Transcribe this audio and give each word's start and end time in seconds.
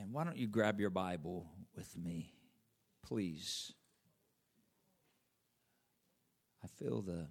Amen. 0.00 0.12
Why 0.12 0.24
don't 0.24 0.36
you 0.38 0.46
grab 0.46 0.80
your 0.80 0.88
Bible 0.88 1.46
with 1.76 1.94
me, 1.96 2.32
please? 3.04 3.72
I 6.64 6.68
feel 6.68 7.02
the 7.02 7.26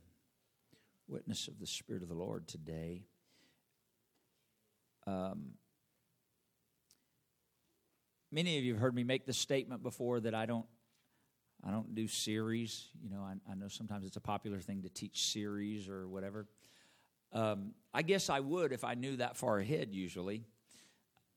witness 1.07 1.47
of 1.47 1.59
the 1.59 1.65
Spirit 1.65 2.03
of 2.03 2.09
the 2.09 2.15
Lord 2.15 2.47
today. 2.47 3.05
Um, 5.07 5.53
many 8.31 8.59
of 8.59 8.63
you 8.63 8.73
have 8.73 8.81
heard 8.81 8.93
me 8.93 9.03
make 9.03 9.25
the 9.25 9.33
statement 9.33 9.81
before 9.81 10.19
that 10.19 10.35
I 10.35 10.45
don't 10.45 10.67
I 11.65 11.71
don't 11.71 11.95
do 11.95 12.07
series. 12.07 12.87
You 13.01 13.09
know, 13.09 13.21
I, 13.21 13.33
I 13.51 13.55
know 13.55 13.67
sometimes 13.67 14.05
it's 14.05 14.17
a 14.17 14.21
popular 14.21 14.59
thing 14.59 14.83
to 14.83 14.89
teach 14.89 15.23
series 15.31 15.89
or 15.89 16.07
whatever. 16.07 16.47
Um, 17.33 17.73
I 17.93 18.03
guess 18.03 18.29
I 18.29 18.39
would 18.39 18.71
if 18.71 18.83
I 18.83 18.93
knew 18.93 19.17
that 19.17 19.37
far 19.37 19.57
ahead. 19.57 19.89
Usually, 19.91 20.45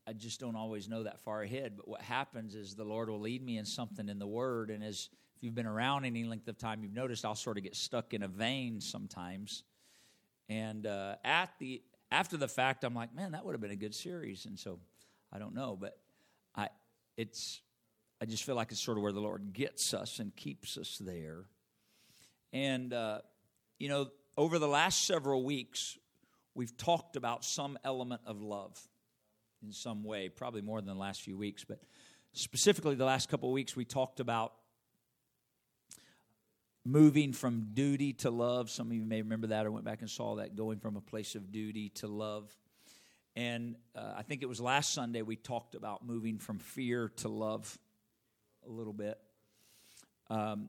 I 0.07 0.12
just 0.12 0.41
don't 0.41 0.57
always 0.57 0.89
know 0.89 1.05
that 1.05 1.21
far 1.21 1.42
ahead. 1.42 1.74
But 1.77 1.88
what 1.88 2.02
happens 2.02 2.55
is 2.55 2.74
the 2.74 2.84
Lord 2.84 3.09
will 3.09 3.20
lead 3.20 3.45
me 3.45 3.59
in 3.59 3.65
something 3.65 4.09
in 4.09 4.19
the 4.19 4.27
Word, 4.27 4.70
and 4.70 4.83
as 4.83 5.09
if 5.37 5.43
you've 5.43 5.55
been 5.55 5.66
around 5.66 6.05
any 6.05 6.24
length 6.24 6.48
of 6.48 6.59
time, 6.59 6.83
you've 6.83 6.95
noticed 6.95 7.24
I'll 7.24 7.34
sort 7.34 7.56
of 7.56 7.62
get 7.62 7.77
stuck 7.77 8.15
in 8.15 8.23
a 8.23 8.29
vein 8.29 8.80
sometimes. 8.80 9.65
And 10.48 10.87
uh, 10.87 11.16
at 11.24 11.51
the 11.59 11.83
after 12.10 12.37
the 12.37 12.48
fact, 12.48 12.84
I'm 12.84 12.95
like, 12.95 13.15
man, 13.15 13.33
that 13.33 13.45
would 13.45 13.52
have 13.52 13.60
been 13.60 13.70
a 13.70 13.77
good 13.77 13.95
series. 13.95 14.45
And 14.45 14.59
so 14.59 14.79
I 15.33 15.38
don't 15.38 15.55
know, 15.55 15.77
but 15.80 15.98
I 16.55 16.69
it's 17.16 17.60
I 18.21 18.27
just 18.27 18.45
feel 18.45 18.55
like 18.55 18.71
it's 18.71 18.80
sort 18.80 18.98
of 18.98 19.02
where 19.02 19.12
the 19.12 19.21
Lord 19.21 19.52
gets 19.52 19.95
us 19.95 20.19
and 20.19 20.34
keeps 20.34 20.77
us 20.77 20.98
there. 20.98 21.45
And 22.52 22.93
uh, 22.93 23.21
you 23.79 23.88
know, 23.88 24.09
over 24.37 24.59
the 24.59 24.69
last 24.69 25.07
several 25.07 25.45
weeks, 25.45 25.96
we've 26.55 26.77
talked 26.77 27.16
about 27.16 27.45
some 27.45 27.79
element 27.84 28.21
of 28.27 28.41
love 28.41 28.80
in 29.62 29.73
some 29.73 30.05
way, 30.05 30.29
probably 30.29 30.62
more 30.62 30.80
than 30.80 30.95
the 30.95 31.01
last 31.01 31.23
few 31.23 31.37
weeks, 31.37 31.65
but 31.65 31.80
specifically 32.33 32.95
the 32.95 33.05
last 33.05 33.29
couple 33.29 33.49
of 33.49 33.52
weeks, 33.52 33.77
we 33.77 33.85
talked 33.85 34.21
about 34.21 34.52
moving 36.85 37.32
from 37.32 37.69
duty 37.74 38.13
to 38.13 38.30
love. 38.30 38.71
Some 38.71 38.88
of 38.88 38.93
you 38.95 39.04
may 39.04 39.23
remember 39.23 39.49
that. 39.49 39.66
I 39.66 39.69
went 39.69 39.85
back 39.85 40.01
and 40.01 40.10
saw 40.10 40.37
that 40.37 40.57
going 40.57 40.79
from 40.79 40.96
a 40.96 41.01
place 41.01 41.35
of 41.35 41.52
duty 41.52 41.91
to 41.91 42.07
love. 42.09 42.51
And 43.37 43.77
uh, 43.95 44.15
I 44.16 44.23
think 44.23 44.43
it 44.43 44.49
was 44.49 44.60
last 44.60 44.93
Sunday 44.93 45.23
we 45.23 45.37
talked 45.37 45.74
about 45.74 46.04
moving 46.04 46.38
from 46.38 46.59
fear 46.59 47.10
to 47.16 47.29
love 47.29 47.79
a 48.66 48.71
little 48.71 48.93
bit. 48.93 49.19
Um, 50.29 50.69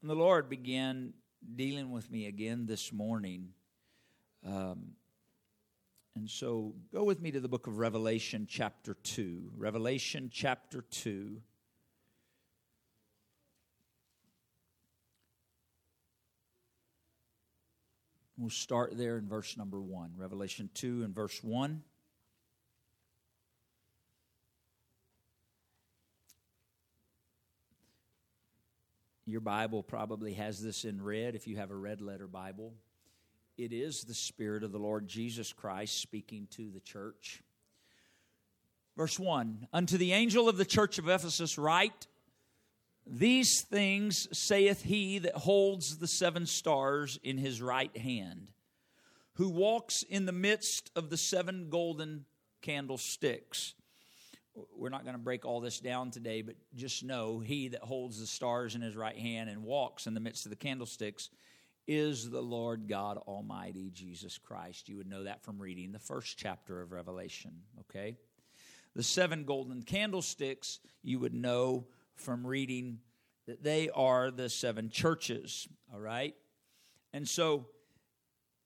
and 0.00 0.10
the 0.10 0.14
Lord 0.14 0.48
began 0.48 1.14
dealing 1.54 1.90
with 1.90 2.10
me 2.10 2.26
again 2.26 2.66
this 2.66 2.92
morning. 2.92 3.48
Um, 4.46 4.92
and 6.16 6.30
so 6.30 6.74
go 6.92 7.02
with 7.02 7.20
me 7.20 7.32
to 7.32 7.40
the 7.40 7.48
book 7.48 7.66
of 7.66 7.78
Revelation, 7.78 8.46
chapter 8.48 8.94
2. 9.02 9.50
Revelation, 9.56 10.30
chapter 10.32 10.82
2. 10.82 11.40
We'll 18.36 18.50
start 18.50 18.96
there 18.96 19.16
in 19.16 19.28
verse 19.28 19.56
number 19.56 19.80
1. 19.80 20.12
Revelation 20.16 20.70
2 20.74 21.02
and 21.02 21.14
verse 21.14 21.42
1. 21.42 21.82
Your 29.26 29.40
Bible 29.40 29.82
probably 29.82 30.34
has 30.34 30.62
this 30.62 30.84
in 30.84 31.02
red 31.02 31.34
if 31.34 31.46
you 31.46 31.56
have 31.56 31.70
a 31.70 31.76
red 31.76 32.00
letter 32.00 32.26
Bible. 32.26 32.74
It 33.56 33.72
is 33.72 34.04
the 34.06 34.14
Spirit 34.14 34.64
of 34.64 34.72
the 34.72 34.78
Lord 34.78 35.06
Jesus 35.06 35.52
Christ 35.52 36.00
speaking 36.00 36.48
to 36.56 36.70
the 36.70 36.80
church. 36.80 37.40
Verse 38.96 39.18
1 39.18 39.68
Unto 39.72 39.96
the 39.96 40.12
angel 40.12 40.48
of 40.48 40.56
the 40.56 40.64
church 40.64 40.98
of 40.98 41.08
Ephesus, 41.08 41.56
write, 41.56 42.08
These 43.06 43.62
things 43.70 44.26
saith 44.32 44.82
he 44.82 45.20
that 45.20 45.34
holds 45.34 45.98
the 45.98 46.08
seven 46.08 46.46
stars 46.46 47.18
in 47.22 47.38
his 47.38 47.62
right 47.62 47.96
hand, 47.96 48.48
who 49.34 49.48
walks 49.48 50.02
in 50.02 50.26
the 50.26 50.32
midst 50.32 50.90
of 50.96 51.10
the 51.10 51.16
seven 51.16 51.68
golden 51.70 52.24
candlesticks 52.60 53.74
we're 54.76 54.88
not 54.88 55.02
going 55.02 55.16
to 55.16 55.22
break 55.22 55.44
all 55.44 55.60
this 55.60 55.80
down 55.80 56.12
today, 56.12 56.40
but 56.42 56.54
just 56.74 57.02
know 57.02 57.40
he 57.40 57.68
that 57.68 57.80
holds 57.80 58.20
the 58.20 58.26
stars 58.26 58.76
in 58.76 58.82
his 58.82 58.94
right 58.94 59.16
hand 59.16 59.50
and 59.50 59.64
walks 59.64 60.06
in 60.06 60.14
the 60.14 60.20
midst 60.20 60.46
of 60.46 60.50
the 60.50 60.56
candlesticks 60.56 61.28
is 61.86 62.30
the 62.30 62.40
Lord 62.40 62.88
God 62.88 63.18
Almighty, 63.18 63.90
Jesus 63.92 64.38
Christ. 64.38 64.88
You 64.88 64.96
would 64.96 65.08
know 65.08 65.24
that 65.24 65.42
from 65.42 65.60
reading 65.60 65.92
the 65.92 65.98
first 65.98 66.38
chapter 66.38 66.80
of 66.80 66.92
Revelation, 66.92 67.52
okay? 67.80 68.16
The 68.94 69.02
seven 69.02 69.44
golden 69.44 69.82
candlesticks, 69.82 70.80
you 71.02 71.18
would 71.18 71.34
know 71.34 71.86
from 72.16 72.46
reading 72.46 73.00
that 73.46 73.62
they 73.62 73.90
are 73.90 74.30
the 74.30 74.48
seven 74.48 74.88
churches, 74.88 75.68
all 75.92 76.00
right? 76.00 76.34
And 77.12 77.28
so 77.28 77.66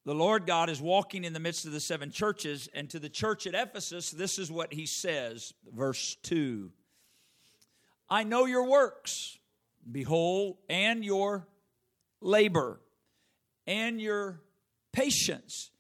the 0.05 0.15
Lord 0.15 0.47
God 0.47 0.71
is 0.71 0.81
walking 0.81 1.25
in 1.25 1.33
the 1.33 1.41
midst 1.41 1.67
of 1.67 1.73
the 1.73 1.81
seven 1.81 2.11
churches, 2.11 2.69
and 2.73 2.89
to 2.91 2.99
the 2.99 3.09
church 3.09 3.47
at 3.47 3.55
Ephesus, 3.55 4.11
this 4.11 4.39
is 4.39 4.51
what 4.51 4.73
he 4.73 4.87
says, 4.87 5.53
verse 5.75 6.17
2 6.23 6.71
I 8.11 8.25
know 8.25 8.47
your 8.47 8.67
works, 8.67 9.39
behold, 9.91 10.57
and 10.69 11.05
your 11.05 11.47
labor, 12.21 12.81
and 13.69 14.01
your 14.01 14.41
patience, 14.93 15.71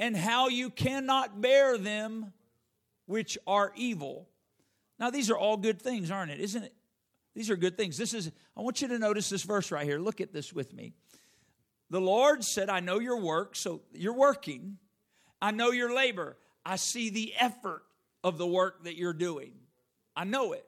and 0.00 0.16
how 0.16 0.48
you 0.48 0.68
cannot 0.68 1.40
bear 1.40 1.78
them 1.78 2.32
which 3.06 3.38
are 3.46 3.72
evil. 3.76 4.28
Now, 4.98 5.10
these 5.10 5.30
are 5.30 5.38
all 5.38 5.56
good 5.56 5.80
things, 5.80 6.10
aren't 6.10 6.32
it? 6.32 6.40
Isn't 6.40 6.64
it? 6.64 6.74
These 7.36 7.48
are 7.48 7.56
good 7.56 7.76
things. 7.76 7.96
This 7.96 8.12
is, 8.14 8.32
I 8.56 8.62
want 8.62 8.82
you 8.82 8.88
to 8.88 8.98
notice 8.98 9.30
this 9.30 9.44
verse 9.44 9.70
right 9.70 9.86
here. 9.86 10.00
Look 10.00 10.20
at 10.20 10.32
this 10.32 10.52
with 10.52 10.74
me. 10.74 10.92
The 11.88 12.00
Lord 12.00 12.42
said, 12.42 12.68
I 12.68 12.80
know 12.80 12.98
your 12.98 13.20
work, 13.20 13.54
so 13.54 13.82
you're 13.92 14.12
working. 14.12 14.78
I 15.40 15.52
know 15.52 15.70
your 15.70 15.94
labor. 15.94 16.36
I 16.66 16.76
see 16.76 17.10
the 17.10 17.32
effort 17.38 17.82
of 18.24 18.38
the 18.38 18.46
work 18.46 18.84
that 18.84 18.96
you're 18.96 19.12
doing. 19.12 19.52
I 20.16 20.24
know 20.24 20.52
it. 20.52 20.66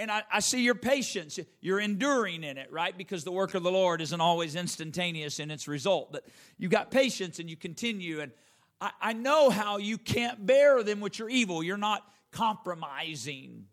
And 0.00 0.10
I, 0.10 0.22
I, 0.32 0.40
see 0.40 0.62
your 0.62 0.74
patience. 0.74 1.38
You're 1.60 1.80
enduring 1.80 2.42
in 2.42 2.58
it, 2.58 2.72
right? 2.72 2.96
Because 2.96 3.22
the 3.22 3.32
work 3.32 3.54
of 3.54 3.62
the 3.62 3.70
Lord 3.70 4.00
isn't 4.00 4.20
always 4.20 4.56
instantaneous 4.56 5.38
in 5.38 5.50
its 5.50 5.68
result. 5.68 6.10
But 6.12 6.26
you 6.58 6.68
got 6.68 6.90
patience 6.90 7.38
and 7.38 7.50
you 7.50 7.56
continue. 7.56 8.20
And 8.20 8.32
I, 8.80 8.90
I 9.00 9.12
know 9.12 9.50
how 9.50 9.76
you 9.78 9.98
can't 9.98 10.44
bear 10.46 10.82
them 10.82 11.00
which 11.00 11.20
are 11.20 11.28
evil. 11.28 11.62
You're 11.62 11.76
not 11.76 12.02
compromising 12.32 13.66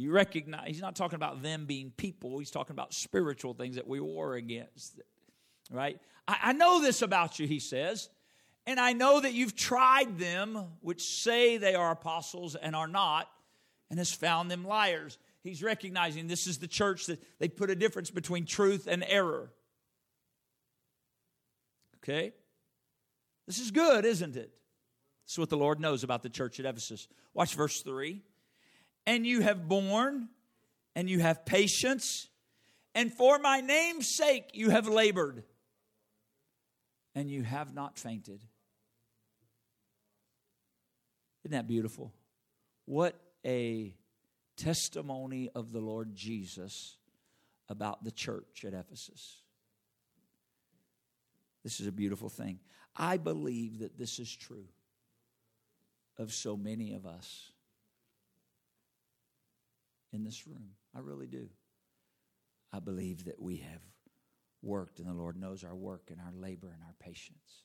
you 0.00 0.12
recognize, 0.12 0.66
he's 0.66 0.80
not 0.80 0.96
talking 0.96 1.16
about 1.16 1.42
them 1.42 1.66
being 1.66 1.92
people, 1.96 2.38
he's 2.38 2.50
talking 2.50 2.72
about 2.72 2.94
spiritual 2.94 3.52
things 3.52 3.76
that 3.76 3.86
we 3.86 4.00
war 4.00 4.34
against, 4.34 5.00
right? 5.70 6.00
I, 6.26 6.38
I 6.44 6.52
know 6.52 6.80
this 6.80 7.02
about 7.02 7.38
you, 7.38 7.46
he 7.46 7.60
says, 7.60 8.08
and 8.66 8.80
I 8.80 8.94
know 8.94 9.20
that 9.20 9.34
you've 9.34 9.54
tried 9.54 10.18
them, 10.18 10.58
which 10.80 11.02
say 11.02 11.58
they 11.58 11.74
are 11.74 11.90
apostles 11.90 12.54
and 12.54 12.74
are 12.74 12.88
not, 12.88 13.28
and 13.90 13.98
has 13.98 14.12
found 14.12 14.50
them 14.50 14.64
liars. 14.64 15.18
He's 15.42 15.62
recognizing 15.62 16.28
this 16.28 16.46
is 16.46 16.58
the 16.58 16.68
church 16.68 17.06
that 17.06 17.20
they 17.38 17.48
put 17.48 17.70
a 17.70 17.74
difference 17.74 18.10
between 18.10 18.46
truth 18.46 18.86
and 18.88 19.04
error. 19.06 19.50
Okay? 21.98 22.32
This 23.46 23.58
is 23.58 23.70
good, 23.70 24.04
isn't 24.04 24.36
it? 24.36 24.52
This 25.26 25.34
is 25.34 25.38
what 25.38 25.50
the 25.50 25.56
Lord 25.56 25.80
knows 25.80 26.04
about 26.04 26.22
the 26.22 26.28
church 26.28 26.60
at 26.60 26.66
Ephesus. 26.66 27.08
Watch 27.34 27.54
verse 27.54 27.82
3 27.82 28.22
and 29.06 29.26
you 29.26 29.40
have 29.40 29.68
borne, 29.68 30.28
and 30.94 31.08
you 31.08 31.20
have 31.20 31.44
patience, 31.44 32.28
and 32.94 33.12
for 33.12 33.38
my 33.38 33.60
name's 33.60 34.14
sake 34.14 34.50
you 34.52 34.70
have 34.70 34.88
labored, 34.88 35.42
and 37.14 37.30
you 37.30 37.42
have 37.42 37.74
not 37.74 37.98
fainted. 37.98 38.40
Isn't 41.44 41.56
that 41.56 41.66
beautiful? 41.66 42.12
What 42.84 43.18
a 43.44 43.94
testimony 44.56 45.48
of 45.54 45.72
the 45.72 45.80
Lord 45.80 46.14
Jesus 46.14 46.96
about 47.68 48.04
the 48.04 48.10
church 48.10 48.64
at 48.66 48.74
Ephesus. 48.74 49.42
This 51.62 51.80
is 51.80 51.86
a 51.86 51.92
beautiful 51.92 52.28
thing. 52.28 52.58
I 52.96 53.16
believe 53.16 53.80
that 53.80 53.98
this 53.98 54.18
is 54.18 54.34
true 54.34 54.66
of 56.18 56.32
so 56.32 56.56
many 56.56 56.92
of 56.92 57.06
us 57.06 57.52
in 60.12 60.24
this 60.24 60.46
room. 60.46 60.70
I 60.94 61.00
really 61.00 61.26
do. 61.26 61.48
I 62.72 62.80
believe 62.80 63.24
that 63.24 63.40
we 63.40 63.58
have 63.58 63.82
worked, 64.62 64.98
and 64.98 65.08
the 65.08 65.14
Lord 65.14 65.36
knows 65.36 65.64
our 65.64 65.74
work 65.74 66.10
and 66.10 66.20
our 66.20 66.32
labor 66.32 66.70
and 66.72 66.82
our 66.82 66.94
patience. 66.98 67.64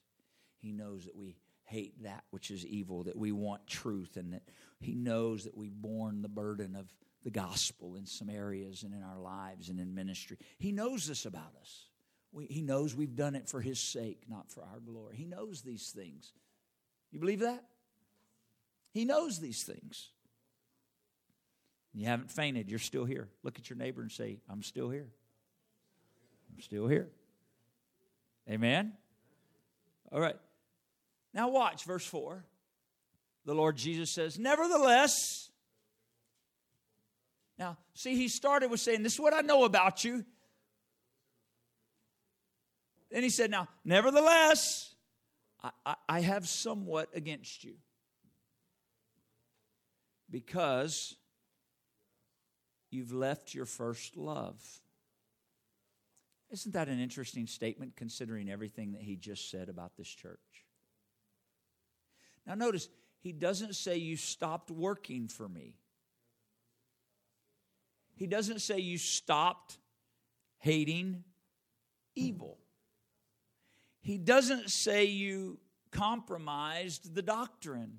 He 0.58 0.72
knows 0.72 1.04
that 1.04 1.16
we 1.16 1.36
hate 1.66 2.02
that 2.04 2.24
which 2.30 2.50
is 2.50 2.64
evil, 2.64 3.04
that 3.04 3.16
we 3.16 3.32
want 3.32 3.66
truth, 3.66 4.16
and 4.16 4.32
that 4.32 4.42
He 4.80 4.94
knows 4.94 5.44
that 5.44 5.56
we've 5.56 5.74
borne 5.74 6.22
the 6.22 6.28
burden 6.28 6.74
of 6.74 6.92
the 7.22 7.30
gospel 7.30 7.96
in 7.96 8.06
some 8.06 8.30
areas 8.30 8.82
and 8.82 8.94
in 8.94 9.02
our 9.02 9.18
lives 9.18 9.68
and 9.68 9.80
in 9.80 9.94
ministry. 9.94 10.38
He 10.58 10.72
knows 10.72 11.06
this 11.06 11.26
about 11.26 11.54
us. 11.60 11.88
We, 12.32 12.46
he 12.46 12.62
knows 12.62 12.94
we've 12.94 13.16
done 13.16 13.34
it 13.34 13.48
for 13.48 13.60
His 13.60 13.80
sake, 13.80 14.22
not 14.28 14.50
for 14.50 14.62
our 14.62 14.80
glory. 14.80 15.16
He 15.16 15.26
knows 15.26 15.62
these 15.62 15.90
things. 15.90 16.32
You 17.10 17.20
believe 17.20 17.40
that? 17.40 17.64
He 18.92 19.04
knows 19.04 19.38
these 19.40 19.62
things. 19.62 20.10
You 21.92 22.06
haven't 22.06 22.30
fainted. 22.30 22.68
You're 22.70 22.78
still 22.78 23.04
here. 23.04 23.28
Look 23.42 23.58
at 23.58 23.70
your 23.70 23.78
neighbor 23.78 24.02
and 24.02 24.12
say, 24.12 24.38
I'm 24.48 24.62
still 24.62 24.90
here. 24.90 25.08
I'm 26.54 26.60
still 26.60 26.86
here. 26.86 27.08
Amen? 28.48 28.92
All 30.12 30.20
right. 30.20 30.36
Now, 31.36 31.50
watch 31.50 31.84
verse 31.84 32.06
4. 32.06 32.42
The 33.44 33.54
Lord 33.54 33.76
Jesus 33.76 34.10
says, 34.10 34.38
Nevertheless, 34.38 35.50
now, 37.58 37.76
see, 37.92 38.16
he 38.16 38.28
started 38.28 38.70
with 38.70 38.80
saying, 38.80 39.02
This 39.02 39.14
is 39.14 39.20
what 39.20 39.34
I 39.34 39.42
know 39.42 39.64
about 39.64 40.02
you. 40.02 40.24
Then 43.10 43.22
he 43.22 43.28
said, 43.28 43.50
Now, 43.50 43.68
nevertheless, 43.84 44.94
I, 45.62 45.70
I, 45.84 45.94
I 46.08 46.20
have 46.20 46.48
somewhat 46.48 47.10
against 47.14 47.64
you. 47.64 47.74
Because 50.30 51.16
you've 52.90 53.12
left 53.12 53.52
your 53.54 53.66
first 53.66 54.16
love. 54.16 54.58
Isn't 56.50 56.72
that 56.72 56.88
an 56.88 56.98
interesting 56.98 57.46
statement 57.46 57.94
considering 57.94 58.48
everything 58.48 58.92
that 58.92 59.02
he 59.02 59.16
just 59.16 59.50
said 59.50 59.68
about 59.68 59.98
this 59.98 60.08
church? 60.08 60.65
Now, 62.46 62.54
notice, 62.54 62.88
he 63.20 63.32
doesn't 63.32 63.74
say 63.74 63.96
you 63.96 64.16
stopped 64.16 64.70
working 64.70 65.28
for 65.28 65.48
me. 65.48 65.74
He 68.14 68.26
doesn't 68.26 68.60
say 68.60 68.78
you 68.78 68.98
stopped 68.98 69.78
hating 70.58 71.24
evil. 72.14 72.58
He 74.00 74.16
doesn't 74.16 74.70
say 74.70 75.04
you 75.04 75.58
compromised 75.90 77.14
the 77.14 77.22
doctrine. 77.22 77.98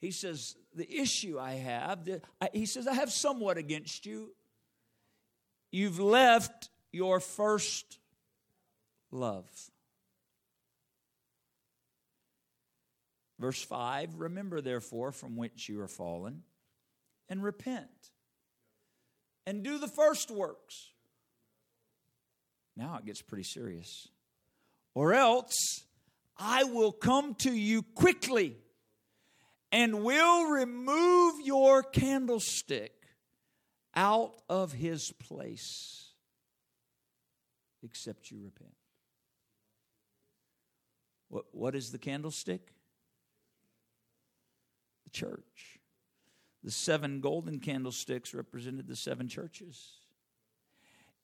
He 0.00 0.10
says, 0.10 0.56
The 0.74 0.90
issue 0.92 1.38
I 1.38 1.54
have, 1.54 2.04
the, 2.04 2.22
I, 2.40 2.48
he 2.52 2.66
says, 2.66 2.86
I 2.88 2.94
have 2.94 3.12
somewhat 3.12 3.58
against 3.58 4.06
you. 4.06 4.32
You've 5.70 6.00
left 6.00 6.70
your 6.90 7.20
first 7.20 7.98
love. 9.10 9.48
Verse 13.42 13.60
5 13.60 14.20
Remember, 14.20 14.60
therefore, 14.60 15.10
from 15.10 15.36
which 15.36 15.68
you 15.68 15.80
are 15.80 15.88
fallen, 15.88 16.44
and 17.28 17.42
repent, 17.42 18.12
and 19.44 19.64
do 19.64 19.78
the 19.78 19.88
first 19.88 20.30
works. 20.30 20.92
Now 22.76 22.98
it 22.98 23.04
gets 23.04 23.20
pretty 23.20 23.42
serious. 23.42 24.06
Or 24.94 25.12
else 25.12 25.82
I 26.38 26.62
will 26.62 26.92
come 26.92 27.34
to 27.40 27.52
you 27.52 27.82
quickly 27.82 28.58
and 29.72 30.04
will 30.04 30.44
remove 30.44 31.40
your 31.44 31.82
candlestick 31.82 32.92
out 33.92 34.34
of 34.48 34.70
his 34.72 35.12
place, 35.18 36.12
except 37.82 38.30
you 38.30 38.38
repent. 38.44 38.76
What, 41.28 41.46
what 41.50 41.74
is 41.74 41.90
the 41.90 41.98
candlestick? 41.98 42.72
Church. 45.12 45.78
The 46.64 46.70
seven 46.70 47.20
golden 47.20 47.58
candlesticks 47.58 48.34
represented 48.34 48.86
the 48.86 48.96
seven 48.96 49.28
churches. 49.28 49.94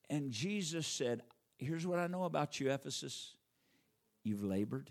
And 0.09 0.31
Jesus 0.31 0.87
said, 0.87 1.21
Here's 1.57 1.85
what 1.85 1.99
I 1.99 2.07
know 2.07 2.23
about 2.23 2.59
you, 2.59 2.71
Ephesus. 2.71 3.35
You've 4.23 4.43
labored, 4.43 4.89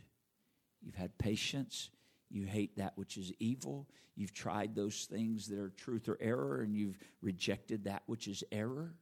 you've 0.83 0.95
had 0.95 1.17
patience, 1.19 1.91
you 2.31 2.45
hate 2.45 2.77
that 2.77 2.93
which 2.97 3.17
is 3.17 3.33
evil. 3.39 3.87
You've 4.17 4.35
tried 4.35 4.75
those 4.75 5.07
things 5.09 5.47
that 5.49 5.59
are 5.59 5.71
truth 5.71 6.09
or 6.09 6.19
error, 6.21 6.63
and 6.63 6.75
you've 6.75 6.99
rejected 7.23 7.85
that 7.85 8.03
which 8.07 8.27
is 8.27 8.43
error. 8.51 8.95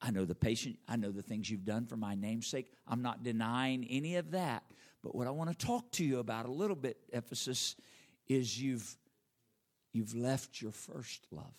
I 0.00 0.10
know 0.10 0.24
the 0.24 0.34
patient, 0.34 0.78
I 0.88 0.96
know 0.96 1.10
the 1.10 1.22
things 1.22 1.50
you've 1.50 1.64
done 1.64 1.86
for 1.86 1.96
my 1.96 2.14
namesake. 2.14 2.72
I'm 2.86 3.02
not 3.02 3.22
denying 3.22 3.86
any 3.90 4.16
of 4.16 4.30
that. 4.30 4.62
But 5.02 5.14
what 5.14 5.26
I 5.26 5.30
want 5.30 5.56
to 5.56 5.66
talk 5.66 5.90
to 5.92 6.04
you 6.04 6.18
about 6.18 6.46
a 6.46 6.50
little 6.50 6.76
bit, 6.76 6.96
Ephesus, 7.12 7.76
is 8.28 8.60
you've 8.60 8.96
you've 9.92 10.14
left 10.14 10.60
your 10.60 10.72
first 10.72 11.26
love. 11.30 11.54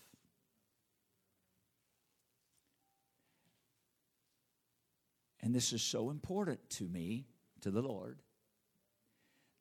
And 5.42 5.56
this 5.56 5.74
is 5.74 5.81
so 5.81 6.10
important 6.10 6.60
to 6.71 6.83
me, 6.83 7.25
to 7.62 7.71
the 7.71 7.81
Lord, 7.81 8.19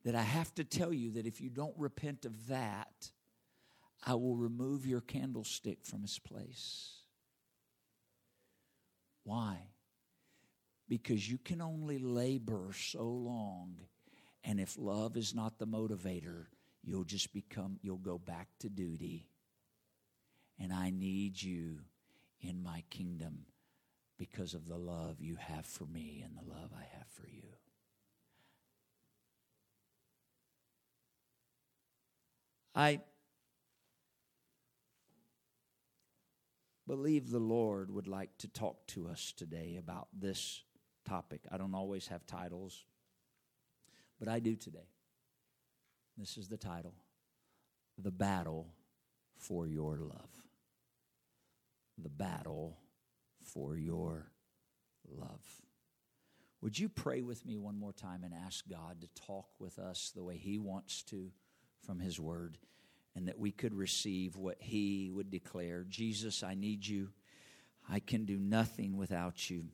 that 0.03 0.13
I 0.15 0.21
have 0.21 0.53
to 0.55 0.63
tell 0.63 0.93
you 0.93 1.11
that 1.11 1.25
if 1.25 1.41
you 1.41 1.49
don't 1.49 1.73
repent 1.77 2.25
of 2.25 2.47
that, 2.47 3.11
I 4.05 4.13
will 4.15 4.35
remove 4.35 4.85
your 4.85 5.01
candlestick 5.01 5.79
from 5.83 6.03
its 6.03 6.19
place. 6.19 6.93
Why? 9.23 9.57
Because 10.87 11.29
you 11.29 11.37
can 11.37 11.61
only 11.61 11.97
labor 11.97 12.71
so 12.73 13.03
long, 13.03 13.75
and 14.43 14.59
if 14.59 14.77
love 14.77 15.17
is 15.17 15.35
not 15.35 15.59
the 15.59 15.67
motivator, 15.67 16.45
you'll 16.83 17.03
just 17.03 17.33
become, 17.33 17.77
you'll 17.81 17.97
go 17.97 18.17
back 18.17 18.47
to 18.59 18.69
duty. 18.69 19.27
And 20.59 20.73
I 20.73 20.89
need 20.89 21.41
you 21.41 21.79
in 22.41 22.61
my 22.61 22.83
kingdom 22.89 23.45
because 24.17 24.53
of 24.53 24.67
the 24.67 24.77
love 24.77 25.21
you 25.21 25.35
have 25.37 25.65
for 25.65 25.85
me 25.85 26.23
and 26.25 26.35
the 26.35 26.49
love 26.49 26.71
I 26.75 26.83
have 26.97 27.07
for 27.07 27.27
you. 27.27 27.43
I 32.75 32.99
believe 36.87 37.29
the 37.29 37.39
Lord 37.39 37.91
would 37.91 38.07
like 38.07 38.29
to 38.39 38.47
talk 38.47 38.87
to 38.87 39.07
us 39.07 39.33
today 39.35 39.77
about 39.77 40.07
this 40.17 40.63
topic. 41.07 41.41
I 41.51 41.57
don't 41.57 41.75
always 41.75 42.07
have 42.07 42.25
titles, 42.25 42.85
but 44.19 44.27
I 44.27 44.39
do 44.39 44.55
today. 44.55 44.87
This 46.19 46.37
is 46.37 46.49
the 46.49 46.57
title 46.57 46.93
The 47.97 48.11
Battle 48.11 48.67
for 49.37 49.67
Your 49.67 49.97
Love. 49.97 50.29
The 51.97 52.09
Battle 52.09 52.77
for 53.41 53.77
Your 53.77 54.31
Love. 55.07 55.41
Would 56.61 56.77
you 56.77 56.89
pray 56.89 57.21
with 57.21 57.45
me 57.45 57.57
one 57.57 57.79
more 57.79 57.93
time 57.93 58.23
and 58.23 58.33
ask 58.33 58.67
God 58.67 59.01
to 59.01 59.21
talk 59.25 59.47
with 59.59 59.79
us 59.79 60.11
the 60.13 60.23
way 60.23 60.35
He 60.37 60.59
wants 60.59 61.03
to? 61.03 61.31
from 61.85 61.99
His 61.99 62.19
Word 62.19 62.57
and 63.15 63.27
that 63.27 63.39
we 63.39 63.51
could 63.51 63.73
receive 63.73 64.37
what 64.37 64.57
He 64.59 65.09
would 65.13 65.31
declare. 65.31 65.85
Jesus, 65.87 66.43
I 66.43 66.53
need 66.53 66.85
you. 66.85 67.09
I 67.89 67.99
can 67.99 68.25
do 68.25 68.37
nothing 68.37 68.97
without 68.97 69.49
you. 69.49 69.65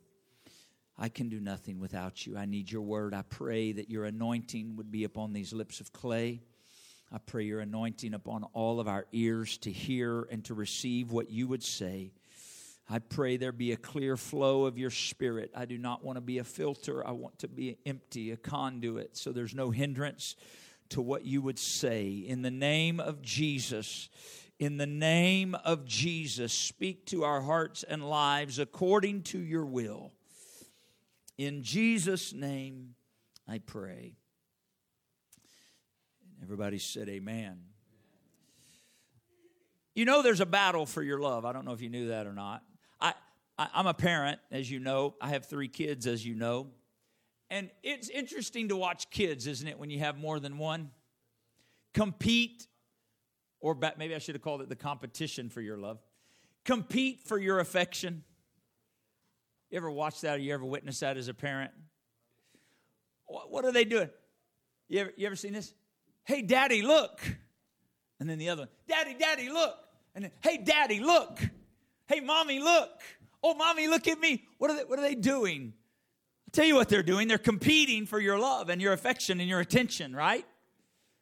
I 0.98 1.10
can 1.10 1.28
do 1.28 1.42
nothing 1.42 1.80
without 1.80 2.26
you. 2.26 2.38
I 2.38 2.46
need 2.46 2.72
your 2.72 2.82
word. 2.82 3.14
I 3.14 3.24
pray 3.24 3.74
that 3.74 3.90
your 3.90 4.06
anointing 4.06 4.78
would 4.78 4.92
be 4.92 5.04
upon 5.04 5.34
these 5.34 5.52
lips 5.52 5.82
of 5.82 5.92
clay. 5.92 6.42
I 7.12 7.18
pray 7.18 7.44
your 7.44 7.60
anointing 7.60 8.14
upon 8.14 8.46
all 8.54 8.80
of 8.80 8.88
our 8.88 9.06
ears 9.12 9.58
to 9.60 9.72
hear 9.72 10.24
and 10.32 10.44
to 10.46 10.54
receive 10.54 11.12
what 11.12 11.30
you 11.30 11.48
would 11.48 11.64
say. 11.64 12.14
I 12.90 13.00
pray 13.00 13.38
there 13.38 13.52
be 13.52 13.72
a 13.72 13.78
clear 13.78 14.16
flow 14.16 14.66
of 14.66 14.78
your 14.78 14.92
spirit. 14.92 15.52
I 15.56 15.66
do 15.66 15.78
not 15.78 16.04
want 16.04 16.18
to 16.18 16.22
be 16.22 16.38
a 16.38 16.44
filter. 16.44 17.06
I 17.06 17.12
want 17.12 17.40
to 17.40 17.48
be 17.48 17.78
empty, 17.86 18.32
a 18.32 18.38
conduit, 18.38 19.18
so 19.18 19.32
there's 19.32 19.56
no 19.56 19.72
hindrance 19.72 20.36
to 20.90 21.02
what 21.02 21.26
you 21.26 21.42
would 21.42 21.60
say. 21.60 22.24
In 22.28 22.42
the 22.42 22.52
name 22.52 23.00
of 23.00 23.22
Jesus, 23.22 24.10
in 24.60 24.78
the 24.78 24.86
name 24.86 25.56
of 25.66 25.86
Jesus, 25.86 26.54
speak 26.54 27.06
to 27.08 27.24
our 27.24 27.42
hearts 27.42 27.84
and 27.84 28.08
lives 28.08 28.60
according 28.60 29.24
to 29.24 29.40
your 29.40 29.66
will. 29.66 30.12
In 31.38 31.64
Jesus' 31.64 32.34
name, 32.34 32.96
I 33.48 33.60
pray. 33.60 34.16
Everybody 36.42 36.80
said, 36.80 37.10
Amen. 37.10 37.60
You 39.96 40.04
know, 40.04 40.22
there's 40.22 40.42
a 40.42 40.46
battle 40.46 40.86
for 40.86 41.02
your 41.02 41.20
love. 41.20 41.46
I 41.46 41.54
don't 41.54 41.66
know 41.66 41.72
if 41.72 41.82
you 41.82 41.90
knew 41.90 42.10
that 42.10 42.28
or 42.28 42.34
not. 42.34 42.64
I, 43.00 43.14
I, 43.58 43.70
am 43.76 43.88
a 43.88 43.94
parent, 43.94 44.40
as 44.52 44.70
you 44.70 44.80
know. 44.80 45.16
I 45.22 45.30
have 45.30 45.46
three 45.46 45.70
kids, 45.70 46.06
as 46.06 46.26
you 46.26 46.36
know. 46.36 46.68
And 47.50 47.70
it's 47.82 48.10
interesting 48.10 48.70
to 48.70 48.76
watch 48.76 49.10
kids, 49.10 49.48
isn't 49.48 49.68
it, 49.68 49.80
when 49.80 49.90
you 49.90 50.00
have 50.00 50.18
more 50.18 50.40
than 50.40 50.58
one? 50.58 50.92
Compete, 51.94 52.68
or 53.62 53.78
maybe 53.98 54.14
I 54.14 54.18
should 54.18 54.36
have 54.36 54.42
called 54.42 54.62
it 54.62 54.68
the 54.68 54.76
competition 54.76 55.50
for 55.50 55.62
your 55.62 55.78
love. 55.78 56.00
Compete 56.66 57.22
for 57.22 57.38
your 57.38 57.60
affection. 57.60 58.24
You 59.70 59.78
ever 59.78 59.92
watch 59.92 60.22
that 60.22 60.36
or 60.36 60.42
you 60.42 60.54
ever 60.54 60.66
witness 60.66 61.00
that 61.00 61.18
as 61.18 61.28
a 61.28 61.34
parent? 61.34 61.72
What 63.28 63.66
are 63.66 63.72
they 63.72 63.86
doing? 63.86 64.10
You 64.88 65.02
ever, 65.02 65.14
you 65.18 65.26
ever 65.26 65.36
seen 65.36 65.54
this? 65.54 65.74
Hey, 66.24 66.42
daddy, 66.42 66.82
look. 66.82 67.20
And 68.20 68.30
then 68.30 68.38
the 68.38 68.50
other 68.50 68.64
one, 68.64 68.70
daddy, 68.88 69.16
daddy, 69.16 69.50
look. 69.50 69.76
And 70.14 70.24
then, 70.24 70.32
hey, 70.42 70.58
daddy, 70.58 71.00
look. 71.00 71.40
Hey, 72.08 72.20
mommy, 72.20 72.60
look. 72.60 73.02
Oh, 73.44 73.54
mommy, 73.56 73.88
look 73.88 74.08
at 74.08 74.20
me. 74.20 74.44
What 74.58 74.72
are 74.72 74.78
they, 74.78 74.84
what 74.84 75.00
are 75.00 75.02
they 75.02 75.16
doing? 75.16 75.74
I'll 76.48 76.52
tell 76.52 76.66
you 76.66 76.76
what 76.76 76.88
they're 76.88 77.04
doing. 77.04 77.28
They're 77.28 77.38
competing 77.38 78.06
for 78.06 78.20
your 78.20 78.40
love 78.40 78.70
and 78.70 78.82
your 78.82 78.94
affection 78.94 79.40
and 79.40 79.50
your 79.50 79.60
attention, 79.60 80.16
right? 80.16 80.46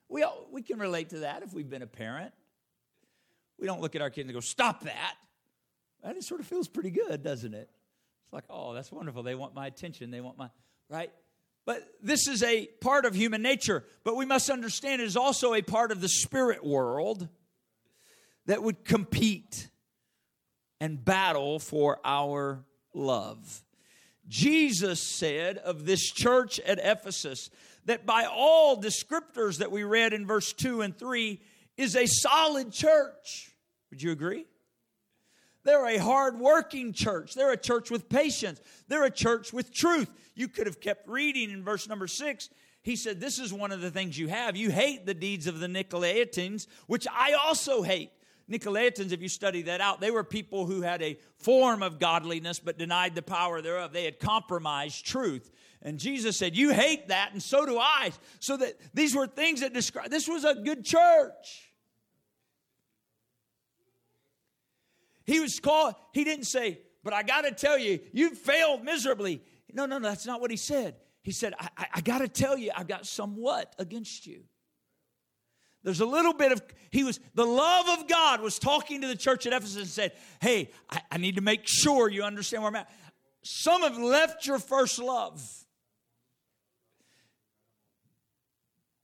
We, 0.09 0.23
all, 0.23 0.47
we 0.51 0.61
can 0.61 0.77
relate 0.77 1.09
to 1.09 1.19
that 1.19 1.41
if 1.41 1.53
we've 1.53 1.69
been 1.69 1.81
a 1.81 1.87
parent. 1.87 2.33
We 3.59 3.65
don't 3.65 3.81
look 3.81 3.95
at 3.95 4.01
our 4.01 4.09
kids 4.09 4.27
and 4.27 4.33
go, 4.33 4.41
stop 4.41 4.81
that. 4.81 5.15
And 6.03 6.17
it 6.17 6.23
sort 6.23 6.41
of 6.41 6.47
feels 6.47 6.67
pretty 6.67 6.91
good, 6.91 7.23
doesn't 7.23 7.53
it? 7.53 7.69
Like, 8.33 8.45
oh, 8.49 8.73
that's 8.73 8.91
wonderful. 8.91 9.23
They 9.23 9.35
want 9.35 9.53
my 9.53 9.67
attention. 9.67 10.11
They 10.11 10.21
want 10.21 10.37
my, 10.37 10.49
right? 10.89 11.11
But 11.65 11.87
this 12.01 12.27
is 12.27 12.43
a 12.43 12.65
part 12.81 13.05
of 13.05 13.13
human 13.15 13.41
nature. 13.41 13.85
But 14.03 14.15
we 14.15 14.25
must 14.25 14.49
understand 14.49 15.01
it 15.01 15.05
is 15.05 15.15
also 15.15 15.53
a 15.53 15.61
part 15.61 15.91
of 15.91 16.01
the 16.01 16.09
spirit 16.09 16.65
world 16.65 17.29
that 18.47 18.63
would 18.63 18.83
compete 18.83 19.69
and 20.81 21.03
battle 21.03 21.59
for 21.59 21.99
our 22.03 22.65
love. 22.93 23.63
Jesus 24.27 25.01
said 25.01 25.57
of 25.57 25.85
this 25.85 26.01
church 26.11 26.59
at 26.61 26.79
Ephesus 26.79 27.49
that 27.85 28.05
by 28.05 28.25
all 28.25 28.81
descriptors 28.81 29.59
that 29.59 29.71
we 29.71 29.83
read 29.83 30.13
in 30.13 30.25
verse 30.25 30.53
2 30.53 30.81
and 30.81 30.97
3 30.97 31.39
is 31.77 31.95
a 31.95 32.05
solid 32.07 32.71
church. 32.71 33.51
Would 33.89 34.01
you 34.01 34.11
agree? 34.11 34.45
They're 35.63 35.85
a 35.85 35.97
hard-working 35.97 36.93
church. 36.93 37.33
They're 37.33 37.51
a 37.51 37.57
church 37.57 37.89
with 37.89 38.09
patience. 38.09 38.59
They're 38.87 39.05
a 39.05 39.11
church 39.11 39.53
with 39.53 39.73
truth. 39.73 40.09
You 40.35 40.47
could 40.47 40.67
have 40.67 40.81
kept 40.81 41.07
reading 41.07 41.51
in 41.51 41.63
verse 41.63 41.87
number 41.87 42.07
6. 42.07 42.49
He 42.81 42.95
said, 42.95 43.19
This 43.19 43.39
is 43.39 43.53
one 43.53 43.71
of 43.71 43.81
the 43.81 43.91
things 43.91 44.17
you 44.17 44.27
have. 44.27 44.57
You 44.57 44.69
hate 44.69 45.05
the 45.05 45.13
deeds 45.13 45.47
of 45.47 45.59
the 45.59 45.67
Nicolaitans, 45.67 46.67
which 46.87 47.07
I 47.09 47.33
also 47.33 47.81
hate. 47.81 48.11
Nicolaitans, 48.49 49.13
if 49.13 49.21
you 49.21 49.29
study 49.29 49.61
that 49.63 49.79
out, 49.79 50.01
they 50.01 50.11
were 50.11 50.23
people 50.23 50.65
who 50.65 50.81
had 50.81 51.01
a 51.01 51.17
form 51.37 51.81
of 51.81 51.97
godliness 51.97 52.59
but 52.59 52.77
denied 52.77 53.15
the 53.15 53.21
power 53.21 53.61
thereof. 53.61 53.93
They 53.93 54.03
had 54.03 54.19
compromised 54.19 55.05
truth. 55.05 55.49
And 55.81 55.97
Jesus 55.97 56.37
said, 56.37 56.55
You 56.57 56.71
hate 56.71 57.07
that, 57.07 57.31
and 57.31 57.41
so 57.41 57.65
do 57.65 57.77
I. 57.79 58.11
So 58.39 58.57
that 58.57 58.73
these 58.93 59.15
were 59.15 59.27
things 59.27 59.61
that 59.61 59.73
describe 59.73 60.09
this 60.09 60.27
was 60.27 60.43
a 60.43 60.55
good 60.55 60.83
church. 60.83 61.72
He 65.25 65.39
was 65.39 65.59
called, 65.59 65.95
he 66.13 66.23
didn't 66.23 66.45
say, 66.45 66.79
But 67.03 67.13
I 67.13 67.23
got 67.23 67.41
to 67.41 67.51
tell 67.51 67.77
you, 67.77 67.99
you 68.11 68.35
failed 68.35 68.83
miserably. 68.83 69.41
No, 69.73 69.85
no, 69.85 69.97
no, 69.97 70.07
that's 70.07 70.25
not 70.25 70.41
what 70.41 70.51
he 70.51 70.57
said. 70.57 70.95
He 71.23 71.31
said, 71.31 71.53
I, 71.59 71.69
I, 71.77 71.85
I 71.95 72.01
got 72.01 72.19
to 72.19 72.27
tell 72.27 72.57
you, 72.57 72.71
I've 72.75 72.87
got 72.87 73.05
somewhat 73.05 73.73
against 73.79 74.27
you. 74.27 74.43
There's 75.83 75.99
a 75.99 76.05
little 76.05 76.33
bit 76.33 76.51
of, 76.51 76.61
he 76.91 77.03
was, 77.03 77.19
the 77.33 77.45
love 77.45 77.99
of 77.99 78.07
God 78.07 78.41
was 78.41 78.57
talking 78.57 79.01
to 79.01 79.07
the 79.07 79.15
church 79.15 79.45
at 79.45 79.53
Ephesus 79.53 79.77
and 79.77 79.87
said, 79.87 80.13
Hey, 80.41 80.71
I, 80.89 81.01
I 81.11 81.17
need 81.17 81.35
to 81.35 81.41
make 81.41 81.61
sure 81.65 82.09
you 82.09 82.23
understand 82.23 82.63
where 82.63 82.69
I'm 82.69 82.75
at. 82.75 82.89
Some 83.43 83.81
have 83.81 83.97
left 83.97 84.45
your 84.45 84.59
first 84.59 84.99
love. 84.99 85.41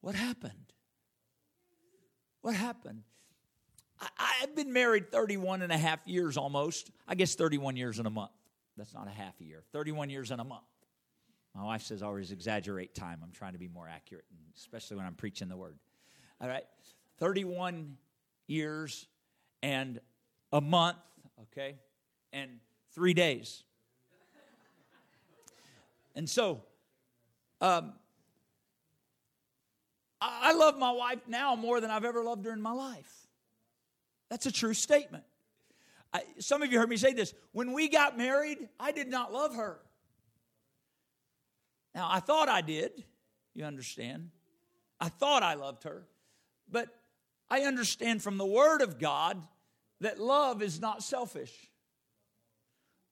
What 0.02 0.16
happened? 0.16 0.54
What 2.42 2.56
happened? 2.56 3.04
I, 4.02 4.34
have 4.42 4.56
been 4.56 4.72
married 4.72 5.12
31 5.12 5.62
and 5.62 5.72
a 5.72 5.78
half 5.78 6.00
years 6.06 6.38
almost. 6.38 6.90
I 7.08 7.16
guess 7.16 7.36
31 7.36 7.76
years 7.76 8.00
in 8.00 8.06
a 8.06 8.10
month. 8.10 8.32
That's 8.78 8.94
not 8.94 9.08
a 9.08 9.12
half 9.12 9.34
a 9.42 9.44
year. 9.44 9.64
31 9.74 10.10
years 10.10 10.32
in 10.32 10.40
a 10.40 10.44
month. 10.44 10.64
My 11.54 11.64
wife 11.64 11.82
says 11.82 12.02
I 12.02 12.08
always 12.08 12.32
exaggerate 12.32 12.96
time. 12.96 13.20
I'm 13.24 13.32
trying 13.32 13.54
to 13.54 13.60
be 13.60 13.68
more 13.68 13.90
accurate, 13.90 14.24
especially 14.56 14.98
when 14.98 15.06
I'm 15.06 15.16
preaching 15.16 15.50
the 15.50 15.58
word. 15.58 15.78
All 16.40 16.48
right. 16.48 16.64
31 17.18 17.98
years 18.48 19.08
and 19.62 20.00
a 20.54 20.62
month, 20.62 20.98
okay, 21.42 21.76
and 22.32 22.50
three 22.94 23.14
days. 23.14 23.64
And 26.16 26.30
so, 26.30 26.62
um, 27.62 27.94
I 30.22 30.54
love 30.54 30.78
my 30.78 30.92
wife 30.92 31.20
now 31.28 31.56
more 31.56 31.80
than 31.80 31.92
I've 31.92 32.04
ever 32.04 32.24
loved 32.24 32.46
her 32.46 32.52
in 32.52 32.62
my 32.62 32.74
life. 32.74 33.29
That's 34.30 34.46
a 34.46 34.52
true 34.52 34.74
statement. 34.74 35.24
I, 36.14 36.22
some 36.40 36.62
of 36.62 36.72
you 36.72 36.80
heard 36.80 36.90
me 36.90 36.98
say 36.98 37.14
this. 37.14 37.34
When 37.52 37.74
we 37.74 37.88
got 37.88 38.18
married, 38.18 38.58
I 38.80 38.92
did 38.92 39.10
not 39.10 39.32
love 39.32 39.56
her. 39.56 39.80
Now, 41.94 42.08
I 42.12 42.20
thought 42.20 42.50
I 42.50 42.62
did. 42.62 43.04
You 43.54 43.66
understand? 43.66 44.30
I 45.00 45.10
thought 45.10 45.44
I 45.44 45.56
loved 45.56 45.84
her. 45.84 46.04
But 46.72 46.90
I 47.50 47.62
understand 47.62 48.22
from 48.22 48.38
the 48.38 48.46
Word 48.46 48.82
of 48.82 49.00
God 49.00 49.42
that 50.02 50.20
love 50.20 50.62
is 50.62 50.80
not 50.80 51.04
selfish, 51.04 51.52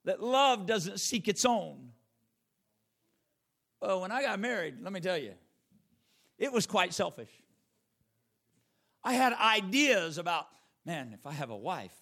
that 0.05 0.23
love 0.23 0.65
doesn't 0.65 0.99
seek 0.99 1.27
its 1.27 1.43
own. 1.43 1.91
Well, 3.81 4.01
when 4.01 4.11
I 4.11 4.21
got 4.21 4.39
married, 4.39 4.75
let 4.81 4.93
me 4.93 4.99
tell 4.99 5.17
you, 5.17 5.33
it 6.37 6.51
was 6.51 6.65
quite 6.65 6.93
selfish. 6.93 7.29
I 9.03 9.13
had 9.13 9.33
ideas 9.33 10.17
about, 10.17 10.47
man, 10.87 11.11
if 11.13 11.27
I 11.27 11.33
have 11.33 11.51
a 11.51 11.55
wife, 11.55 11.93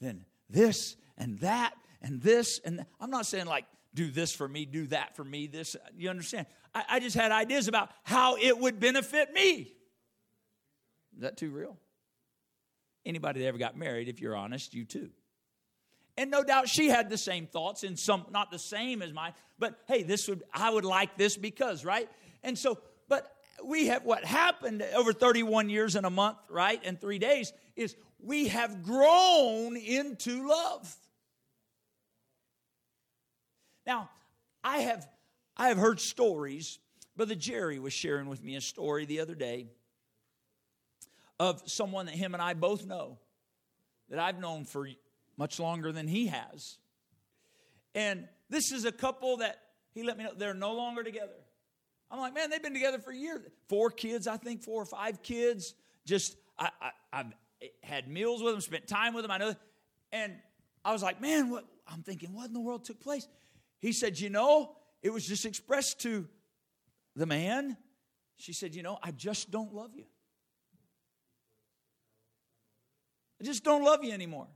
then 0.00 0.24
this 0.48 0.96
and 1.18 1.38
that 1.40 1.74
and 2.00 2.22
this 2.22 2.60
and. 2.64 2.86
I'm 3.00 3.10
not 3.10 3.26
saying 3.26 3.46
like, 3.46 3.66
do 3.94 4.10
this 4.10 4.32
for 4.34 4.48
me, 4.48 4.64
do 4.64 4.86
that 4.86 5.16
for 5.16 5.24
me, 5.24 5.46
this, 5.46 5.76
you 5.96 6.08
understand? 6.08 6.46
I, 6.74 6.84
I 6.88 7.00
just 7.00 7.16
had 7.16 7.30
ideas 7.30 7.68
about 7.68 7.90
how 8.04 8.36
it 8.36 8.58
would 8.58 8.80
benefit 8.80 9.32
me. 9.34 9.72
Is 11.14 11.20
that 11.20 11.36
too 11.36 11.50
real? 11.50 11.76
Anybody 13.04 13.40
that 13.40 13.46
ever 13.46 13.58
got 13.58 13.76
married, 13.76 14.08
if 14.08 14.20
you're 14.20 14.36
honest, 14.36 14.72
you 14.72 14.84
too. 14.84 15.10
And 16.16 16.30
no 16.30 16.44
doubt 16.44 16.68
she 16.68 16.88
had 16.88 17.10
the 17.10 17.18
same 17.18 17.46
thoughts 17.46 17.84
and 17.84 17.98
some 17.98 18.26
not 18.30 18.50
the 18.50 18.58
same 18.58 19.02
as 19.02 19.12
mine, 19.12 19.32
but 19.58 19.78
hey, 19.88 20.02
this 20.02 20.28
would 20.28 20.42
I 20.52 20.70
would 20.70 20.84
like 20.84 21.16
this 21.16 21.36
because, 21.36 21.84
right? 21.84 22.08
And 22.42 22.58
so, 22.58 22.78
but 23.08 23.30
we 23.64 23.86
have 23.86 24.04
what 24.04 24.24
happened 24.24 24.82
over 24.94 25.12
31 25.12 25.70
years 25.70 25.96
and 25.96 26.04
a 26.04 26.10
month, 26.10 26.36
right? 26.48 26.80
And 26.84 27.00
3 27.00 27.18
days 27.18 27.52
is 27.76 27.96
we 28.22 28.48
have 28.48 28.82
grown 28.82 29.76
into 29.76 30.48
love. 30.48 30.96
Now, 33.86 34.10
I 34.62 34.78
have 34.78 35.06
I 35.56 35.68
have 35.68 35.78
heard 35.78 36.00
stories. 36.00 36.78
Brother 37.16 37.34
Jerry 37.34 37.78
was 37.78 37.92
sharing 37.92 38.28
with 38.28 38.42
me 38.42 38.56
a 38.56 38.60
story 38.60 39.04
the 39.04 39.20
other 39.20 39.34
day 39.34 39.66
of 41.38 41.62
someone 41.66 42.06
that 42.06 42.14
him 42.14 42.34
and 42.34 42.42
I 42.42 42.54
both 42.54 42.86
know, 42.86 43.18
that 44.08 44.18
I've 44.18 44.38
known 44.38 44.64
for 44.64 44.88
much 45.36 45.60
longer 45.60 45.92
than 45.92 46.08
he 46.08 46.28
has. 46.28 46.78
And 47.94 48.28
this 48.48 48.72
is 48.72 48.84
a 48.84 48.92
couple 48.92 49.38
that 49.38 49.60
he 49.92 50.04
let 50.04 50.16
me 50.16 50.24
know 50.24 50.30
they're 50.34 50.54
no 50.54 50.72
longer 50.72 51.02
together. 51.02 51.32
I'm 52.10 52.18
like, 52.18 52.34
man, 52.34 52.50
they've 52.50 52.62
been 52.62 52.74
together 52.74 52.98
for 52.98 53.12
years. 53.12 53.46
Four 53.68 53.90
kids, 53.90 54.26
I 54.26 54.36
think, 54.36 54.62
four 54.62 54.82
or 54.82 54.86
five 54.86 55.22
kids. 55.22 55.74
Just, 56.06 56.36
I, 56.58 56.70
I, 57.12 57.16
have 57.16 57.32
had 57.82 58.08
meals 58.08 58.42
with 58.42 58.52
them, 58.52 58.60
spent 58.60 58.86
time 58.86 59.14
with 59.14 59.24
them. 59.24 59.30
I 59.30 59.38
know. 59.38 59.54
And 60.12 60.34
I 60.84 60.92
was 60.92 61.02
like, 61.02 61.20
man, 61.20 61.50
what? 61.50 61.64
I'm 61.86 62.02
thinking, 62.02 62.32
what 62.32 62.46
in 62.46 62.52
the 62.52 62.60
world 62.60 62.84
took 62.84 63.00
place? 63.00 63.26
He 63.80 63.92
said, 63.92 64.18
you 64.18 64.30
know, 64.30 64.76
it 65.02 65.12
was 65.12 65.26
just 65.26 65.44
expressed 65.44 66.00
to 66.00 66.28
the 67.16 67.26
man. 67.26 67.76
She 68.36 68.52
said, 68.52 68.74
you 68.74 68.82
know, 68.82 68.98
I 69.02 69.10
just 69.10 69.50
don't 69.50 69.74
love 69.74 69.90
you. 69.94 70.04
I 73.40 73.44
just 73.44 73.64
don't 73.64 73.82
love 73.82 74.04
you 74.04 74.12
anymore. 74.12 74.46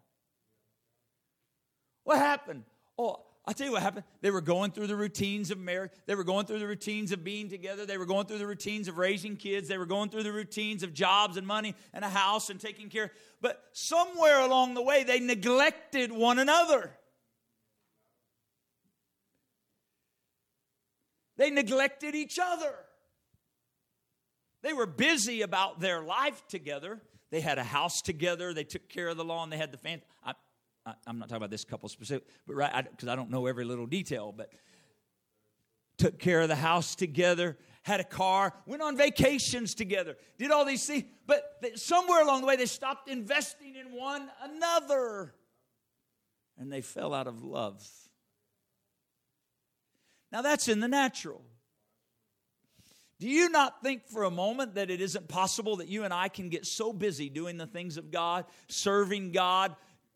What 2.04 2.18
happened? 2.18 2.62
Oh, 2.96 3.25
I'll 3.46 3.54
tell 3.54 3.66
you 3.66 3.72
what 3.72 3.82
happened. 3.82 4.04
They 4.22 4.32
were 4.32 4.40
going 4.40 4.72
through 4.72 4.88
the 4.88 4.96
routines 4.96 5.52
of 5.52 5.58
marriage. 5.58 5.92
They 6.06 6.16
were 6.16 6.24
going 6.24 6.46
through 6.46 6.58
the 6.58 6.66
routines 6.66 7.12
of 7.12 7.22
being 7.22 7.48
together. 7.48 7.86
They 7.86 7.96
were 7.96 8.06
going 8.06 8.26
through 8.26 8.38
the 8.38 8.46
routines 8.46 8.88
of 8.88 8.98
raising 8.98 9.36
kids. 9.36 9.68
They 9.68 9.78
were 9.78 9.86
going 9.86 10.10
through 10.10 10.24
the 10.24 10.32
routines 10.32 10.82
of 10.82 10.92
jobs 10.92 11.36
and 11.36 11.46
money 11.46 11.76
and 11.94 12.04
a 12.04 12.08
house 12.08 12.50
and 12.50 12.60
taking 12.60 12.88
care. 12.88 13.12
But 13.40 13.62
somewhere 13.72 14.40
along 14.40 14.74
the 14.74 14.82
way, 14.82 15.04
they 15.04 15.20
neglected 15.20 16.10
one 16.10 16.40
another. 16.40 16.90
They 21.36 21.50
neglected 21.50 22.14
each 22.16 22.38
other. 22.42 22.74
They 24.62 24.72
were 24.72 24.86
busy 24.86 25.42
about 25.42 25.78
their 25.78 26.02
life 26.02 26.42
together, 26.48 27.00
they 27.30 27.40
had 27.40 27.58
a 27.58 27.64
house 27.64 28.02
together. 28.02 28.54
They 28.54 28.64
took 28.64 28.88
care 28.88 29.08
of 29.08 29.16
the 29.16 29.24
lawn. 29.24 29.50
They 29.50 29.56
had 29.56 29.72
the 29.72 29.78
fan. 29.78 30.02
I, 30.86 30.94
am 31.08 31.18
not 31.18 31.28
talking 31.28 31.38
about 31.38 31.50
this 31.50 31.64
couple 31.64 31.88
specific, 31.88 32.26
but 32.46 32.54
right 32.54 32.86
because 32.90 33.08
I, 33.08 33.12
I 33.12 33.16
don't 33.16 33.30
know 33.30 33.46
every 33.46 33.64
little 33.64 33.86
detail. 33.86 34.32
But 34.36 34.50
took 35.98 36.18
care 36.18 36.40
of 36.40 36.48
the 36.48 36.56
house 36.56 36.94
together. 36.94 37.56
Had 37.82 38.00
a 38.00 38.04
car. 38.04 38.52
Went 38.66 38.82
on 38.82 38.96
vacations 38.96 39.74
together. 39.74 40.16
Did 40.38 40.50
all 40.50 40.64
these 40.64 40.86
things. 40.86 41.04
But 41.26 41.44
somewhere 41.74 42.22
along 42.22 42.42
the 42.42 42.46
way, 42.46 42.56
they 42.56 42.66
stopped 42.66 43.08
investing 43.08 43.76
in 43.76 43.92
one 43.92 44.28
another, 44.42 45.34
and 46.58 46.72
they 46.72 46.80
fell 46.80 47.12
out 47.12 47.26
of 47.26 47.42
love. 47.42 47.86
Now 50.32 50.42
that's 50.42 50.68
in 50.68 50.80
the 50.80 50.88
natural. 50.88 51.42
Do 53.18 53.28
you 53.28 53.48
not 53.48 53.82
think 53.82 54.06
for 54.08 54.24
a 54.24 54.30
moment 54.30 54.74
that 54.74 54.90
it 54.90 55.00
isn't 55.00 55.26
possible 55.28 55.76
that 55.76 55.88
you 55.88 56.04
and 56.04 56.12
I 56.12 56.28
can 56.28 56.50
get 56.50 56.66
so 56.66 56.92
busy 56.92 57.30
doing 57.30 57.56
the 57.56 57.66
things 57.66 57.96
of 57.96 58.10
God, 58.10 58.44
serving 58.68 59.32
God, 59.32 59.74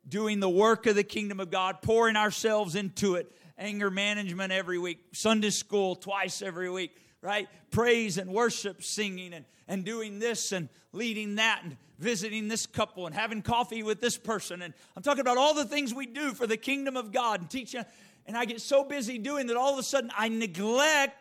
doing 0.09 0.41
the 0.41 0.49
work 0.49 0.87
of 0.87 0.97
the 0.97 1.05
kingdom 1.05 1.41
of 1.41 1.51
God, 1.51 1.83
pouring 1.83 2.17
ourselves 2.17 2.75
into 2.75 3.15
it, 3.15 3.31
anger 3.59 3.91
management 3.91 4.53
every 4.53 4.79
week, 4.79 4.99
Sunday 5.13 5.51
school 5.51 5.95
twice 5.95 6.43
every 6.43 6.71
week, 6.71 6.97
right? 7.23 7.49
Praise 7.71 8.19
and 8.19 8.31
worship, 8.31 8.83
singing, 8.83 9.33
and, 9.35 9.45
and 9.69 9.85
doing 9.85 10.19
this 10.19 10.53
and 10.53 10.69
leading 10.93 11.37
that 11.37 11.61
and 11.63 11.77
visiting 11.99 12.49
this 12.49 12.67
couple 12.67 13.07
and 13.07 13.15
having 13.15 13.43
coffee 13.43 13.83
with 13.83 14.01
this 14.01 14.17
person. 14.17 14.63
And 14.63 14.75
I'm 14.97 15.03
talking 15.03 15.21
about 15.21 15.37
all 15.37 15.55
the 15.55 15.67
things 15.67 15.95
we 15.95 16.07
do 16.07 16.33
for 16.33 16.47
the 16.47 16.57
kingdom 16.57 16.97
of 16.97 17.13
God 17.13 17.41
and 17.41 17.51
teaching. 17.51 17.85
And 18.27 18.37
I 18.37 18.47
get 18.47 18.61
so 18.61 18.85
busy 18.85 19.19
doing 19.19 19.49
that 19.49 19.57
all 19.57 19.73
of 19.73 19.79
a 19.79 19.83
sudden 19.83 20.11
I 20.17 20.29
neglect 20.29 21.17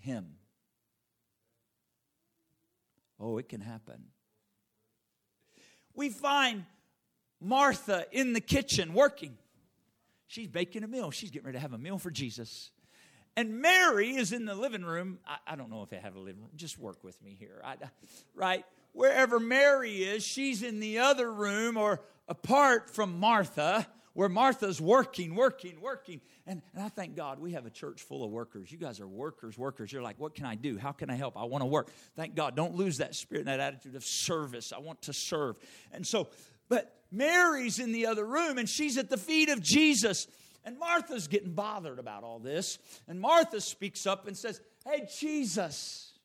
Him. 0.00 0.36
Oh, 3.18 3.36
it 3.36 3.48
can 3.48 3.60
happen. 3.60 4.04
We 6.00 6.08
find 6.08 6.64
Martha 7.42 8.06
in 8.10 8.32
the 8.32 8.40
kitchen 8.40 8.94
working. 8.94 9.36
She's 10.28 10.48
baking 10.48 10.82
a 10.82 10.88
meal. 10.88 11.10
She's 11.10 11.30
getting 11.30 11.44
ready 11.44 11.58
to 11.58 11.60
have 11.60 11.74
a 11.74 11.78
meal 11.78 11.98
for 11.98 12.10
Jesus. 12.10 12.70
And 13.36 13.60
Mary 13.60 14.16
is 14.16 14.32
in 14.32 14.46
the 14.46 14.54
living 14.54 14.82
room. 14.82 15.18
I, 15.26 15.52
I 15.52 15.56
don't 15.56 15.68
know 15.68 15.82
if 15.82 15.90
they 15.90 15.98
have 15.98 16.16
a 16.16 16.18
living 16.18 16.40
room. 16.40 16.52
Just 16.56 16.78
work 16.78 17.04
with 17.04 17.22
me 17.22 17.36
here. 17.38 17.60
I, 17.62 17.76
right? 18.34 18.64
Wherever 18.92 19.38
Mary 19.38 19.96
is, 19.96 20.24
she's 20.24 20.62
in 20.62 20.80
the 20.80 21.00
other 21.00 21.30
room 21.30 21.76
or 21.76 22.00
apart 22.26 22.88
from 22.88 23.20
Martha, 23.20 23.86
where 24.12 24.28
Martha's 24.28 24.80
working, 24.80 25.34
working, 25.34 25.80
working. 25.80 26.20
And, 26.46 26.62
and 26.74 26.82
I 26.82 26.88
thank 26.88 27.16
God 27.16 27.38
we 27.38 27.52
have 27.52 27.66
a 27.66 27.70
church 27.70 28.02
full 28.02 28.24
of 28.24 28.30
workers. 28.30 28.70
You 28.72 28.78
guys 28.78 29.00
are 29.00 29.06
workers, 29.06 29.56
workers. 29.56 29.92
You're 29.92 30.02
like, 30.02 30.18
what 30.18 30.34
can 30.34 30.46
I 30.46 30.54
do? 30.54 30.78
How 30.78 30.92
can 30.92 31.10
I 31.10 31.14
help? 31.14 31.36
I 31.36 31.44
want 31.44 31.62
to 31.62 31.66
work. 31.66 31.90
Thank 32.16 32.34
God. 32.34 32.56
Don't 32.56 32.74
lose 32.74 32.98
that 32.98 33.14
spirit 33.14 33.46
and 33.46 33.48
that 33.48 33.60
attitude 33.60 33.94
of 33.94 34.04
service. 34.04 34.72
I 34.72 34.78
want 34.78 35.02
to 35.02 35.12
serve. 35.12 35.56
And 35.92 36.06
so, 36.06 36.28
but 36.68 37.00
Mary's 37.12 37.78
in 37.78 37.92
the 37.92 38.06
other 38.06 38.26
room 38.26 38.58
and 38.58 38.68
she's 38.68 38.98
at 38.98 39.10
the 39.10 39.16
feet 39.16 39.48
of 39.48 39.60
Jesus. 39.62 40.26
And 40.64 40.78
Martha's 40.78 41.28
getting 41.28 41.54
bothered 41.54 41.98
about 41.98 42.22
all 42.22 42.38
this. 42.38 42.78
And 43.08 43.20
Martha 43.20 43.60
speaks 43.60 44.06
up 44.06 44.26
and 44.26 44.36
says, 44.36 44.60
Hey, 44.84 45.06
Jesus, 45.18 46.18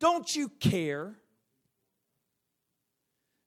don't 0.00 0.34
you 0.34 0.48
care 0.48 1.16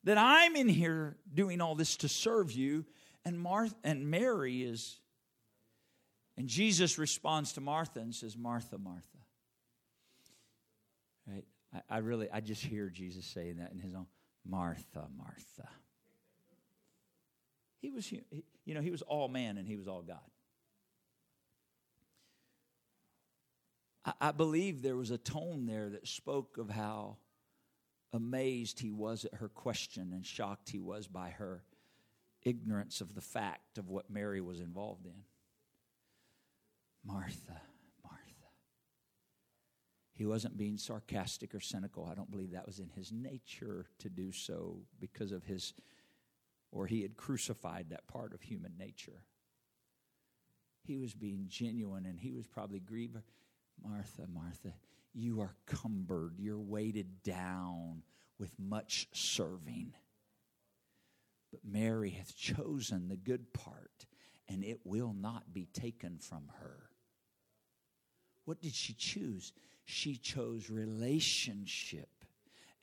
that 0.04 0.18
I'm 0.18 0.56
in 0.56 0.68
here 0.68 1.18
doing 1.34 1.62
all 1.62 1.76
this 1.76 1.98
to 1.98 2.10
serve 2.10 2.52
you? 2.52 2.86
And 3.24 3.40
Martha 3.40 3.76
and 3.84 4.10
Mary 4.10 4.64
is 4.64 5.00
and 6.38 6.48
Jesus 6.48 6.98
responds 6.98 7.54
to 7.54 7.62
Martha 7.62 8.00
and 8.00 8.16
says, 8.16 8.36
Martha, 8.36 8.78
Martha. 8.78 9.06
Right? 11.28 11.44
I, 11.74 11.96
I 11.96 11.98
really 12.00 12.30
I 12.32 12.40
just 12.40 12.64
hear 12.64 12.90
Jesus 12.90 13.26
saying 13.26 13.58
that 13.58 13.72
in 13.72 13.80
his 13.80 13.94
own 13.94 14.08
Martha, 14.46 15.08
Martha. 15.16 15.70
He 17.80 17.92
was, 17.92 18.12
you 18.12 18.74
know, 18.74 18.82
he 18.82 18.92
was 18.92 19.02
all 19.02 19.28
man 19.28 19.58
and 19.58 19.68
he 19.68 19.76
was 19.76 19.88
all 19.88 20.02
God. 20.02 20.18
I, 24.06 24.14
I 24.22 24.32
believe 24.32 24.82
there 24.82 24.98
was 24.98 25.12
a 25.12 25.18
tone 25.18 25.66
there 25.66 25.90
that 25.90 26.08
spoke 26.08 26.58
of 26.58 26.70
how 26.70 27.18
amazed 28.14 28.80
he 28.80 28.92
was 28.92 29.26
at 29.26 29.36
her 29.36 29.50
question 29.50 30.12
and 30.14 30.26
shocked 30.26 30.70
he 30.70 30.80
was 30.80 31.08
by 31.08 31.30
her 31.30 31.64
ignorance 32.44 33.02
of 33.02 33.16
the 33.16 33.22
fact 33.22 33.78
of 33.78 33.90
what 33.90 34.10
Mary 34.10 34.42
was 34.42 34.60
involved 34.60 35.06
in. 35.06 35.24
Martha, 37.04 37.62
Martha. 38.04 38.50
He 40.14 40.26
wasn't 40.26 40.58
being 40.58 40.78
sarcastic 40.78 41.56
or 41.56 41.60
cynical. 41.60 42.08
I 42.10 42.16
don't 42.16 42.32
believe 42.32 42.52
that 42.52 42.68
was 42.68 42.80
in 42.80 42.90
his 42.90 43.12
nature 43.12 43.88
to 44.00 44.10
do 44.10 44.32
so 44.32 44.82
because 45.00 45.32
of 45.32 45.44
his 45.44 45.74
or 46.72 46.88
he 46.88 47.02
had 47.02 47.18
crucified 47.18 47.88
that 47.90 48.08
part 48.08 48.34
of 48.34 48.42
human 48.42 48.74
nature. 48.78 49.24
He 50.84 50.98
was 50.98 51.14
being 51.14 51.46
genuine 51.50 52.06
and 52.06 52.20
he 52.20 52.32
was 52.32 52.48
probably 52.48 52.80
grieved. 52.80 53.18
Martha, 53.84 54.26
Martha, 54.32 54.74
you 55.14 55.42
are 55.42 55.56
cumbered, 55.66 56.36
you're 56.38 56.60
weighted 56.60 57.24
down 57.24 58.04
with 58.40 58.52
much 58.60 59.08
serving. 59.14 59.94
But 61.52 61.62
Mary 61.66 62.12
hath 62.12 62.36
chosen 62.36 63.10
the 63.10 63.18
good 63.18 63.54
part, 63.54 64.06
and 64.48 64.64
it 64.64 64.80
will 64.84 65.14
not 65.14 65.54
be 65.54 65.68
taken 65.74 66.18
from 66.18 66.50
her. 66.60 66.90
What 68.46 68.62
did 68.62 68.74
she 68.74 68.94
choose? 68.94 69.54
She 69.86 70.16
chose 70.16 70.70
relationship 70.70 72.10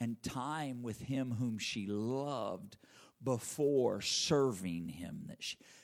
and 0.01 0.23
time 0.23 0.83
with 0.83 1.01
him 1.01 1.33
whom 1.33 1.59
she 1.59 1.87
loved 1.87 2.77
before 3.23 4.01
serving 4.01 4.89
him. 4.89 5.25
That 5.27 5.39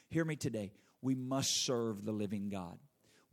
Hear 0.09 0.25
me 0.25 0.37
today. 0.37 0.73
We 1.03 1.15
must 1.15 1.65
serve 1.65 2.05
the 2.05 2.13
living 2.13 2.49
God. 2.49 2.79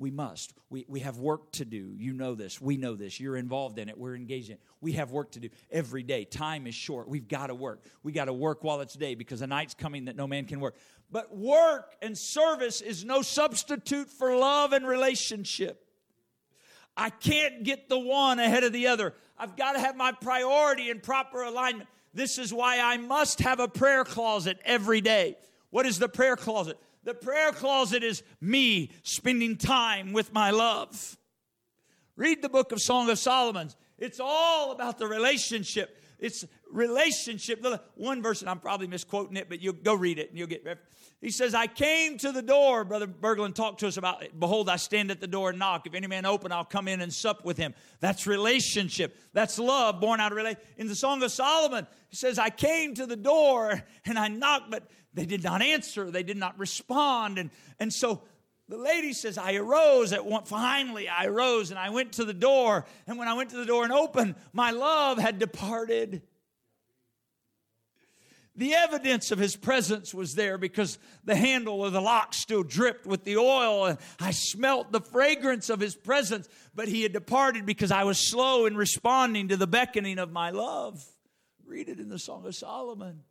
We 0.02 0.10
must. 0.10 0.56
We, 0.72 0.84
we 0.88 1.02
have 1.02 1.20
work 1.20 1.52
to 1.54 1.64
do. 1.64 1.94
You 1.96 2.14
know 2.14 2.34
this. 2.34 2.60
We 2.60 2.76
know 2.76 2.96
this. 2.96 3.20
You're 3.20 3.38
involved 3.38 3.78
in 3.78 3.88
it. 3.88 3.96
We're 3.96 4.16
engaged 4.16 4.50
in 4.50 4.56
it. 4.56 4.62
We 4.82 4.94
have 4.94 5.12
work 5.12 5.34
to 5.34 5.40
do 5.40 5.50
every 5.70 6.02
day. 6.02 6.26
Time 6.26 6.66
is 6.66 6.74
short. 6.74 7.08
We've 7.08 7.28
got 7.28 7.48
to 7.48 7.56
work. 7.56 7.84
We 8.02 8.12
got 8.12 8.26
to 8.26 8.34
work 8.34 8.64
while 8.64 8.82
it's 8.82 8.96
day 8.96 9.14
because 9.14 9.42
the 9.42 9.48
night's 9.48 9.76
coming 9.76 10.06
that 10.06 10.16
no 10.16 10.26
man 10.26 10.46
can 10.46 10.60
work. 10.60 10.76
But 11.12 11.38
work 11.38 11.96
and 12.02 12.18
service 12.18 12.82
is 12.82 13.06
no 13.06 13.22
substitute 13.22 14.10
for 14.10 14.36
love 14.36 14.74
and 14.74 14.88
relationship. 14.88 15.86
I 16.98 17.12
can't 17.12 17.64
get 17.64 17.88
the 17.88 18.00
one 18.00 18.40
ahead 18.40 18.64
of 18.64 18.74
the 18.74 18.88
other. 18.88 19.14
I've 19.38 19.56
got 19.56 19.74
to 19.74 19.80
have 19.80 19.96
my 19.96 20.14
priority 20.14 20.90
in 20.90 21.00
proper 21.00 21.44
alignment. 21.44 21.88
This 22.12 22.40
is 22.40 22.52
why 22.52 22.80
I 22.80 22.98
must 22.98 23.42
have 23.42 23.60
a 23.60 23.68
prayer 23.68 24.04
closet 24.04 24.58
every 24.66 25.02
day. 25.02 25.38
What 25.70 25.86
is 25.86 26.00
the 26.00 26.10
prayer 26.10 26.36
closet? 26.36 26.80
The 27.04 27.14
prayer 27.14 27.52
closet 27.52 28.04
is 28.04 28.24
me 28.40 28.92
spending 29.04 29.58
time 29.58 30.14
with 30.14 30.34
my 30.34 30.52
love. 30.52 31.18
Read 32.16 32.42
the 32.42 32.50
book 32.50 32.72
of 32.72 32.82
Song 32.82 33.10
of 33.10 33.18
Solomon. 33.18 33.70
It's 33.98 34.20
all 34.20 34.72
about 34.72 35.00
the 35.00 35.08
relationship. 35.08 35.98
It's 36.20 36.46
relationship. 36.72 37.66
One 37.96 38.22
verse, 38.22 38.42
and 38.42 38.50
I'm 38.50 38.60
probably 38.60 38.86
misquoting 38.86 39.38
it, 39.38 39.50
but 39.50 39.62
you'll 39.62 39.74
go 39.74 39.96
read 39.96 40.20
it 40.20 40.30
and 40.30 40.38
you'll 40.38 40.48
get. 40.48 40.64
He 41.20 41.32
says, 41.32 41.56
I 41.56 41.66
came 41.66 42.20
to 42.20 42.32
the 42.32 42.44
door. 42.44 42.84
Brother 42.84 43.08
Berglund 43.08 43.56
talked 43.56 43.80
to 43.80 43.88
us 43.88 43.98
about, 43.98 44.24
Behold, 44.40 44.70
I 44.70 44.76
stand 44.76 45.10
at 45.10 45.20
the 45.20 45.28
door 45.28 45.50
and 45.50 45.58
knock. 45.60 45.88
If 45.88 45.96
any 45.96 46.06
man 46.08 46.28
open, 46.28 46.52
I'll 46.52 46.64
come 46.64 46.88
in 46.88 47.02
and 47.02 47.12
sup 47.12 47.44
with 47.44 47.58
him. 47.58 47.74
That's 48.00 48.28
relationship. 48.28 49.16
That's 49.34 49.58
love 49.58 50.00
born 50.00 50.20
out 50.20 50.32
of 50.32 50.36
relationship. 50.36 50.68
In 50.78 50.88
the 50.88 50.96
Song 50.96 51.24
of 51.24 51.32
Solomon, 51.32 51.88
he 52.10 52.16
says, 52.16 52.38
I 52.38 52.52
came 52.52 52.94
to 52.96 53.08
the 53.08 53.16
door 53.16 53.82
and 54.06 54.20
I 54.20 54.28
knocked, 54.28 54.70
but 54.70 54.90
they 55.14 55.26
did 55.26 55.44
not 55.44 55.62
answer. 55.62 56.10
They 56.10 56.24
did 56.24 56.38
not 56.38 56.58
respond. 56.58 57.38
And, 57.38 57.50
and 57.80 57.92
so 57.92 58.22
the 58.70 58.78
lady 58.78 59.14
says, 59.14 59.38
I 59.38 59.56
arose 59.56 60.14
at 60.14 60.26
one, 60.26 60.46
finally 60.46 61.10
I 61.10 61.26
arose 61.26 61.72
and 61.72 61.80
I 61.80 61.90
went 61.90 62.14
to 62.14 62.26
the 62.26 62.34
door. 62.34 62.86
And 63.08 63.18
when 63.18 63.28
I 63.28 63.34
went 63.34 63.50
to 63.50 63.58
the 63.58 63.66
door 63.66 63.84
and 63.84 63.92
opened, 63.92 64.36
my 64.54 64.72
love 64.72 65.18
had 65.18 65.40
departed. 65.40 66.22
The 68.56 68.74
evidence 68.74 69.32
of 69.32 69.40
his 69.40 69.56
presence 69.56 70.14
was 70.14 70.36
there 70.36 70.58
because 70.58 71.00
the 71.24 71.36
handle 71.36 71.86
of 71.86 71.94
the 71.94 72.02
lock 72.02 72.34
still 72.34 72.64
dripped 72.64 73.06
with 73.06 73.24
the 73.24 73.38
oil, 73.38 73.86
and 73.86 73.98
I 74.20 74.32
smelt 74.32 74.92
the 74.92 75.00
fragrance 75.00 75.70
of 75.70 75.80
his 75.80 75.96
presence, 75.96 76.50
but 76.76 76.90
he 76.90 77.02
had 77.02 77.14
departed 77.14 77.66
because 77.66 77.92
I 77.92 78.04
was 78.04 78.30
slow 78.30 78.66
in 78.66 78.76
responding 78.76 79.48
to 79.48 79.58
the 79.58 79.68
beckoning 79.68 80.20
of 80.20 80.32
my 80.32 80.50
love. 80.50 81.02
Read 81.66 81.88
it 81.88 82.00
in 82.00 82.10
the 82.10 82.20
Song 82.20 82.46
of 82.46 82.54
Solomon. 82.54 83.24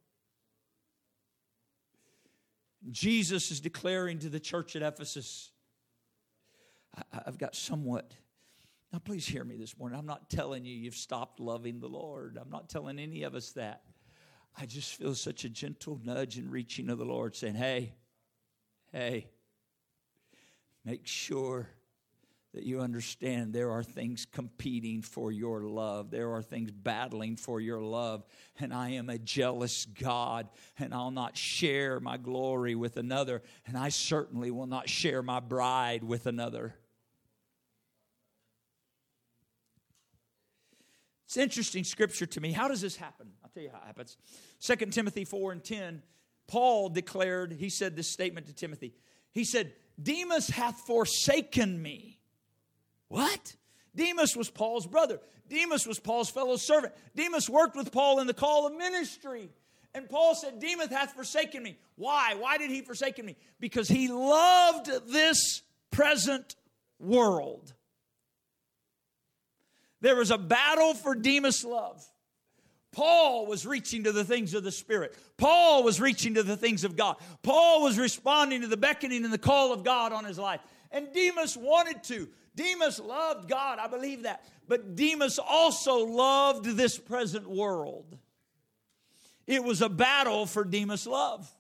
Jesus 2.91 3.51
is 3.51 3.61
declaring 3.61 4.19
to 4.21 4.29
the 4.29 4.41
church 4.41 4.75
at 4.77 4.83
Ephesus, 4.83 5.51
I've 7.27 7.39
got 7.39 7.55
somewhat. 7.55 8.15
Now, 8.93 8.99
please 8.99 9.27
hear 9.27 9.45
me 9.45 9.57
this 9.57 9.79
morning. 9.79 9.99
I'm 9.99 10.07
not 10.07 10.31
telling 10.31 10.65
you 10.65 10.75
you've 10.75 10.97
stopped 10.97 11.41
loving 11.41 11.79
the 11.79 11.89
Lord. 11.89 12.39
I'm 12.41 12.51
not 12.51 12.69
telling 12.69 12.99
any 12.99 13.23
of 13.23 13.35
us 13.35 13.53
that. 13.53 13.83
I 14.57 14.67
just 14.67 14.95
feel 14.95 15.15
such 15.15 15.45
a 15.45 15.49
gentle 15.49 16.01
nudge 16.03 16.37
and 16.37 16.51
reaching 16.51 16.91
of 16.91 16.99
the 16.99 17.05
Lord 17.05 17.37
saying, 17.37 17.55
Hey, 17.55 17.95
hey, 18.93 19.29
make 20.85 21.07
sure 21.07 21.69
that 22.53 22.65
you 22.65 22.81
understand 22.81 23.53
there 23.53 23.71
are 23.71 23.85
things 23.85 24.27
competing 24.31 25.03
for 25.03 25.31
your 25.31 25.63
love. 25.63 26.11
There 26.11 26.33
are 26.33 26.43
things 26.43 26.73
battling 26.73 27.37
for 27.37 27.61
your 27.61 27.81
love. 27.81 28.25
And 28.59 28.75
I 28.75 28.91
am 28.91 29.09
a 29.09 29.19
jealous 29.19 29.85
God, 29.85 30.49
and 30.79 30.93
I'll 30.93 31.13
not 31.13 31.37
share 31.37 32.01
my 32.01 32.17
glory 32.17 32.75
with 32.75 32.97
another. 32.97 33.43
And 33.67 33.77
I 33.77 33.91
certainly 33.91 34.51
will 34.51 34.67
not 34.67 34.89
share 34.89 35.23
my 35.23 35.39
bride 35.39 36.03
with 36.03 36.27
another. 36.27 36.75
It's 41.27 41.37
interesting 41.37 41.85
scripture 41.85 42.27
to 42.27 42.41
me. 42.41 42.51
How 42.51 42.67
does 42.67 42.81
this 42.81 42.97
happen? 42.97 43.31
I'll 43.45 43.51
tell 43.51 43.63
you 43.63 43.71
how 43.71 43.79
it 43.79 43.87
happens. 43.87 44.17
2 44.63 44.75
Timothy 44.87 45.25
4 45.25 45.53
and 45.53 45.63
10, 45.63 46.03
Paul 46.49 46.89
declared, 46.89 47.53
he 47.53 47.71
said 47.71 47.95
this 47.95 48.09
statement 48.09 48.49
to 48.49 48.53
Timothy. 48.53 48.95
He 49.31 49.45
said, 49.45 49.73
Demas 50.03 50.49
hath 50.49 50.81
forsaken 50.81 51.81
me. 51.81 52.20
What? 53.11 53.57
Demas 53.95 54.37
was 54.37 54.49
Paul's 54.49 54.87
brother. 54.87 55.21
Demas 55.49 55.85
was 55.85 55.99
Paul's 55.99 56.31
fellow 56.31 56.57
servant. 56.57 56.95
Demas 57.17 57.51
worked 57.51 57.77
with 57.77 57.91
Paul 57.91 58.21
in 58.21 58.29
the 58.29 58.33
call 58.33 58.69
of 58.69 58.75
ministry. 58.75 59.51
And 59.93 60.09
Paul 60.09 60.37
said, 60.37 60.61
Demas 60.61 60.91
hath 60.91 61.15
forsaken 61.15 61.61
me. 61.61 61.77
Why? 61.97 62.37
Why 62.39 62.57
did 62.57 62.71
he 62.71 62.83
forsaken 62.83 63.27
me? 63.27 63.37
Because 63.59 63.89
he 63.89 64.07
loved 64.07 64.89
this 65.09 65.63
present 65.91 66.55
world. 67.01 67.75
There 70.01 70.15
was 70.15 70.31
a 70.31 70.39
battle 70.39 70.95
for 70.95 71.17
Demas' 71.17 71.65
love. 71.65 72.01
Paul 72.93 73.47
was 73.47 73.67
reaching 73.67 74.05
to 74.05 74.13
the 74.13 74.25
things 74.25 74.55
of 74.55 74.63
the 74.63 74.71
Spirit. 74.71 75.17
Paul 75.37 75.83
was 75.83 76.01
reaching 76.01 76.35
to 76.35 76.45
the 76.45 76.57
things 76.57 76.85
of 76.85 76.97
God. 76.97 77.17
Paul 77.43 77.83
was 77.83 77.99
responding 77.99 78.61
to 78.61 78.69
the 78.69 78.77
beckoning 78.77 79.25
and 79.25 79.33
the 79.33 79.39
call 79.39 79.73
of 79.73 79.83
God 79.83 80.13
on 80.13 80.25
his 80.25 80.39
life. 80.39 80.61
And 80.93 81.13
Demas 81.13 81.57
wanted 81.57 82.05
to. 82.05 82.29
Demas 82.55 82.99
loved 82.99 83.49
God, 83.49 83.79
I 83.79 83.87
believe 83.87 84.25
that. 84.25 84.45
But 84.69 84.97
Demas 84.97 85.39
also 85.39 86.07
loved 86.07 86.65
this 86.65 86.99
present 86.99 87.49
world. 87.49 88.19
It 89.47 89.65
was 89.65 89.83
a 89.83 89.89
battle 89.89 90.47
for 90.47 90.65
Demas' 90.65 91.07
love. 91.07 91.51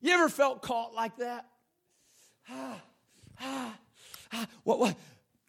You 0.00 0.12
ever 0.12 0.28
felt 0.28 0.62
caught 0.62 0.94
like 0.94 1.16
that? 1.16 1.46
Ah, 2.48 2.80
ah, 3.40 3.78
ah. 4.32 4.46
What, 4.64 4.78
what? 4.78 4.96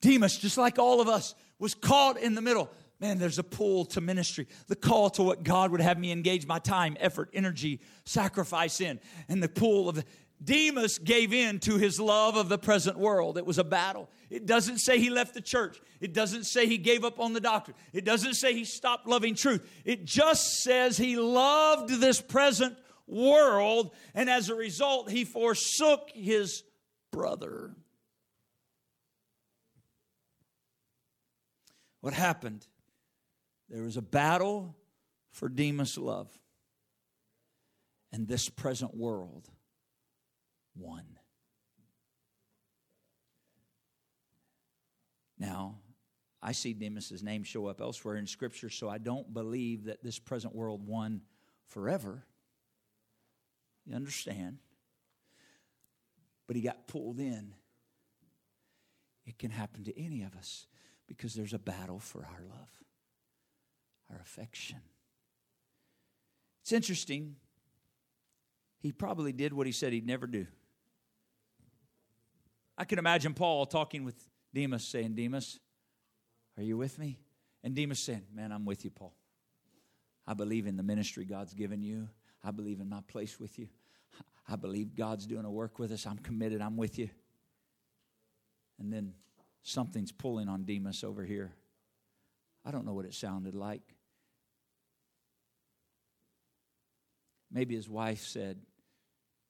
Demas, 0.02 0.38
just 0.38 0.58
like 0.58 0.80
all 0.80 1.02
of 1.02 1.08
us, 1.08 1.36
was 1.60 1.75
caught 1.75 2.17
in 2.17 2.36
the 2.36 2.41
middle. 2.41 2.69
Man, 2.99 3.17
there's 3.17 3.39
a 3.39 3.43
pull 3.43 3.86
to 3.86 4.02
ministry, 4.02 4.47
the 4.67 4.75
call 4.75 5.10
to 5.12 5.23
what 5.23 5.43
God 5.43 5.71
would 5.71 5.80
have 5.80 5.97
me 5.97 6.12
engage 6.12 6.45
my 6.45 6.60
time, 6.60 6.97
effort, 6.99 7.30
energy, 7.34 7.80
sacrifice 8.04 8.82
in, 8.82 8.99
and 9.30 9.41
the 9.41 9.47
pull 9.47 9.88
of 9.88 9.95
the, 9.95 10.04
Demas 10.41 10.99
gave 10.99 11.34
in 11.34 11.60
to 11.60 11.78
his 11.78 11.99
love 11.99 12.38
of 12.38 12.47
the 12.47 12.58
present 12.58 12.97
world. 12.97 13.38
It 13.38 13.45
was 13.45 13.58
a 13.58 13.63
battle. 13.63 14.10
It 14.30 14.45
doesn't 14.45 14.78
say 14.78 14.97
he 14.97 15.10
left 15.10 15.34
the 15.34 15.41
church. 15.41 15.82
It 15.99 16.13
doesn't 16.13 16.45
say 16.45 16.65
he 16.65 16.78
gave 16.78 17.04
up 17.04 17.19
on 17.19 17.34
the 17.34 17.41
doctrine. 17.41 17.75
It 17.91 18.06
doesn't 18.06 18.36
say 18.36 18.54
he 18.54 18.63
stopped 18.63 19.06
loving 19.06 19.36
truth. 19.36 19.69
It 19.84 20.06
just 20.06 20.62
says 20.63 20.97
he 20.97 21.17
loved 21.17 21.89
this 21.89 22.21
present 22.21 22.78
world, 23.06 23.93
and 24.13 24.30
as 24.30 24.49
a 24.49 24.56
result, 24.56 25.10
he 25.10 25.25
forsook 25.25 26.10
his 26.13 26.63
brother. 27.12 27.75
What 32.02 32.13
happened? 32.13 32.65
There 33.67 33.84
was 33.84 33.97
a 33.97 34.02
battle 34.02 34.78
for 35.32 35.49
Demas' 35.49 35.97
love, 35.97 36.32
and 38.13 38.28
this 38.28 38.47
present 38.47 38.95
world 38.95 39.49
won. 40.80 41.04
Now, 45.38 45.76
I 46.42 46.52
see 46.52 46.74
Demas' 46.74 47.24
name 47.24 47.44
show 47.44 47.68
up 47.68 47.82
elsewhere 47.82 48.15
in 48.15 48.28
Scripture, 48.28 48.70
so 48.70 48.89
I 48.89 48.98
don't 48.98 49.34
believe 49.34 49.86
that 49.86 50.04
this 50.04 50.20
present 50.20 50.56
world 50.56 50.86
won 50.86 51.22
forever. 51.68 52.24
You 53.86 53.96
understand? 53.96 54.58
But 56.48 56.56
he 56.56 56.62
got 56.62 56.88
pulled 56.88 57.20
in. 57.20 57.54
It 59.26 59.38
can 59.38 59.52
happen 59.52 59.84
to 59.86 60.00
any 60.00 60.24
of 60.24 60.36
us 60.36 60.68
because 61.08 61.34
there's 61.34 61.54
a 61.54 61.60
battle 61.60 62.00
for 62.00 62.20
our 62.26 62.42
love, 62.50 62.70
our 64.10 64.20
affection. 64.22 64.80
It's 66.62 66.72
interesting. 66.72 67.36
He 68.80 68.92
probably 68.92 69.34
did 69.34 69.54
what 69.54 69.68
he 69.68 69.74
said 69.74 69.94
he'd 69.94 70.08
never 70.08 70.28
do. 70.28 70.48
I 72.80 72.86
can 72.86 72.98
imagine 72.98 73.34
Paul 73.34 73.65
talking 73.65 74.06
with 74.06 74.15
Demas, 74.54 74.88
saying, 74.88 75.13
Demas, 75.13 75.60
are 76.58 76.63
you 76.63 76.78
with 76.78 76.98
me? 76.98 77.20
And 77.62 77.76
Demas 77.76 78.00
saying, 78.00 78.24
Man, 78.34 78.54
I'm 78.54 78.63
with 78.63 78.86
you, 78.86 78.89
Paul. 78.89 79.13
I 80.26 80.34
believe 80.34 80.65
in 80.65 80.78
the 80.78 80.84
ministry 80.84 81.26
God's 81.26 81.54
given 81.54 81.82
you. 81.82 82.08
I 82.42 82.52
believe 82.52 82.80
in 82.80 82.88
my 82.88 83.02
place 83.06 83.38
with 83.38 83.60
you. 83.60 83.68
I 84.48 84.56
believe 84.56 84.96
God's 84.96 85.26
doing 85.26 85.44
a 85.44 85.52
work 85.52 85.78
with 85.78 85.92
us. 85.92 86.08
I'm 86.08 86.20
committed. 86.20 86.62
I'm 86.62 86.78
with 86.78 86.98
you. 86.98 87.10
And 88.80 88.94
then 88.94 89.13
something's 89.62 90.13
pulling 90.13 90.48
on 90.48 90.63
Demas 90.63 91.04
over 91.04 91.26
here. 91.26 91.52
I 92.65 92.72
don't 92.72 92.86
know 92.86 92.94
what 92.94 93.06
it 93.06 93.13
sounded 93.13 93.56
like. 93.56 93.82
Maybe 97.52 97.76
his 97.76 97.89
wife 97.89 98.22
said, 98.22 98.62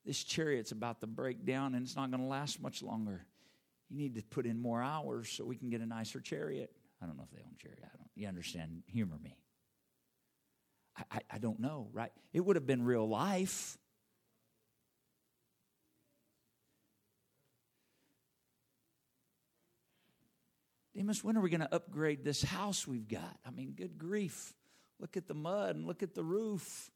this 0.06 0.24
chariot's 0.24 0.72
about 0.72 1.02
to 1.02 1.08
break 1.08 1.46
down 1.46 1.76
and 1.76 1.86
it's 1.86 1.96
not 1.96 2.10
going 2.12 2.22
to 2.22 2.28
last 2.28 2.62
much 2.62 2.82
longer. 2.82 3.26
You 3.90 3.98
need 3.98 4.16
to 4.16 4.24
put 4.24 4.46
in 4.46 4.60
more 4.60 4.82
hours 4.82 5.30
so 5.30 5.46
we 5.46 5.56
can 5.56 5.70
get 5.70 5.82
a 5.82 5.86
nicer 5.86 6.20
chariot. 6.20 6.72
I 7.02 7.06
don't 7.06 7.18
know 7.18 7.24
if 7.24 7.32
they 7.32 7.44
own 7.44 7.56
chariot. 7.58 7.84
I 7.84 7.98
don't. 7.98 8.10
You 8.16 8.28
understand? 8.28 8.84
Humor 8.88 9.18
me. 9.22 9.38
I, 10.98 11.04
I, 11.12 11.20
I 11.32 11.38
don't 11.38 11.60
know, 11.60 11.90
right? 11.94 12.12
It 12.34 12.42
would 12.42 12.56
have 12.56 12.68
been 12.68 12.84
real 12.84 13.08
life. 13.08 13.78
Demas, 20.96 21.24
when 21.24 21.38
are 21.38 21.42
we 21.42 21.50
going 21.50 21.62
to 21.62 21.74
upgrade 21.74 22.26
this 22.26 22.42
house 22.44 22.86
we've 22.86 23.08
got? 23.08 23.38
I 23.46 23.52
mean, 23.52 23.72
good 23.72 23.98
grief. 23.98 24.54
Look 25.00 25.16
at 25.16 25.28
the 25.28 25.34
mud 25.34 25.78
and 25.78 25.88
look 25.88 26.04
at 26.04 26.14
the 26.14 26.24
roof. 26.24 26.92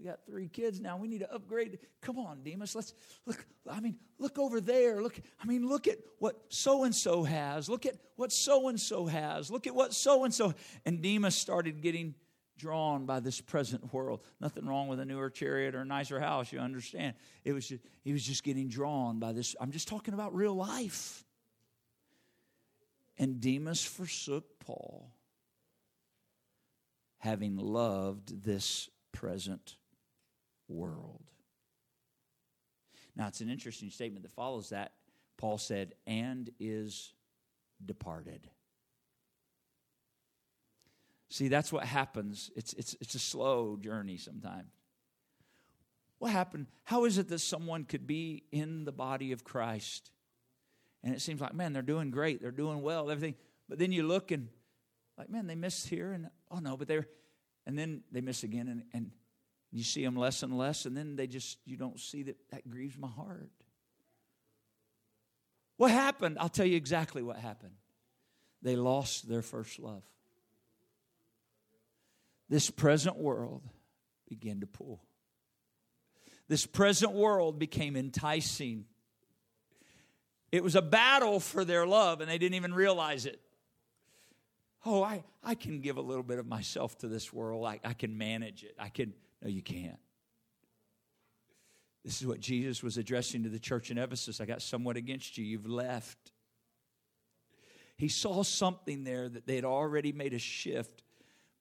We 0.00 0.06
got 0.06 0.24
three 0.24 0.48
kids 0.48 0.80
now. 0.80 0.96
We 0.96 1.08
need 1.08 1.18
to 1.18 1.30
upgrade. 1.30 1.78
Come 2.00 2.18
on, 2.18 2.42
Demas. 2.42 2.74
Let's 2.74 2.94
look. 3.26 3.44
I 3.70 3.80
mean, 3.80 3.96
look 4.18 4.38
over 4.38 4.58
there. 4.58 5.02
Look. 5.02 5.20
I 5.42 5.46
mean, 5.46 5.68
look 5.68 5.86
at 5.86 5.98
what 6.18 6.36
so 6.48 6.84
and 6.84 6.94
so 6.94 7.22
has. 7.22 7.68
Look 7.68 7.84
at 7.84 7.96
what 8.16 8.32
so 8.32 8.68
and 8.68 8.80
so 8.80 9.04
has. 9.04 9.50
Look 9.50 9.66
at 9.66 9.74
what 9.74 9.92
so 9.92 10.24
and 10.24 10.32
so. 10.32 10.54
And 10.86 11.02
Demas 11.02 11.34
started 11.34 11.82
getting 11.82 12.14
drawn 12.56 13.04
by 13.04 13.20
this 13.20 13.42
present 13.42 13.92
world. 13.92 14.22
Nothing 14.40 14.66
wrong 14.66 14.88
with 14.88 15.00
a 15.00 15.04
newer 15.04 15.28
chariot 15.28 15.74
or 15.74 15.80
a 15.80 15.84
nicer 15.84 16.18
house. 16.18 16.50
You 16.50 16.60
understand? 16.60 17.14
It 17.44 17.52
was 17.52 17.68
just, 17.68 17.82
he 18.02 18.14
was 18.14 18.22
just 18.22 18.42
getting 18.42 18.68
drawn 18.68 19.18
by 19.18 19.32
this. 19.32 19.54
I'm 19.60 19.70
just 19.70 19.86
talking 19.86 20.14
about 20.14 20.34
real 20.34 20.54
life. 20.54 21.24
And 23.18 23.38
Demas 23.38 23.84
forsook 23.84 24.44
Paul, 24.64 25.10
having 27.18 27.58
loved 27.58 28.44
this 28.44 28.88
present 29.12 29.76
world. 30.70 31.22
Now, 33.16 33.28
it's 33.28 33.40
an 33.40 33.50
interesting 33.50 33.90
statement 33.90 34.22
that 34.22 34.32
follows 34.32 34.70
that. 34.70 34.92
Paul 35.36 35.58
said, 35.58 35.94
and 36.06 36.48
is 36.58 37.12
departed. 37.84 38.48
See, 41.28 41.48
that's 41.48 41.72
what 41.72 41.84
happens. 41.84 42.50
It's, 42.56 42.72
it's, 42.74 42.96
it's 43.00 43.14
a 43.14 43.18
slow 43.18 43.76
journey 43.76 44.16
sometimes. 44.16 44.72
What 46.18 46.32
happened? 46.32 46.66
How 46.84 47.04
is 47.04 47.18
it 47.18 47.28
that 47.28 47.38
someone 47.38 47.84
could 47.84 48.06
be 48.06 48.44
in 48.52 48.84
the 48.84 48.92
body 48.92 49.32
of 49.32 49.44
Christ 49.44 50.10
and 51.02 51.14
it 51.14 51.20
seems 51.20 51.40
like, 51.40 51.54
man, 51.54 51.72
they're 51.72 51.82
doing 51.82 52.10
great, 52.10 52.42
they're 52.42 52.50
doing 52.50 52.82
well, 52.82 53.10
everything. 53.10 53.34
But 53.68 53.78
then 53.78 53.92
you 53.92 54.02
look 54.02 54.30
and, 54.30 54.48
like, 55.16 55.30
man, 55.30 55.46
they 55.46 55.54
missed 55.54 55.88
here, 55.88 56.12
and 56.12 56.28
oh 56.50 56.58
no, 56.58 56.76
but 56.76 56.88
they're, 56.88 57.06
and 57.66 57.78
then 57.78 58.02
they 58.12 58.20
miss 58.20 58.42
again, 58.42 58.68
and, 58.68 58.82
and 58.92 59.10
you 59.72 59.84
see 59.84 60.04
them 60.04 60.16
less 60.16 60.42
and 60.42 60.56
less, 60.56 60.84
and 60.86 60.96
then 60.96 61.16
they 61.16 61.26
just, 61.26 61.58
you 61.64 61.76
don't 61.76 61.98
see 62.00 62.24
that 62.24 62.36
that 62.50 62.68
grieves 62.68 62.96
my 62.98 63.08
heart. 63.08 63.50
What 65.76 65.90
happened? 65.90 66.36
I'll 66.40 66.48
tell 66.48 66.66
you 66.66 66.76
exactly 66.76 67.22
what 67.22 67.36
happened. 67.36 67.74
They 68.62 68.76
lost 68.76 69.28
their 69.28 69.42
first 69.42 69.78
love. 69.78 70.02
This 72.48 72.68
present 72.68 73.16
world 73.16 73.62
began 74.28 74.60
to 74.60 74.66
pull. 74.66 75.00
This 76.48 76.66
present 76.66 77.12
world 77.12 77.58
became 77.58 77.96
enticing. 77.96 78.86
It 80.50 80.64
was 80.64 80.74
a 80.74 80.82
battle 80.82 81.38
for 81.38 81.64
their 81.64 81.86
love, 81.86 82.20
and 82.20 82.28
they 82.28 82.38
didn't 82.38 82.56
even 82.56 82.74
realize 82.74 83.24
it. 83.24 83.40
Oh, 84.84 85.02
I, 85.02 85.22
I 85.44 85.54
can 85.54 85.80
give 85.80 85.96
a 85.96 86.02
little 86.02 86.24
bit 86.24 86.38
of 86.38 86.46
myself 86.46 86.98
to 86.98 87.08
this 87.08 87.32
world. 87.32 87.64
I, 87.64 87.78
I 87.84 87.92
can 87.92 88.18
manage 88.18 88.64
it. 88.64 88.74
I 88.78 88.88
can 88.88 89.14
no, 89.42 89.48
you 89.48 89.62
can't. 89.62 89.98
This 92.04 92.20
is 92.20 92.26
what 92.26 92.40
Jesus 92.40 92.82
was 92.82 92.96
addressing 92.96 93.42
to 93.42 93.48
the 93.48 93.58
church 93.58 93.90
in 93.90 93.98
Ephesus. 93.98 94.40
I 94.40 94.46
got 94.46 94.62
somewhat 94.62 94.96
against 94.96 95.36
you. 95.36 95.44
You've 95.44 95.68
left. 95.68 96.32
He 97.96 98.08
saw 98.08 98.42
something 98.42 99.04
there 99.04 99.28
that 99.28 99.46
they 99.46 99.56
had 99.56 99.66
already 99.66 100.12
made 100.12 100.32
a 100.32 100.38
shift, 100.38 101.02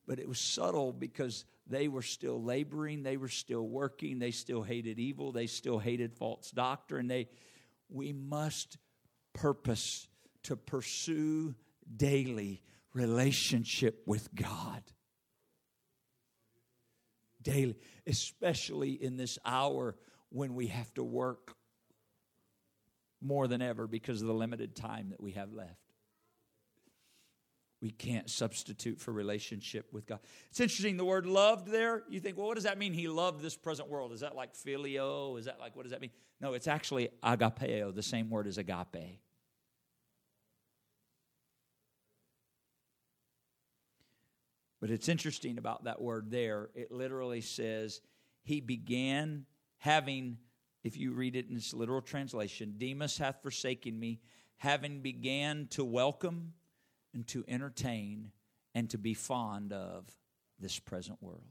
but 0.07 0.19
it 0.19 0.27
was 0.27 0.39
subtle 0.39 0.93
because 0.93 1.43
they 1.67 1.89
were 1.89 2.01
still 2.01 2.41
laboring, 2.41 3.03
they 3.03 3.17
were 3.17 3.27
still 3.27 3.67
working, 3.67 4.19
they 4.19 4.31
still 4.31 4.63
hated 4.63 4.97
evil, 4.97 5.33
they 5.33 5.47
still 5.47 5.77
hated 5.77 6.13
false 6.13 6.49
doctrine. 6.51 7.07
They 7.07 7.27
we 7.89 8.13
must 8.13 8.77
purpose 9.33 10.07
to 10.43 10.55
pursue 10.55 11.55
daily 11.95 12.61
relationship 12.93 14.03
with 14.05 14.33
God 14.33 14.83
daily, 17.41 17.77
especially 18.07 18.91
in 18.91 19.17
this 19.17 19.37
hour 19.45 19.95
when 20.29 20.55
we 20.55 20.67
have 20.67 20.93
to 20.95 21.03
work 21.03 21.55
more 23.21 23.47
than 23.47 23.61
ever 23.61 23.87
because 23.87 24.21
of 24.21 24.27
the 24.27 24.33
limited 24.33 24.75
time 24.75 25.09
that 25.09 25.21
we 25.21 25.31
have 25.33 25.53
left. 25.53 25.75
We 27.81 27.91
can't 27.91 28.29
substitute 28.29 28.99
for 28.99 29.13
relationship 29.13 29.93
with 29.93 30.05
God. 30.05 30.19
It's 30.49 30.59
interesting, 30.59 30.97
the 30.97 31.05
word 31.05 31.25
loved 31.25 31.69
there, 31.69 32.03
you 32.09 32.19
think, 32.19 32.37
well, 32.37 32.47
what 32.47 32.55
does 32.55 32.65
that 32.65 32.77
mean? 32.77 32.91
He 32.91 33.07
loved 33.07 33.41
this 33.41 33.55
present 33.55 33.89
world. 33.89 34.11
Is 34.11 34.19
that 34.19 34.35
like 34.35 34.53
phileo? 34.53 35.39
Is 35.39 35.45
that 35.45 35.59
like, 35.59 35.77
what 35.77 35.83
does 35.83 35.91
that 35.91 36.01
mean? 36.01 36.11
No, 36.41 36.53
it's 36.53 36.67
actually 36.67 37.09
agapeo, 37.23 37.95
the 37.95 38.03
same 38.03 38.29
word 38.29 38.47
as 38.47 38.57
agape. 38.57 39.21
But 44.79 44.91
it's 44.91 45.09
interesting 45.09 45.57
about 45.57 45.83
that 45.83 46.01
word 46.01 46.31
there. 46.31 46.69
It 46.73 46.91
literally 46.91 47.41
says, 47.41 48.01
He 48.43 48.61
began 48.61 49.45
having, 49.77 50.37
if 50.83 50.97
you 50.97 51.11
read 51.13 51.35
it 51.35 51.49
in 51.49 51.57
its 51.57 51.73
literal 51.73 52.01
translation, 52.01 52.75
Demas 52.77 53.17
hath 53.17 53.41
forsaken 53.41 53.99
me, 53.99 54.21
having 54.57 55.01
began 55.01 55.67
to 55.71 55.83
welcome 55.83 56.53
and 57.13 57.27
to 57.27 57.43
entertain 57.47 58.31
and 58.73 58.89
to 58.89 58.97
be 58.97 59.13
fond 59.13 59.73
of 59.73 60.05
this 60.59 60.79
present 60.79 61.21
world. 61.21 61.43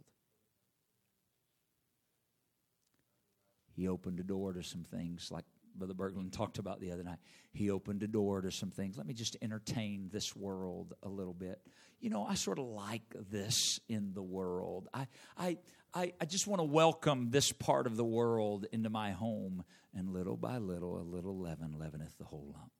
He 3.74 3.88
opened 3.88 4.20
a 4.20 4.24
door 4.24 4.52
to 4.54 4.62
some 4.62 4.82
things 4.82 5.30
like 5.30 5.44
Brother 5.78 5.94
Berglund 5.94 6.32
talked 6.32 6.58
about 6.58 6.80
the 6.80 6.92
other 6.92 7.04
night. 7.04 7.18
He 7.52 7.70
opened 7.70 8.02
a 8.02 8.08
door 8.08 8.40
to 8.40 8.50
some 8.50 8.70
things. 8.70 8.96
Let 8.96 9.06
me 9.06 9.14
just 9.14 9.36
entertain 9.40 10.08
this 10.12 10.36
world 10.36 10.94
a 11.02 11.08
little 11.08 11.34
bit. 11.34 11.60
You 12.00 12.10
know, 12.10 12.24
I 12.24 12.34
sort 12.34 12.58
of 12.58 12.66
like 12.66 13.02
this 13.30 13.80
in 13.88 14.12
the 14.14 14.22
world. 14.22 14.88
I, 14.92 15.06
I, 15.36 15.58
I, 15.94 16.12
I 16.20 16.24
just 16.24 16.46
want 16.46 16.60
to 16.60 16.64
welcome 16.64 17.30
this 17.30 17.52
part 17.52 17.86
of 17.86 17.96
the 17.96 18.04
world 18.04 18.66
into 18.72 18.90
my 18.90 19.12
home. 19.12 19.64
And 19.94 20.12
little 20.12 20.36
by 20.36 20.58
little, 20.58 21.00
a 21.00 21.02
little 21.02 21.38
leaven 21.38 21.76
leaveneth 21.78 22.16
the 22.18 22.24
whole 22.24 22.52
lump. 22.54 22.70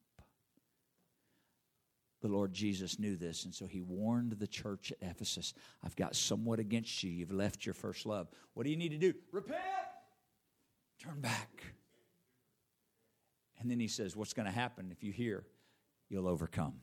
The 2.20 2.28
Lord 2.28 2.52
Jesus 2.52 2.98
knew 2.98 3.16
this, 3.16 3.44
and 3.44 3.54
so 3.54 3.66
he 3.66 3.80
warned 3.80 4.32
the 4.32 4.46
church 4.46 4.92
at 4.92 5.08
Ephesus 5.08 5.54
I've 5.84 5.94
got 5.94 6.16
somewhat 6.16 6.58
against 6.58 7.02
you. 7.04 7.10
You've 7.10 7.32
left 7.32 7.64
your 7.64 7.74
first 7.74 8.06
love. 8.06 8.28
What 8.54 8.64
do 8.64 8.70
you 8.70 8.76
need 8.76 8.90
to 8.90 8.98
do? 8.98 9.14
Repent! 9.30 9.60
Turn 11.00 11.20
back. 11.20 11.62
And 13.60 13.70
then 13.70 13.80
he 13.80 13.88
says, 13.88 14.16
What's 14.16 14.32
going 14.32 14.46
to 14.46 14.52
happen 14.52 14.90
if 14.92 15.02
you 15.02 15.12
hear? 15.12 15.44
You'll 16.08 16.28
overcome. 16.28 16.74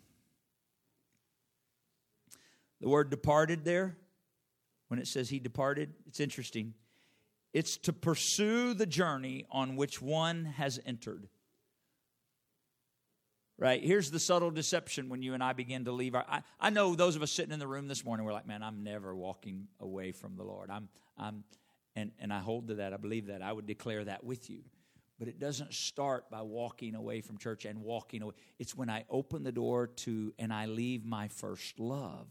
The 2.81 2.89
word 2.89 3.09
departed 3.09 3.63
there, 3.63 3.97
when 4.89 4.99
it 4.99 5.07
says 5.07 5.29
he 5.29 5.39
departed, 5.39 5.93
it's 6.05 6.19
interesting. 6.19 6.73
It's 7.53 7.77
to 7.77 7.93
pursue 7.93 8.73
the 8.73 8.85
journey 8.85 9.45
on 9.49 9.77
which 9.77 10.01
one 10.01 10.45
has 10.45 10.79
entered. 10.85 11.27
Right? 13.57 13.81
Here's 13.81 14.11
the 14.11 14.19
subtle 14.19 14.51
deception 14.51 15.07
when 15.07 15.21
you 15.21 15.33
and 15.33 15.41
I 15.41 15.53
begin 15.53 15.85
to 15.85 15.93
leave 15.93 16.13
our. 16.13 16.25
I, 16.27 16.41
I 16.59 16.69
know 16.69 16.93
those 16.93 17.15
of 17.15 17.23
us 17.23 17.31
sitting 17.31 17.53
in 17.53 17.59
the 17.59 17.67
room 17.67 17.87
this 17.87 18.03
morning, 18.03 18.25
we're 18.25 18.33
like, 18.33 18.45
man, 18.45 18.61
I'm 18.61 18.83
never 18.83 19.15
walking 19.15 19.69
away 19.79 20.11
from 20.11 20.35
the 20.35 20.43
Lord. 20.43 20.69
I'm, 20.69 20.89
I'm, 21.17 21.45
and, 21.95 22.11
and 22.19 22.33
I 22.33 22.39
hold 22.39 22.67
to 22.67 22.75
that. 22.75 22.93
I 22.93 22.97
believe 22.97 23.27
that. 23.27 23.41
I 23.41 23.53
would 23.53 23.65
declare 23.65 24.03
that 24.03 24.25
with 24.25 24.49
you. 24.49 24.59
But 25.17 25.29
it 25.29 25.39
doesn't 25.39 25.73
start 25.73 26.29
by 26.29 26.41
walking 26.41 26.93
away 26.93 27.21
from 27.21 27.37
church 27.37 27.65
and 27.65 27.81
walking 27.81 28.21
away. 28.21 28.33
It's 28.59 28.75
when 28.75 28.89
I 28.89 29.05
open 29.09 29.43
the 29.43 29.51
door 29.51 29.87
to 29.87 30.33
and 30.37 30.53
I 30.53 30.65
leave 30.65 31.05
my 31.05 31.29
first 31.29 31.79
love. 31.79 32.27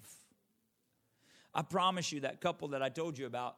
I 1.54 1.62
promise 1.62 2.12
you, 2.12 2.20
that 2.20 2.40
couple 2.40 2.68
that 2.68 2.82
I 2.82 2.88
told 2.88 3.16
you 3.16 3.26
about, 3.26 3.56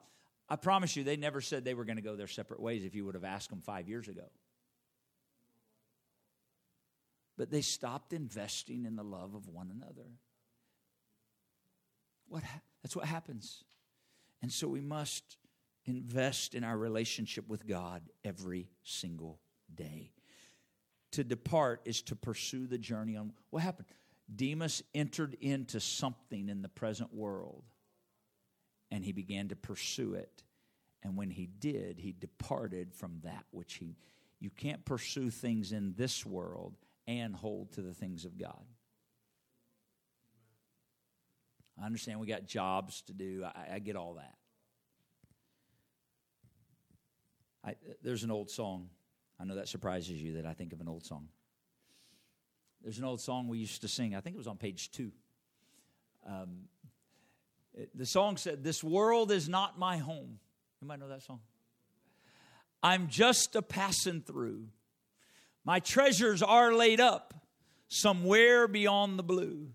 I 0.49 0.57
promise 0.57 0.95
you, 0.95 1.03
they 1.03 1.17
never 1.17 1.41
said 1.41 1.65
they 1.65 1.75
were 1.75 1.85
going 1.85 1.97
to 1.97 2.03
go 2.03 2.15
their 2.15 2.29
separate 2.29 2.61
ways 2.61 2.85
if 2.85 2.95
you 2.95 3.05
would 3.05 3.15
have 3.15 3.25
asked 3.25 3.51
them 3.51 3.63
five 3.63 3.89
years 3.89 4.07
ago. 4.07 4.31
But 7.37 7.51
they 7.51 7.63
stopped 7.63 8.13
investing 8.13 8.85
in 8.85 8.97
the 8.97 9.03
love 9.03 9.35
of 9.35 9.49
one 9.49 9.73
another. 9.75 10.09
What 12.29 12.45
ha- 12.45 12.61
that's 12.83 12.95
what 12.95 13.07
happens. 13.07 13.65
And 14.43 14.53
so 14.53 14.69
we 14.69 14.81
must 14.81 15.37
invest 15.87 16.55
in 16.55 16.65
our 16.65 16.77
relationship 16.77 17.49
with 17.49 17.67
God 17.67 18.03
every 18.25 18.69
single 18.83 19.41
day. 19.75 20.13
To 21.13 21.25
depart 21.25 21.81
is 21.85 22.03
to 22.03 22.17
pursue 22.17 22.67
the 22.67 22.79
journey 22.79 23.17
on 23.17 23.33
what 23.51 23.63
happened. 23.63 23.89
Demas 24.35 24.83
entered 24.95 25.37
into 25.41 25.81
something 25.81 26.49
in 26.49 26.63
the 26.63 26.69
present 26.69 27.15
world 27.15 27.65
and 28.91 29.05
he 29.05 29.13
began 29.13 29.49
to 29.49 29.57
pursue 29.57 30.15
it. 30.15 30.43
And 31.03 31.17
when 31.17 31.31
he 31.31 31.47
did, 31.47 32.01
he 32.01 32.13
departed 32.13 32.93
from 32.93 33.21
that 33.23 33.45
which 33.51 33.75
he 33.75 33.97
you 34.39 34.51
can't 34.51 34.85
pursue 34.85 35.31
things 35.31 35.73
in 35.73 35.95
this 35.97 36.27
world 36.27 36.77
and 37.07 37.35
hold 37.35 37.73
to 37.73 37.81
the 37.81 37.95
things 37.95 38.27
of 38.27 38.37
God. 38.37 38.65
I 41.81 41.87
understand 41.87 42.21
we 42.21 42.27
got 42.27 42.47
jobs 42.47 43.03
to 43.03 43.13
do. 43.13 43.45
I, 43.45 43.75
I 43.75 43.79
get 43.79 43.97
all 43.97 44.15
that. 44.15 44.35
I, 47.67 47.75
there's 48.03 48.23
an 48.23 48.31
old 48.31 48.51
song. 48.51 48.89
I 49.41 49.45
know 49.45 49.57
that 49.57 49.69
surprises 49.69 50.23
you 50.23 50.35
that 50.35 50.47
I 50.47 50.53
think 50.53 50.73
of 50.73 50.81
an 50.81 50.89
old 50.89 51.05
song. 51.05 51.29
There's 52.83 52.99
an 52.99 53.05
old 53.05 53.21
song 53.21 53.49
we 53.49 53.59
used 53.59 53.81
to 53.83 53.89
sing. 53.89 54.15
I 54.15 54.21
think 54.21 54.37
it 54.37 54.39
was 54.39 54.47
on 54.47 54.57
page 54.57 54.91
two. 54.93 55.11
Um, 56.27 56.69
it, 57.75 57.91
the 57.95 58.07
song 58.07 58.37
said, 58.37 58.63
This 58.63 58.85
world 58.85 59.33
is 59.33 59.49
not 59.49 59.79
my 59.79 59.99
home. 59.99 60.39
You 60.81 60.87
might 60.87 61.01
know 61.01 61.09
that 61.09 61.23
song. 61.23 61.41
I'm 62.83 63.09
just 63.09 63.57
a 63.57 63.63
passing 63.63 64.21
through. 64.21 64.69
My 65.65 65.81
treasures 65.81 66.43
are 66.43 66.73
laid 66.73 67.01
up 67.01 67.35
somewhere 67.89 68.69
beyond 68.69 69.19
the 69.19 69.25
blue. 69.25 69.71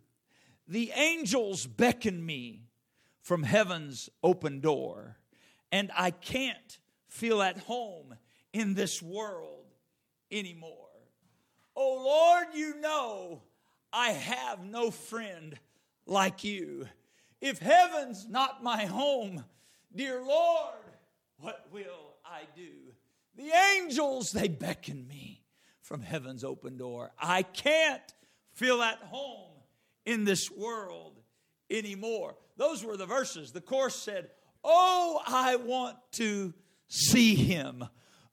The 0.67 0.91
angels 0.95 1.65
beckon 1.65 2.25
me 2.25 2.63
from 3.21 3.43
heaven's 3.43 4.10
open 4.23 4.62
door, 4.62 5.17
and 5.71 5.91
I 5.95 6.12
can't 6.12 6.80
feel 7.12 7.41
at 7.41 7.58
home 7.60 8.15
in 8.54 8.74
this 8.74 9.02
world 9.02 9.65
anymore. 10.32 10.88
Oh 11.76 12.04
Lord, 12.04 12.56
you 12.56 12.80
know 12.80 13.41
I 13.91 14.12
have 14.12 14.63
no 14.63 14.91
friend 14.91 15.60
like 16.06 16.43
you. 16.45 16.88
If 17.41 17.60
heaven's 17.60 18.28
not 18.30 18.63
my 18.63 18.86
home, 18.86 19.43
dear 19.93 20.21
Lord, 20.24 20.74
what 21.38 21.67
will 21.71 22.15
I 22.26 22.43
do? 22.56 22.93
The 23.36 23.52
angels, 23.76 24.32
they 24.32 24.47
beckon 24.47 25.06
me 25.08 25.43
from 25.82 26.02
heaven's 26.02 26.45
open 26.45 26.78
door. 26.78 27.12
I 27.19 27.43
can't 27.43 28.02
feel 28.54 28.82
at 28.82 29.00
home 29.00 29.52
in 30.06 30.24
this 30.24 30.50
world 30.50 31.19
anymore. 31.69 32.36
Those 32.56 32.86
were 32.86 32.95
the 32.95 33.06
verses. 33.06 33.52
The 33.52 33.60
Course 33.60 33.95
said, 33.95 34.30
Oh, 34.63 35.21
I 35.26 35.58
want 35.58 35.97
to 36.13 36.54
see 36.91 37.36
him, 37.36 37.86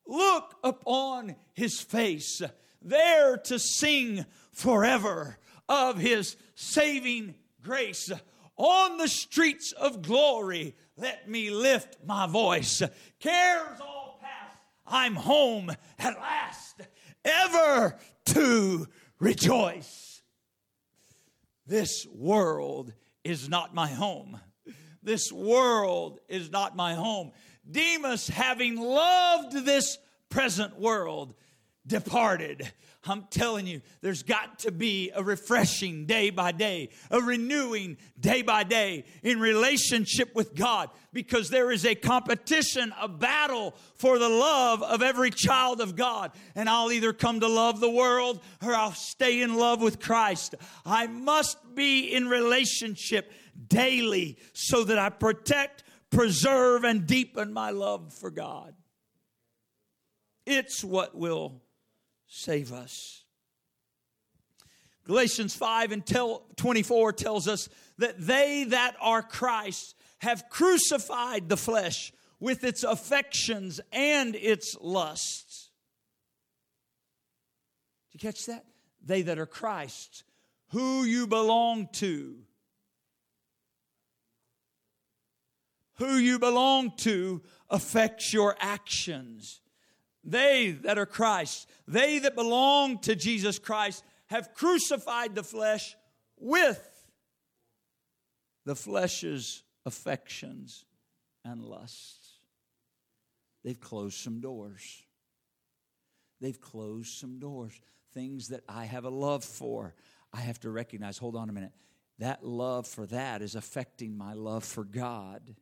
look 0.05 0.57
upon 0.65 1.37
his 1.55 1.81
face, 1.81 2.43
there 2.83 3.37
to 3.37 3.59
sing 3.59 4.27
forever 4.53 5.39
of 5.69 5.99
his 5.99 6.37
saving 6.57 7.37
grace. 7.63 8.11
On 8.57 8.99
the 8.99 9.07
streets 9.07 9.71
of 9.73 10.03
glory, 10.03 10.75
let 10.97 11.31
me 11.31 11.51
lift 11.51 11.99
my 12.05 12.27
voice. 12.27 12.83
Cares 13.21 13.81
all 13.81 14.19
past, 14.21 14.59
I'm 14.85 15.15
home 15.15 15.71
at 15.99 16.19
last, 16.19 16.81
ever 17.25 17.97
to 18.27 18.89
rejoice. 19.21 20.23
This 21.65 22.07
world 22.13 22.93
is 23.23 23.49
not 23.49 23.75
my 23.75 23.87
home. 23.87 24.41
This 25.03 25.31
world 25.31 26.19
is 26.29 26.51
not 26.51 26.75
my 26.75 26.95
home. 26.95 27.31
Demas, 27.71 28.29
having 28.29 28.77
loved 28.77 29.53
this 29.65 29.99
present 30.31 30.79
world, 30.79 31.35
departed. 31.87 32.71
I'm 33.07 33.27
telling 33.31 33.67
you, 33.67 33.81
there's 34.03 34.23
got 34.23 34.61
to 34.61 34.71
be 34.71 35.11
a 35.15 35.23
refreshing 35.23 36.05
day 36.05 36.31
by 36.31 36.53
day, 36.53 36.91
a 37.11 37.21
renewing 37.21 37.97
day 38.21 38.43
by 38.43 38.65
day 38.65 39.05
in 39.23 39.41
relationship 39.41 40.35
with 40.35 40.55
God 40.55 40.91
because 41.13 41.49
there 41.49 41.71
is 41.71 41.87
a 41.87 41.95
competition, 41.95 42.93
a 43.01 43.09
battle 43.09 43.75
for 43.95 44.19
the 44.19 44.29
love 44.29 44.83
of 44.83 45.03
every 45.03 45.31
child 45.31 45.81
of 45.81 45.97
God. 45.97 46.33
And 46.55 46.69
I'll 46.69 46.93
either 46.93 47.13
come 47.13 47.41
to 47.41 47.49
love 47.49 47.81
the 47.81 47.91
world 47.91 48.41
or 48.63 48.75
I'll 48.75 48.93
stay 48.93 49.41
in 49.41 49.57
love 49.57 49.81
with 49.81 50.01
Christ. 50.01 50.55
I 50.85 51.07
must 51.07 51.75
be 51.75 52.13
in 52.13 52.29
relationship 52.29 53.33
daily 53.69 54.39
so 54.53 54.85
that 54.85 54.99
I 54.99 55.09
protect 55.09 55.85
preserve 56.11 56.85
and 56.85 57.07
deepen 57.07 57.53
my 57.53 57.71
love 57.71 58.13
for 58.13 58.31
God. 58.31 58.75
It's 60.47 60.83
what 60.83 61.15
will 61.15 61.63
save 62.27 62.73
us. 62.73 63.25
Galatians 65.05 65.55
5 65.55 65.93
and 65.93 66.07
24 66.57 67.13
tells 67.15 67.49
us 67.49 67.69
that 67.97 68.19
they 68.19 68.65
that 68.65 68.95
are 69.01 69.23
Christ 69.23 69.95
have 70.19 70.49
crucified 70.51 71.49
the 71.49 71.57
flesh 71.57 72.13
with 72.41 72.63
its 72.63 72.85
affections 72.85 73.81
and 73.93 74.35
its 74.35 74.77
lusts. 74.81 75.71
Did 78.13 78.23
you 78.23 78.29
catch 78.29 78.47
that? 78.47 78.65
They 79.05 79.23
that 79.23 79.39
are 79.39 79.47
Christ, 79.47 80.25
who 80.69 81.05
you 81.05 81.27
belong 81.27 81.89
to, 81.95 82.37
who 85.99 86.17
you 86.17 86.39
belong 86.39 86.93
to 86.99 87.43
affects 87.69 88.33
your 88.33 88.57
actions. 88.59 89.61
They 90.25 90.73
that 90.83 90.99
are 90.99 91.07
Christ, 91.07 91.69
they 91.87 92.19
that 92.21 92.35
belong 92.35 92.99
to 93.01 93.15
Jesus 93.15 93.59
Christ, 93.59 94.05
have 94.27 94.55
crucified 94.55 95.35
the 95.35 95.43
flesh 95.43 95.97
with 96.39 96.85
the 98.65 98.77
flesh's 98.77 99.63
affections 99.87 100.85
and 101.45 101.63
lusts. 101.63 102.39
They've 103.65 103.81
closed 103.81 104.19
some 104.19 104.41
doors. 104.41 105.03
They've 106.41 106.61
closed 106.61 107.19
some 107.19 107.39
doors. 107.39 107.81
Things 108.13 108.49
that 108.49 108.63
I 108.69 108.85
have 108.85 109.05
a 109.05 109.11
love 109.11 109.45
for, 109.45 109.95
I 110.33 110.41
have 110.41 110.61
to 110.61 110.71
recognize 110.71 111.19
hold 111.19 111.37
on 111.37 111.49
a 111.49 111.53
minute. 111.53 111.73
That 112.19 112.45
love 112.45 112.87
for 112.87 113.07
that 113.07 113.43
is 113.43 113.55
affecting 113.55 114.17
my 114.17 114.35
love 114.35 114.65
for 114.65 114.85
God. 114.85 115.55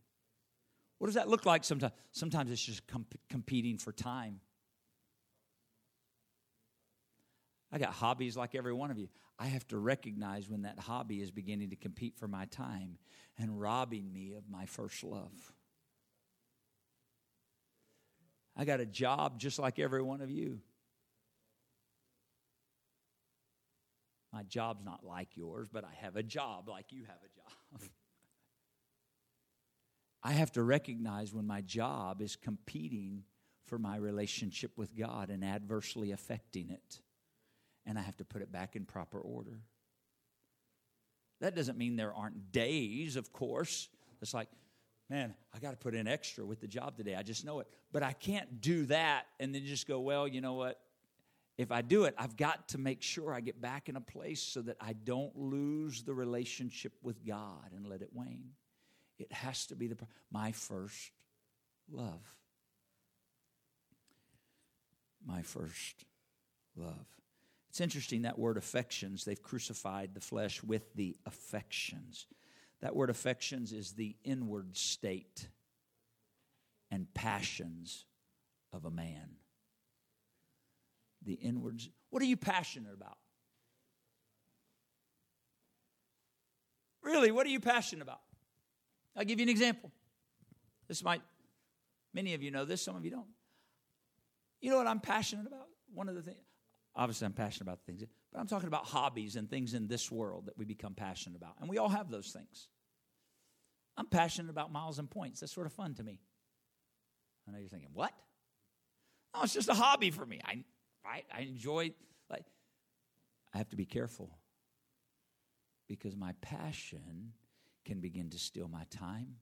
What 0.99 1.09
does 1.09 1.15
that 1.17 1.29
look 1.29 1.45
like 1.45 1.65
sometimes? 1.65 1.93
Sometimes 2.13 2.51
it's 2.51 2.65
just 2.65 2.87
comp- 2.87 3.19
competing 3.29 3.79
for 3.79 3.93
time. 3.93 4.41
I 7.71 7.79
got 7.79 7.93
hobbies 7.93 8.37
like 8.37 8.55
every 8.55 8.73
one 8.73 8.91
of 8.91 8.99
you. 8.99 9.09
I 9.39 9.47
have 9.47 9.67
to 9.69 9.79
recognize 9.79 10.49
when 10.49 10.63
that 10.63 10.79
hobby 10.79 11.21
is 11.21 11.31
beginning 11.31 11.71
to 11.71 11.77
compete 11.77 12.17
for 12.17 12.27
my 12.27 12.47
time 12.47 12.97
and 13.39 13.61
robbing 13.61 14.11
me 14.13 14.33
of 14.33 14.49
my 14.49 14.65
first 14.65 15.05
love. 15.05 15.53
I 18.57 18.65
got 18.65 18.81
a 18.81 18.87
job 18.87 19.39
just 19.39 19.59
like 19.59 19.79
every 19.79 20.01
one 20.01 20.23
of 20.23 20.31
you. 20.31 20.61
My 24.33 24.43
job's 24.45 24.85
not 24.85 25.05
like 25.05 25.37
yours, 25.37 25.69
but 25.71 25.85
I 25.85 25.93
have 26.01 26.17
a 26.17 26.23
job 26.23 26.69
like 26.69 26.93
you 26.93 27.05
have 27.05 27.19
a 27.23 27.79
job. 27.81 27.91
I 30.27 30.33
have 30.33 30.51
to 30.53 30.65
recognize 30.65 31.33
when 31.33 31.47
my 31.47 31.61
job 31.61 32.21
is 32.21 32.35
competing 32.35 33.23
for 33.67 33.79
my 33.79 33.97
relationship 33.97 34.73
with 34.77 34.97
God 34.97 35.31
and 35.31 35.45
adversely 35.45 36.11
affecting 36.11 36.69
it. 36.71 37.01
And 37.87 37.97
I 37.97 38.03
have 38.03 38.17
to 38.17 38.25
put 38.25 38.43
it 38.43 38.51
back 38.51 38.75
in 38.75 38.87
proper 38.87 39.21
order. 39.21 39.61
That 41.41 41.55
doesn't 41.55 41.79
mean 41.79 41.95
there 41.95 42.13
aren't 42.13 42.51
days, 42.51 43.15
of 43.15 43.33
course. 43.33 43.89
It's 44.21 44.35
like, 44.35 44.49
man, 45.09 45.33
I 45.55 45.61
got 45.61 45.71
to 45.71 45.77
put 45.77 45.95
in 45.95 46.09
extra 46.09 46.45
with 46.45 46.61
the 46.61 46.67
job 46.67 46.97
today. 46.97 47.15
I 47.15 47.23
just 47.23 47.45
know 47.45 47.61
it. 47.61 47.69
But 47.93 48.03
I 48.03 48.13
can't 48.13 48.61
do 48.61 48.87
that 48.87 49.27
and 49.39 49.55
then 49.55 49.65
just 49.65 49.87
go, 49.87 50.01
well, 50.01 50.27
you 50.27 50.41
know 50.41 50.55
what? 50.55 50.81
If 51.57 51.71
I 51.71 51.83
do 51.83 52.03
it, 52.03 52.17
I've 52.19 52.37
got 52.37 52.67
to 52.71 52.79
make 52.79 53.01
sure 53.01 53.33
I 53.33 53.39
get 53.39 53.61
back 53.61 53.89
in 53.89 53.95
a 53.95 54.01
place 54.01 54.43
so 54.43 54.61
that 54.63 54.77
I 54.81 54.95
don't 54.95 55.39
lose 55.39 56.03
the 56.03 56.15
relationship 56.15 56.95
with 57.05 57.25
God 57.25 57.71
and 57.77 57.87
let 57.87 58.03
it 58.03 58.09
wane. 58.13 58.55
It 59.19 59.33
has 59.33 59.67
to 59.67 59.77
be 59.77 59.87
the 59.87 59.97
my 60.31 60.53
first 60.53 61.11
love. 61.91 62.21
My 65.27 65.43
first 65.43 66.05
love. 66.77 67.07
It's 67.71 67.81
interesting 67.81 68.23
that 68.23 68.39
word 68.39 68.57
affections, 68.57 69.25
they've 69.25 69.43
crucified 69.43 70.15
the 70.15 70.21
flesh 70.21 70.63
with 70.63 70.95
the 70.95 71.17
affections. 71.27 72.27
That 72.81 72.95
word 72.95 73.11
affections 73.11 73.73
is 73.73 73.93
the 73.93 74.17
inward 74.25 74.77
state 74.77 75.49
and 76.91 77.13
passions 77.15 78.05
of 78.73 78.85
a 78.85 78.91
man. 78.91 79.37
The 81.25 81.35
inwards. 81.35 81.89
What 82.11 82.23
are 82.23 82.27
you 82.27 82.37
passionate 82.37 82.95
about? 82.95 83.19
Really, 87.03 87.31
what 87.31 87.47
are 87.47 87.51
you 87.51 87.61
passionate 87.61 88.03
about? 88.03 88.21
I'll 89.17 89.25
give 89.25 89.39
you 89.39 89.45
an 89.45 89.49
example. 89.49 89.91
This 90.89 91.03
might, 91.03 91.23
many 92.13 92.35
of 92.35 92.43
you 92.43 92.51
know 92.51 92.65
this, 92.65 92.83
some 92.83 92.97
of 92.97 93.05
you 93.05 93.11
don't. 93.11 93.27
You 94.61 94.71
know 94.71 94.77
what 94.77 94.87
I'm 94.87 95.01
passionate 95.01 95.47
about? 95.47 95.67
One 95.93 96.09
of 96.09 96.15
the 96.15 96.23
things, 96.23 96.39
obviously, 96.95 97.27
I'm 97.27 97.33
passionate 97.33 97.69
about 97.69 97.81
things, 97.87 98.03
but 98.33 98.39
I'm 98.39 98.47
talking 98.47 98.69
about 98.69 98.85
hobbies 98.85 99.37
and 99.37 99.49
things 99.49 99.75
in 99.75 99.87
this 99.87 100.11
world 100.11 100.47
that 100.47 100.59
we 100.59 100.65
become 100.65 100.95
passionate 100.95 101.37
about. 101.37 101.55
And 101.61 101.69
we 101.69 101.79
all 101.79 101.89
have 101.89 102.11
those 102.11 102.29
things. 102.29 102.69
I'm 103.97 104.07
passionate 104.07 104.51
about 104.51 104.71
miles 104.71 104.99
and 104.99 105.11
points. 105.11 105.41
That's 105.41 105.53
sort 105.53 105.67
of 105.67 105.73
fun 105.73 105.95
to 105.95 106.03
me. 106.03 106.21
I 107.49 107.53
know 107.53 107.59
you're 107.59 107.69
thinking, 107.69 107.91
what? 107.93 108.13
No, 109.35 109.43
it's 109.43 109.55
just 109.55 109.69
a 109.69 109.75
hobby 109.75 110.11
for 110.11 110.27
me. 110.27 110.41
I, 110.45 110.65
I, 111.05 111.23
I 111.35 111.41
enjoy, 111.43 111.93
like, 112.29 112.45
I 113.55 113.59
have 113.59 113.69
to 113.71 113.77
be 113.77 113.87
careful 113.87 114.37
because 115.89 116.17
my 116.17 116.33
passion 116.41 117.33
can 117.87 118.01
begin 118.01 118.29
to 118.31 118.39
steal 118.39 118.69
my 118.69 118.85
time, 118.91 119.37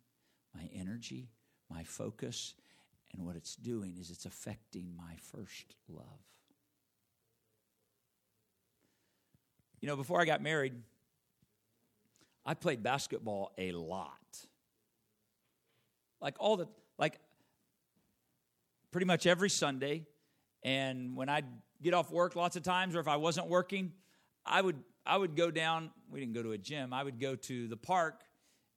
my 0.55 0.69
energy, 0.75 1.31
my 1.71 1.83
focus, 1.83 2.55
and 3.13 3.25
what 3.25 3.37
it's 3.37 3.57
doing 3.57 3.97
is 3.99 4.11
it's 4.11 4.27
affecting 4.27 4.95
my 4.97 5.15
first 5.33 5.75
love. 5.89 6.05
You 9.81 9.89
know, 9.89 9.97
before 9.97 10.21
I 10.21 10.27
got 10.27 10.43
married, 10.43 10.75
I 12.45 12.55
played 12.55 12.83
basketball 12.83 13.53
a 13.57 13.73
lot. 13.73 14.11
Like 16.21 16.37
all 16.39 16.57
the, 16.57 16.69
like 16.99 17.19
pretty 18.91 19.07
much 19.07 19.27
every 19.27 19.51
Sunday. 19.51 20.05
And 20.63 21.17
when 21.17 21.29
I'd 21.29 21.47
get 21.83 21.95
off 21.95 22.11
work 22.11 22.37
lots 22.37 22.57
of 22.57 22.63
times, 22.63 22.95
or 22.95 23.01
if 23.01 23.09
I 23.09 23.17
wasn't 23.17 23.49
working, 23.49 23.93
I 24.45 24.61
would 24.61 24.77
I 25.07 25.17
would 25.17 25.37
go 25.37 25.51
down. 25.51 25.91
We 26.11 26.21
didn't 26.21 26.35
go 26.35 26.43
to 26.43 26.53
a 26.53 26.59
gym. 26.59 26.93
I 26.93 27.03
would 27.03 27.21
go 27.21 27.37
to 27.37 27.69
the 27.69 27.77
park, 27.77 28.23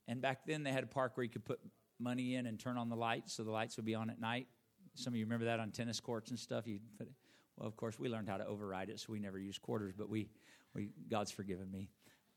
and 0.07 0.21
back 0.21 0.45
then 0.45 0.63
they 0.63 0.71
had 0.71 0.83
a 0.83 0.87
park 0.87 1.15
where 1.15 1.23
you 1.23 1.29
could 1.29 1.45
put 1.45 1.59
money 1.99 2.35
in 2.35 2.45
and 2.45 2.59
turn 2.59 2.77
on 2.77 2.89
the 2.89 2.95
lights, 2.95 3.33
so 3.33 3.43
the 3.43 3.51
lights 3.51 3.77
would 3.77 3.85
be 3.85 3.95
on 3.95 4.09
at 4.09 4.19
night. 4.19 4.47
Some 4.95 5.13
of 5.13 5.17
you 5.17 5.25
remember 5.25 5.45
that 5.45 5.59
on 5.59 5.71
tennis 5.71 5.99
courts 5.99 6.29
and 6.29 6.39
stuff. 6.39 6.67
You 6.67 6.79
put 6.97 7.07
it, 7.07 7.13
well, 7.57 7.67
of 7.67 7.75
course, 7.75 7.99
we 7.99 8.09
learned 8.09 8.29
how 8.29 8.37
to 8.37 8.45
override 8.45 8.89
it, 8.89 8.99
so 8.99 9.11
we 9.11 9.19
never 9.19 9.39
used 9.39 9.61
quarters. 9.61 9.93
But 9.97 10.09
we, 10.09 10.29
we 10.73 10.89
God's 11.09 11.31
forgiven 11.31 11.71
me. 11.71 11.89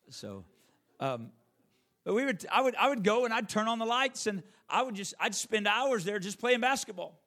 So, 0.08 0.44
um, 0.98 1.30
but 2.04 2.14
we 2.14 2.24
would, 2.24 2.44
I 2.50 2.62
would, 2.62 2.74
I 2.76 2.88
would 2.88 3.04
go 3.04 3.24
and 3.24 3.34
I'd 3.34 3.48
turn 3.48 3.68
on 3.68 3.78
the 3.78 3.86
lights, 3.86 4.26
and 4.26 4.42
I 4.68 4.82
would 4.82 4.94
just, 4.94 5.14
I'd 5.20 5.34
spend 5.34 5.66
hours 5.66 6.04
there 6.04 6.18
just 6.18 6.38
playing 6.38 6.60
basketball. 6.60 7.20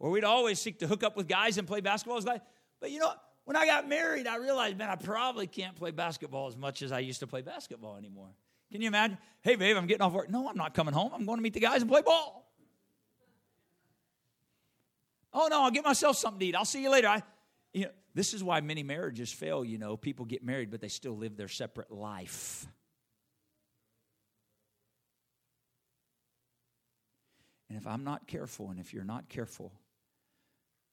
Or 0.00 0.10
we'd 0.10 0.24
always 0.24 0.60
seek 0.60 0.80
to 0.80 0.86
hook 0.86 1.02
up 1.02 1.16
with 1.16 1.26
guys 1.26 1.58
and 1.58 1.66
play 1.66 1.80
basketball. 1.80 2.20
But 2.80 2.90
you 2.90 3.00
know, 3.00 3.12
when 3.44 3.56
I 3.56 3.66
got 3.66 3.88
married, 3.88 4.26
I 4.26 4.36
realized, 4.36 4.76
man, 4.76 4.90
I 4.90 4.96
probably 4.96 5.46
can't 5.46 5.74
play 5.74 5.90
basketball 5.90 6.48
as 6.48 6.56
much 6.56 6.82
as 6.82 6.92
I 6.92 7.00
used 7.00 7.20
to 7.20 7.26
play 7.26 7.42
basketball 7.42 7.96
anymore. 7.96 8.30
Can 8.70 8.80
you 8.82 8.88
imagine? 8.88 9.18
Hey, 9.40 9.56
babe, 9.56 9.76
I'm 9.76 9.86
getting 9.86 10.02
off 10.02 10.12
work. 10.12 10.28
No, 10.28 10.48
I'm 10.48 10.56
not 10.56 10.74
coming 10.74 10.94
home. 10.94 11.12
I'm 11.14 11.24
going 11.24 11.38
to 11.38 11.42
meet 11.42 11.54
the 11.54 11.60
guys 11.60 11.80
and 11.80 11.90
play 11.90 12.02
ball. 12.02 12.52
Oh 15.32 15.48
no, 15.50 15.62
I'll 15.62 15.70
get 15.70 15.84
myself 15.84 16.16
something 16.16 16.40
to 16.40 16.46
eat. 16.46 16.56
I'll 16.56 16.64
see 16.64 16.82
you 16.82 16.90
later. 16.90 17.08
I, 17.08 17.22
you 17.72 17.84
know, 17.84 17.90
this 18.14 18.34
is 18.34 18.42
why 18.42 18.60
many 18.60 18.82
marriages 18.82 19.32
fail. 19.32 19.64
You 19.64 19.78
know, 19.78 19.96
people 19.96 20.24
get 20.24 20.42
married, 20.42 20.70
but 20.70 20.80
they 20.80 20.88
still 20.88 21.16
live 21.16 21.36
their 21.36 21.48
separate 21.48 21.90
life. 21.90 22.66
And 27.68 27.78
if 27.78 27.86
I'm 27.86 28.04
not 28.04 28.26
careful, 28.26 28.70
and 28.70 28.80
if 28.80 28.94
you're 28.94 29.04
not 29.04 29.28
careful, 29.28 29.72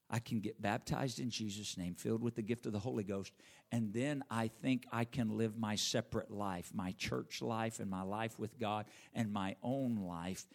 I 0.10 0.20
can 0.20 0.40
get 0.40 0.62
baptized 0.62 1.20
in 1.20 1.30
Jesus' 1.30 1.78
name, 1.78 1.96
filled 1.96 2.22
with 2.22 2.36
the 2.36 2.42
gift 2.42 2.66
of 2.66 2.74
the 2.74 2.80
Holy 2.80 3.04
Ghost, 3.04 3.34
and 3.72 3.92
then 3.92 4.24
I 4.30 4.48
think 4.48 4.86
I 4.92 5.04
can 5.04 5.38
live 5.38 5.58
my 5.58 5.76
separate 5.76 6.30
life, 6.30 6.72
my 6.74 6.92
church 6.92 7.42
life, 7.42 7.80
and 7.80 7.90
my 7.90 8.04
life 8.04 8.38
with 8.38 8.60
God, 8.60 8.86
and 9.14 9.34
my 9.34 9.56
own 9.64 9.98
life, 9.98 10.46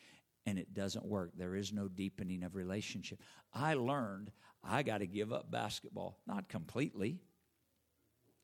and 0.46 0.58
it 0.58 0.72
doesn't 0.72 1.04
work. 1.04 1.32
There 1.36 1.56
is 1.56 1.72
no 1.72 1.88
deepening 1.88 2.44
of 2.44 2.54
relationship. 2.54 3.20
I 3.52 3.74
learned 3.74 4.30
I 4.62 4.82
got 4.82 4.98
to 4.98 5.06
give 5.06 5.32
up 5.32 5.50
basketball, 5.50 6.18
not 6.26 6.48
completely. 6.48 7.18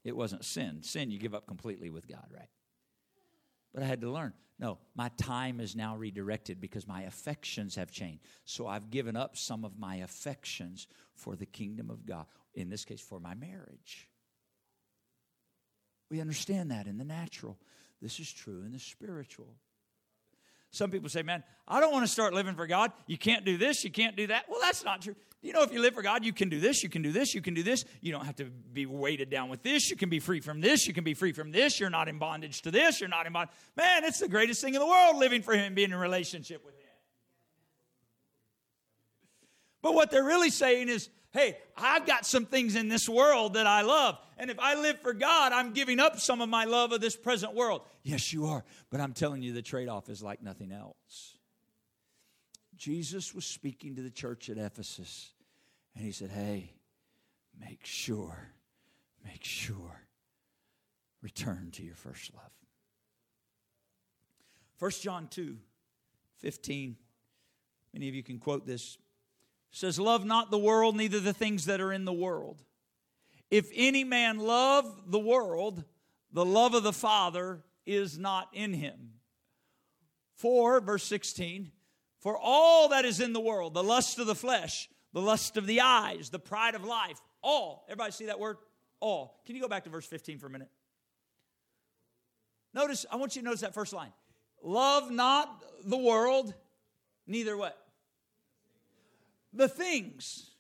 It 0.03 0.17
wasn't 0.17 0.45
sin. 0.45 0.83
Sin, 0.83 1.11
you 1.11 1.19
give 1.19 1.35
up 1.35 1.47
completely 1.47 1.91
with 1.91 2.09
God, 2.09 2.27
right? 2.33 2.49
But 3.77 3.85
I 3.85 3.87
had 3.87 4.01
to 4.01 4.11
learn 4.11 4.33
no, 4.59 4.79
my 4.95 5.11
time 5.19 5.61
is 5.61 5.77
now 5.77 5.97
redirected 5.97 6.61
because 6.61 6.89
my 6.89 7.03
affections 7.03 7.75
have 7.75 7.91
changed. 7.91 8.23
So 8.47 8.67
I've 8.67 8.91
given 8.91 9.15
up 9.17 9.37
some 9.37 9.67
of 9.67 9.79
my 9.79 9.97
affections 9.97 10.87
for 11.15 11.37
the 11.37 11.45
kingdom 11.45 11.91
of 11.91 12.07
God, 12.07 12.25
in 12.55 12.71
this 12.71 12.85
case, 12.85 13.01
for 13.01 13.21
my 13.21 13.35
marriage. 13.35 14.09
We 16.11 16.21
understand 16.23 16.71
that 16.71 16.87
in 16.87 16.97
the 16.97 17.05
natural. 17.05 17.59
This 18.01 18.19
is 18.19 18.33
true 18.33 18.63
in 18.65 18.73
the 18.73 18.79
spiritual. 18.79 19.57
Some 20.77 20.91
people 20.91 21.09
say, 21.09 21.23
man, 21.23 21.43
I 21.67 21.81
don't 21.81 21.91
want 21.91 22.05
to 22.05 22.13
start 22.13 22.35
living 22.35 22.55
for 22.55 22.67
God. 22.67 22.93
You 23.07 23.17
can't 23.17 23.45
do 23.45 23.57
this, 23.57 23.83
you 23.83 23.91
can't 23.91 24.15
do 24.15 24.27
that. 24.27 24.45
Well, 24.49 24.61
that's 24.61 24.85
not 24.85 25.01
true. 25.01 25.17
You 25.41 25.53
know, 25.53 25.63
if 25.63 25.73
you 25.73 25.81
live 25.81 25.95
for 25.95 26.03
God, 26.03 26.25
you 26.25 26.33
can 26.33 26.49
do 26.49 26.61
this, 26.61 26.83
you 26.83 26.89
can 26.89 27.03
do 27.03 27.13
this, 27.13 27.35
you 27.35 27.41
can 27.41 27.55
do 27.55 27.63
this. 27.63 27.85
You 28.01 28.13
don't 28.13 28.27
have 28.27 28.37
to 28.37 28.45
be 28.45 28.85
weighted 28.85 29.31
down 29.31 29.49
with 29.49 29.63
this. 29.63 29.91
You 29.91 29.97
can 29.97 30.11
be 30.11 30.19
free 30.19 30.41
from 30.41 30.61
this, 30.61 30.87
you 30.87 30.93
can 30.93 31.05
be 31.05 31.15
free 31.15 31.33
from 31.33 31.51
this. 31.51 31.81
You're 31.81 31.89
not 31.89 32.09
in 32.09 32.19
bondage 32.19 32.63
to 32.63 32.71
this, 32.71 33.01
you're 33.01 33.09
not 33.09 33.27
in 33.27 33.33
bondage. 33.33 33.55
Man, 33.77 34.05
it's 34.05 34.19
the 34.19 34.29
greatest 34.29 34.61
thing 34.61 34.75
in 34.75 34.81
the 34.81 34.87
world 34.87 35.17
living 35.17 35.43
for 35.43 35.55
Him, 35.55 35.65
and 35.65 35.75
being 35.75 35.93
in 35.93 35.97
relationship 35.97 36.65
with 36.65 36.75
Him. 36.75 36.85
But 39.81 39.95
what 39.95 40.11
they're 40.11 40.25
really 40.25 40.51
saying 40.51 40.89
is, 40.89 41.09
hey, 41.37 41.59
I've 41.77 42.07
got 42.07 42.25
some 42.25 42.47
things 42.47 42.77
in 42.77 42.89
this 42.89 43.09
world 43.09 43.55
that 43.55 43.67
I 43.67 43.83
love. 43.83 44.19
And 44.39 44.51
if 44.51 44.59
I 44.59 44.75
live 44.75 45.01
for 45.01 45.13
God, 45.13 45.53
I'm 45.53 45.73
giving 45.73 46.01
up 46.01 46.19
some 46.19 46.41
of 46.41 46.49
my 46.49 46.65
love 46.65 46.93
of 46.93 47.03
this 47.03 47.15
present 47.15 47.55
world. 47.55 47.83
Yes, 48.03 48.33
you 48.33 48.47
are. 48.47 48.65
But 48.91 49.01
I'm 49.03 49.13
telling 49.13 49.43
you, 49.43 49.53
the 49.53 49.61
trade 49.61 49.89
off 49.89 50.09
is 50.09 50.23
like 50.23 50.43
nothing 50.43 50.73
else. 50.73 51.37
Jesus 52.77 53.35
was 53.35 53.45
speaking 53.45 53.97
to 53.97 54.03
the 54.03 54.11
church 54.11 54.49
at 54.49 54.57
Ephesus, 54.57 55.33
and 55.95 56.05
he 56.05 56.13
said, 56.13 56.31
Hey, 56.31 56.73
make 57.59 57.85
sure, 57.85 58.53
make 59.25 59.45
sure, 59.45 60.03
return 61.23 61.71
to 61.73 61.83
your 61.83 61.95
first 61.95 62.33
love. 62.35 62.51
1 64.79 64.91
John 65.03 65.29
2 65.29 65.57
15. 66.39 66.97
Many 67.95 68.09
of 68.09 68.15
you 68.15 68.23
can 68.23 68.39
quote 68.39 68.67
this. 68.67 68.99
Says, 69.77 70.01
Love 70.01 70.25
not 70.25 70.51
the 70.51 70.57
world, 70.57 70.97
neither 70.97 71.21
the 71.21 71.35
things 71.35 71.67
that 71.67 71.83
are 71.83 71.93
in 71.93 72.07
the 72.07 72.13
world. 72.13 72.65
If 73.51 73.69
any 73.75 74.05
man 74.05 74.39
love 74.39 74.87
the 75.07 75.19
world, 75.19 75.85
the 76.33 76.47
love 76.47 76.73
of 76.73 76.83
the 76.83 76.95
Father 76.95 77.63
is 77.85 78.19
not 78.19 78.49
in 78.55 78.73
him. 78.73 79.11
For, 80.37 80.81
verse 80.81 81.05
16, 81.05 81.73
for 82.21 82.39
all 82.39 82.89
that 82.89 83.05
is 83.05 83.21
in 83.21 83.35
the 83.35 83.41
world, 83.41 83.75
the 83.75 83.85
lust 83.85 84.19
of 84.19 84.27
the 84.27 84.35
flesh, 84.35 84.89
the 85.13 85.21
lust 85.21 85.59
of 85.59 85.67
the 85.67 85.83
eyes, 85.83 86.31
the 86.31 86.39
pride 86.39 86.75
of 86.75 86.83
life, 86.83 87.21
all. 87.43 87.85
Everybody 87.87 88.13
see 88.13 88.27
that 88.27 88.41
word? 88.41 88.57
All. 89.01 89.43
Can 89.45 89.57
you 89.57 89.61
go 89.61 89.69
back 89.69 89.85
to 89.85 89.91
verse 89.91 90.07
15 90.07 90.39
for 90.39 90.47
a 90.47 90.51
minute? 90.51 90.71
Notice, 92.73 93.05
I 93.13 93.17
want 93.17 93.37
you 93.37 93.43
to 93.43 93.45
notice 93.45 93.61
that 93.61 93.75
first 93.75 93.93
line. 93.93 94.15
Love 94.63 95.11
not 95.11 95.63
the 95.85 95.99
world, 95.99 96.55
neither 97.27 97.59
what? 97.59 97.86
The 99.57 99.69
things. 99.69 100.51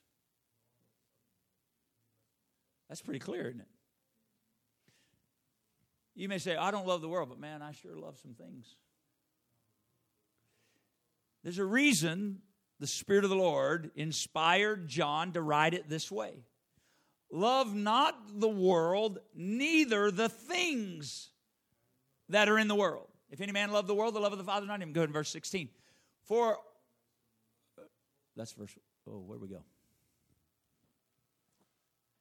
That's 2.89 3.03
pretty 3.03 3.21
clear, 3.21 3.49
isn't 3.49 3.61
it? 3.61 3.69
You 6.15 6.29
may 6.29 6.39
say, 6.39 6.57
I 6.57 6.71
don't 6.71 6.87
love 6.87 7.03
the 7.03 7.09
world, 7.09 7.29
but 7.29 7.39
man, 7.39 7.61
I 7.61 7.73
sure 7.73 7.95
love 7.95 8.19
some 8.19 8.33
things. 8.33 8.75
There's 11.43 11.59
a 11.59 11.65
reason 11.65 12.39
the 12.81 12.87
Spirit 12.87 13.25
of 13.25 13.31
the 13.31 13.37
Lord 13.37 13.91
inspired 13.97 14.89
John 14.89 15.33
to 15.33 15.43
write 15.43 15.75
it 15.75 15.89
this 15.89 16.11
way 16.11 16.45
Love 17.31 17.75
not 17.75 18.41
the 18.41 18.49
world, 18.49 19.19
neither 19.35 20.11
the 20.11 20.31
things 20.31 21.31
that 22.31 22.49
are 22.49 22.59
in 22.59 22.69
the 22.69 22.75
world. 22.75 23.09
If 23.31 23.41
any 23.41 23.53
man 23.53 23.73
love 23.73 23.87
the 23.87 23.95
world, 23.95 24.15
the 24.15 24.21
love 24.21 24.33
of 24.33 24.39
the 24.39 24.45
Father 24.45 24.65
is 24.65 24.69
not 24.69 24.77
in 24.77 24.83
him. 24.83 24.93
Go 24.93 25.01
ahead 25.01 25.11
in 25.11 25.13
verse 25.13 25.29
16. 25.31 25.69
For, 26.25 26.59
that's 28.37 28.53
verse, 28.53 28.77
oh, 29.09 29.21
where 29.21 29.39
we 29.39 29.49
go? 29.49 29.63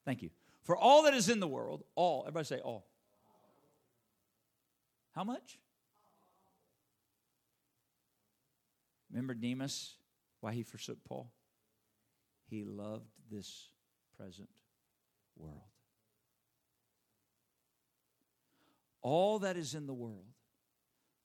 Thank 0.05 0.21
you. 0.21 0.29
For 0.63 0.77
all 0.77 1.03
that 1.03 1.13
is 1.13 1.29
in 1.29 1.39
the 1.39 1.47
world, 1.47 1.83
all, 1.95 2.23
everybody 2.23 2.45
say 2.45 2.59
all. 2.59 2.85
How 5.13 5.23
much? 5.23 5.59
Remember 9.11 9.33
Demas, 9.33 9.95
why 10.41 10.53
he 10.53 10.63
forsook 10.63 10.97
Paul? 11.07 11.31
He 12.49 12.63
loved 12.63 13.09
this 13.31 13.69
present 14.17 14.49
world. 15.37 15.61
All 19.01 19.39
that 19.39 19.55
is 19.55 19.75
in 19.75 19.85
the 19.87 19.93
world, 19.93 20.25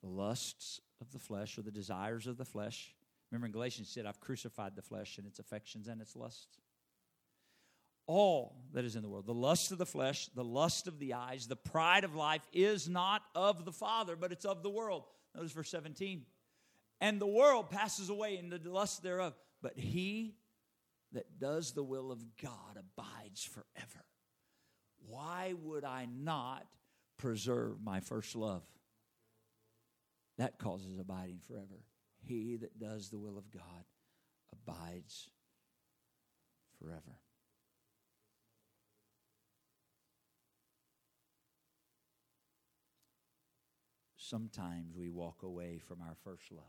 the 0.03 0.09
lusts 0.09 0.80
of 1.01 1.11
the 1.12 1.18
flesh 1.18 1.59
or 1.59 1.62
the 1.62 1.70
desires 1.70 2.26
of 2.26 2.36
the 2.36 2.45
flesh. 2.45 2.95
Remember 3.31 3.47
in 3.47 3.53
Galatians 3.53 3.89
said, 3.89 4.07
I've 4.07 4.20
crucified 4.20 4.74
the 4.74 4.83
flesh 4.83 5.18
and 5.18 5.26
its 5.26 5.39
affections 5.39 5.89
and 5.89 6.01
its 6.01 6.16
lusts. 6.16 6.59
All 8.07 8.64
that 8.72 8.85
is 8.85 8.97
in 8.97 9.03
the 9.03 9.09
world, 9.09 9.26
the 9.26 9.35
lust 9.35 9.70
of 9.70 9.78
the 9.78 9.87
flesh, 9.87 10.28
the 10.35 10.43
lust 10.43 10.89
of 10.89 10.99
the 10.99 11.14
eyes, 11.14 11.47
the 11.47 11.55
pride 11.55 12.03
of 12.03 12.16
life 12.16 12.43
is 12.53 12.89
not 12.89 13.22
of 13.37 13.64
the 13.64 13.72
Father, 13.72 14.16
but 14.16 14.33
it's 14.33 14.45
of 14.45 14.64
the 14.64 14.70
world. 14.70 15.05
Notice 15.35 15.53
verse 15.53 15.70
17. 15.70 16.22
And 17.01 17.20
the 17.20 17.26
world 17.26 17.70
passes 17.70 18.09
away 18.09 18.37
in 18.37 18.51
the 18.51 18.61
lust 18.64 19.03
thereof, 19.03 19.35
but 19.62 19.78
he 19.78 20.35
that 21.12 21.39
does 21.39 21.72
the 21.72 21.85
will 21.85 22.11
of 22.11 22.24
God 22.43 22.76
abides 22.76 23.45
forever. 23.45 24.05
Why 25.07 25.55
would 25.62 25.85
I 25.85 26.07
not 26.12 26.66
preserve 27.16 27.83
my 27.83 28.01
first 28.01 28.35
love? 28.35 28.62
That 30.39 30.59
causes 30.59 30.99
abiding 30.99 31.41
forever. 31.47 31.85
He 32.22 32.56
that 32.56 32.78
does 32.78 33.10
the 33.10 33.18
will 33.18 33.38
of 33.38 33.50
God 33.50 33.84
abides 34.52 35.30
forever. 36.78 37.18
Sometimes 44.16 44.96
we 44.96 45.10
walk 45.10 45.42
away 45.42 45.78
from 45.78 46.00
our 46.00 46.14
first 46.22 46.52
love. 46.52 46.64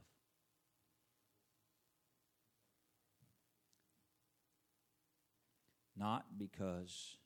Not 5.96 6.26
because 6.40 7.18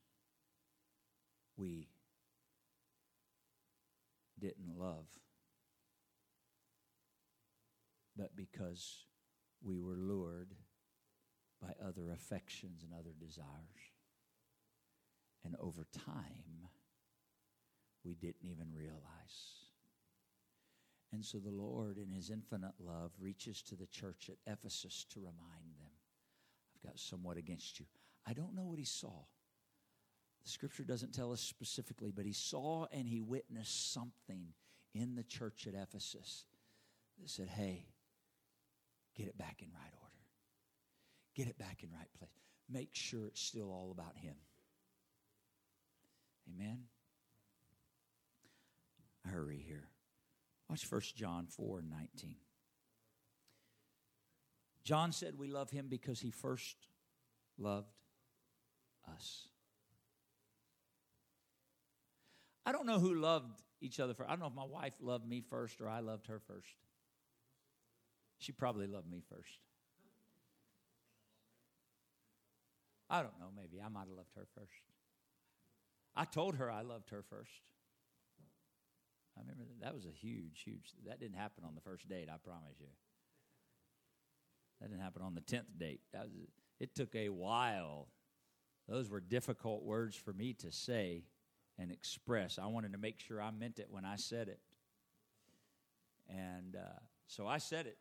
we 1.55 1.87
didn't 4.37 4.77
love, 4.77 5.05
but 8.15 8.35
because 8.35 9.05
we 9.61 9.79
were 9.79 9.97
lured 9.97 10.53
by 11.61 11.73
other 11.83 12.11
affections 12.11 12.83
and 12.83 12.93
other 12.93 13.13
desires. 13.19 13.47
And 15.43 15.55
over 15.59 15.85
time, 16.05 16.69
we 18.03 18.15
didn't 18.15 18.45
even 18.45 18.73
realize. 18.73 19.01
And 21.11 21.23
so 21.23 21.39
the 21.39 21.51
Lord, 21.51 21.97
in 21.97 22.11
His 22.11 22.29
infinite 22.29 22.73
love, 22.79 23.11
reaches 23.19 23.61
to 23.63 23.75
the 23.75 23.87
church 23.87 24.29
at 24.29 24.51
Ephesus 24.51 25.05
to 25.11 25.19
remind 25.19 25.77
them 25.79 25.91
I've 26.75 26.89
got 26.89 26.99
somewhat 26.99 27.37
against 27.37 27.79
you. 27.79 27.85
I 28.27 28.33
don't 28.33 28.55
know 28.55 28.65
what 28.65 28.79
he 28.79 28.85
saw. 28.85 29.13
The 30.43 30.49
scripture 30.49 30.83
doesn't 30.83 31.13
tell 31.13 31.31
us 31.31 31.41
specifically, 31.41 32.11
but 32.11 32.25
he 32.25 32.33
saw 32.33 32.85
and 32.91 33.07
he 33.07 33.21
witnessed 33.21 33.93
something 33.93 34.53
in 34.93 35.15
the 35.15 35.23
church 35.23 35.67
at 35.67 35.73
Ephesus 35.73 36.45
that 37.19 37.29
said, 37.29 37.49
hey, 37.49 37.85
get 39.15 39.27
it 39.27 39.37
back 39.37 39.57
in 39.61 39.69
right 39.69 39.93
order. 40.01 40.23
Get 41.35 41.47
it 41.47 41.57
back 41.57 41.83
in 41.83 41.89
right 41.91 42.11
place. 42.17 42.31
Make 42.69 42.89
sure 42.93 43.27
it's 43.27 43.41
still 43.41 43.69
all 43.71 43.91
about 43.91 44.17
him. 44.17 44.35
Amen. 46.49 46.83
Hurry 49.25 49.63
here. 49.65 49.89
Watch 50.69 50.89
1 50.89 51.01
John 51.15 51.47
4 51.47 51.79
and 51.79 51.89
19. 51.89 52.35
John 54.83 55.11
said 55.11 55.37
we 55.37 55.47
love 55.47 55.71
him 55.71 55.87
because 55.89 56.19
he 56.19 56.31
first 56.31 56.75
loved 57.57 57.87
us. 59.11 59.47
I 62.65 62.71
don't 62.71 62.85
know 62.85 62.99
who 62.99 63.15
loved 63.15 63.61
each 63.81 63.99
other 63.99 64.13
first. 64.13 64.29
I 64.29 64.33
don't 64.33 64.41
know 64.41 64.47
if 64.47 64.53
my 64.53 64.65
wife 64.65 64.93
loved 65.01 65.27
me 65.27 65.41
first 65.41 65.81
or 65.81 65.89
I 65.89 65.99
loved 65.99 66.27
her 66.27 66.39
first. 66.39 66.75
She 68.37 68.51
probably 68.51 68.87
loved 68.87 69.09
me 69.09 69.21
first. 69.29 69.59
I 73.09 73.21
don't 73.21 73.39
know, 73.39 73.49
maybe. 73.55 73.81
I 73.81 73.89
might 73.89 74.07
have 74.07 74.17
loved 74.17 74.33
her 74.35 74.47
first. 74.55 74.71
I 76.15 76.25
told 76.25 76.55
her 76.55 76.71
I 76.71 76.81
loved 76.81 77.09
her 77.11 77.23
first. 77.29 77.51
I 79.37 79.41
remember 79.41 79.63
that, 79.63 79.85
that 79.85 79.93
was 79.93 80.05
a 80.05 80.11
huge, 80.11 80.61
huge. 80.63 80.93
That 81.05 81.19
didn't 81.19 81.37
happen 81.37 81.63
on 81.65 81.75
the 81.75 81.81
first 81.81 82.07
date. 82.07 82.29
I 82.33 82.37
promise 82.37 82.79
you. 82.79 82.87
That 84.81 84.89
didn't 84.89 85.03
happen 85.03 85.21
on 85.21 85.35
the 85.35 85.41
tenth 85.41 85.77
date. 85.77 86.01
Was, 86.13 86.29
it 86.79 86.95
took 86.95 87.15
a 87.15 87.29
while 87.29 88.07
those 88.87 89.09
were 89.09 89.19
difficult 89.19 89.83
words 89.83 90.15
for 90.15 90.33
me 90.33 90.53
to 90.53 90.71
say 90.71 91.23
and 91.77 91.91
express. 91.91 92.59
I 92.59 92.67
wanted 92.67 92.91
to 92.93 92.97
make 92.97 93.19
sure 93.19 93.41
I 93.41 93.51
meant 93.51 93.79
it 93.79 93.87
when 93.89 94.05
I 94.05 94.15
said 94.15 94.47
it. 94.47 94.59
And 96.29 96.75
uh, 96.75 96.99
so 97.27 97.47
I 97.47 97.57
said 97.57 97.87
it. 97.87 97.97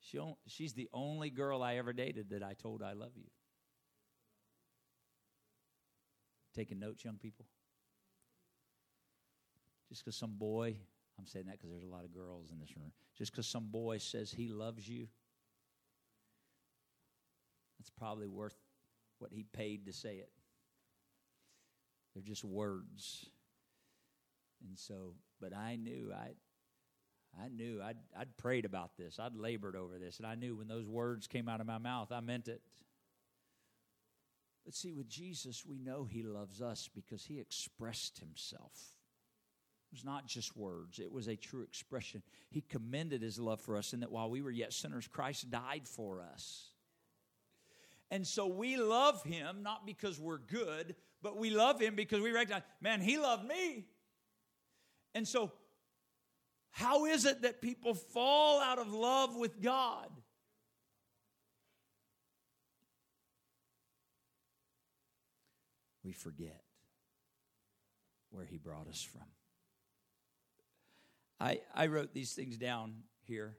She 0.00 0.18
she's 0.46 0.72
the 0.72 0.88
only 0.92 1.30
girl 1.30 1.62
I 1.62 1.76
ever 1.76 1.92
dated 1.92 2.30
that 2.30 2.42
I 2.42 2.54
told 2.54 2.82
I 2.82 2.94
love 2.94 3.12
you. 3.16 3.28
Taking 6.54 6.80
notes, 6.80 7.04
young 7.04 7.18
people? 7.18 7.46
Just 9.88 10.04
because 10.04 10.16
some 10.16 10.34
boy, 10.36 10.76
I'm 11.18 11.26
saying 11.26 11.46
that 11.46 11.58
because 11.58 11.70
there's 11.70 11.84
a 11.84 11.88
lot 11.88 12.04
of 12.04 12.12
girls 12.12 12.50
in 12.50 12.58
this 12.58 12.76
room, 12.76 12.92
just 13.16 13.32
because 13.32 13.46
some 13.46 13.68
boy 13.70 13.98
says 13.98 14.30
he 14.30 14.48
loves 14.48 14.88
you, 14.88 15.08
it's 17.78 17.90
probably 17.90 18.26
worth 18.26 18.56
what 19.18 19.32
he 19.32 19.44
paid 19.52 19.86
to 19.86 19.92
say 19.92 20.16
it. 20.16 20.30
They're 22.14 22.22
just 22.22 22.44
words. 22.44 23.26
And 24.66 24.78
so, 24.78 25.14
but 25.40 25.56
I 25.56 25.76
knew 25.76 26.12
I 26.14 26.30
I 27.38 27.48
knew 27.48 27.80
I'd, 27.82 27.96
I'd 28.18 28.36
prayed 28.36 28.64
about 28.64 28.96
this. 28.96 29.18
I'd 29.18 29.36
labored 29.36 29.76
over 29.76 29.98
this. 29.98 30.18
And 30.18 30.26
I 30.26 30.34
knew 30.34 30.56
when 30.56 30.68
those 30.68 30.86
words 30.86 31.26
came 31.26 31.48
out 31.48 31.60
of 31.60 31.66
my 31.66 31.78
mouth, 31.78 32.10
I 32.12 32.20
meant 32.20 32.48
it. 32.48 32.60
But 34.64 34.74
see, 34.74 34.92
with 34.92 35.08
Jesus, 35.08 35.64
we 35.64 35.78
know 35.78 36.04
he 36.04 36.22
loves 36.22 36.60
us 36.60 36.88
because 36.94 37.24
he 37.24 37.38
expressed 37.38 38.18
himself. 38.18 38.72
It 39.90 39.96
was 39.96 40.04
not 40.04 40.26
just 40.26 40.56
words, 40.56 40.98
it 40.98 41.10
was 41.10 41.28
a 41.28 41.36
true 41.36 41.62
expression. 41.62 42.22
He 42.50 42.60
commended 42.60 43.22
his 43.22 43.38
love 43.38 43.60
for 43.60 43.76
us 43.76 43.92
in 43.92 44.00
that 44.00 44.12
while 44.12 44.30
we 44.30 44.42
were 44.42 44.50
yet 44.50 44.72
sinners, 44.72 45.08
Christ 45.08 45.50
died 45.50 45.88
for 45.88 46.22
us. 46.22 46.68
And 48.10 48.26
so 48.26 48.46
we 48.46 48.76
love 48.76 49.22
him 49.24 49.62
not 49.62 49.86
because 49.86 50.20
we're 50.20 50.38
good, 50.38 50.94
but 51.22 51.36
we 51.36 51.50
love 51.50 51.80
him 51.80 51.94
because 51.94 52.20
we 52.20 52.32
recognize, 52.32 52.62
man, 52.80 53.00
he 53.00 53.18
loved 53.18 53.46
me. 53.46 53.86
And 55.14 55.26
so 55.26 55.52
How 56.70 57.06
is 57.06 57.24
it 57.24 57.42
that 57.42 57.60
people 57.60 57.94
fall 57.94 58.60
out 58.60 58.78
of 58.78 58.92
love 58.92 59.36
with 59.36 59.60
God? 59.60 60.08
We 66.04 66.12
forget 66.12 66.62
where 68.30 68.44
He 68.44 68.56
brought 68.56 68.88
us 68.88 69.02
from. 69.02 69.26
I, 71.38 71.60
I 71.74 71.86
wrote 71.86 72.12
these 72.12 72.32
things 72.32 72.56
down 72.56 73.02
here. 73.22 73.56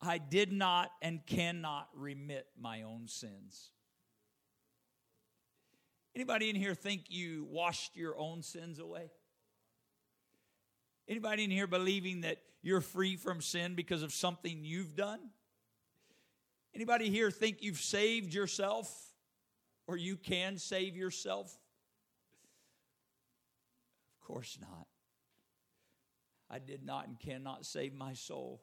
I 0.00 0.18
did 0.18 0.52
not 0.52 0.90
and 1.00 1.24
cannot 1.26 1.88
remit 1.94 2.46
my 2.60 2.82
own 2.82 3.06
sins. 3.06 3.70
Anybody 6.14 6.50
in 6.50 6.56
here 6.56 6.74
think 6.74 7.04
you 7.08 7.46
washed 7.50 7.96
your 7.96 8.18
own 8.18 8.42
sins 8.42 8.78
away? 8.78 9.10
Anybody 11.08 11.44
in 11.44 11.50
here 11.50 11.66
believing 11.66 12.22
that 12.22 12.38
you're 12.62 12.80
free 12.80 13.16
from 13.16 13.40
sin 13.40 13.74
because 13.74 14.02
of 14.02 14.12
something 14.12 14.64
you've 14.64 14.94
done? 14.94 15.20
Anybody 16.74 17.10
here 17.10 17.30
think 17.30 17.58
you've 17.60 17.80
saved 17.80 18.32
yourself 18.32 18.90
or 19.86 19.96
you 19.96 20.16
can 20.16 20.58
save 20.58 20.96
yourself? 20.96 21.54
Of 24.20 24.26
course 24.26 24.58
not. 24.60 24.86
I 26.48 26.58
did 26.58 26.84
not 26.84 27.08
and 27.08 27.18
cannot 27.18 27.66
save 27.66 27.94
my 27.94 28.14
soul. 28.14 28.62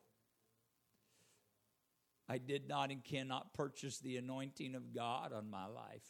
I 2.27 2.37
did 2.37 2.67
not 2.67 2.91
and 2.91 3.03
cannot 3.03 3.53
purchase 3.53 3.97
the 3.99 4.17
anointing 4.17 4.75
of 4.75 4.93
God 4.93 5.33
on 5.33 5.49
my 5.49 5.65
life. 5.65 6.05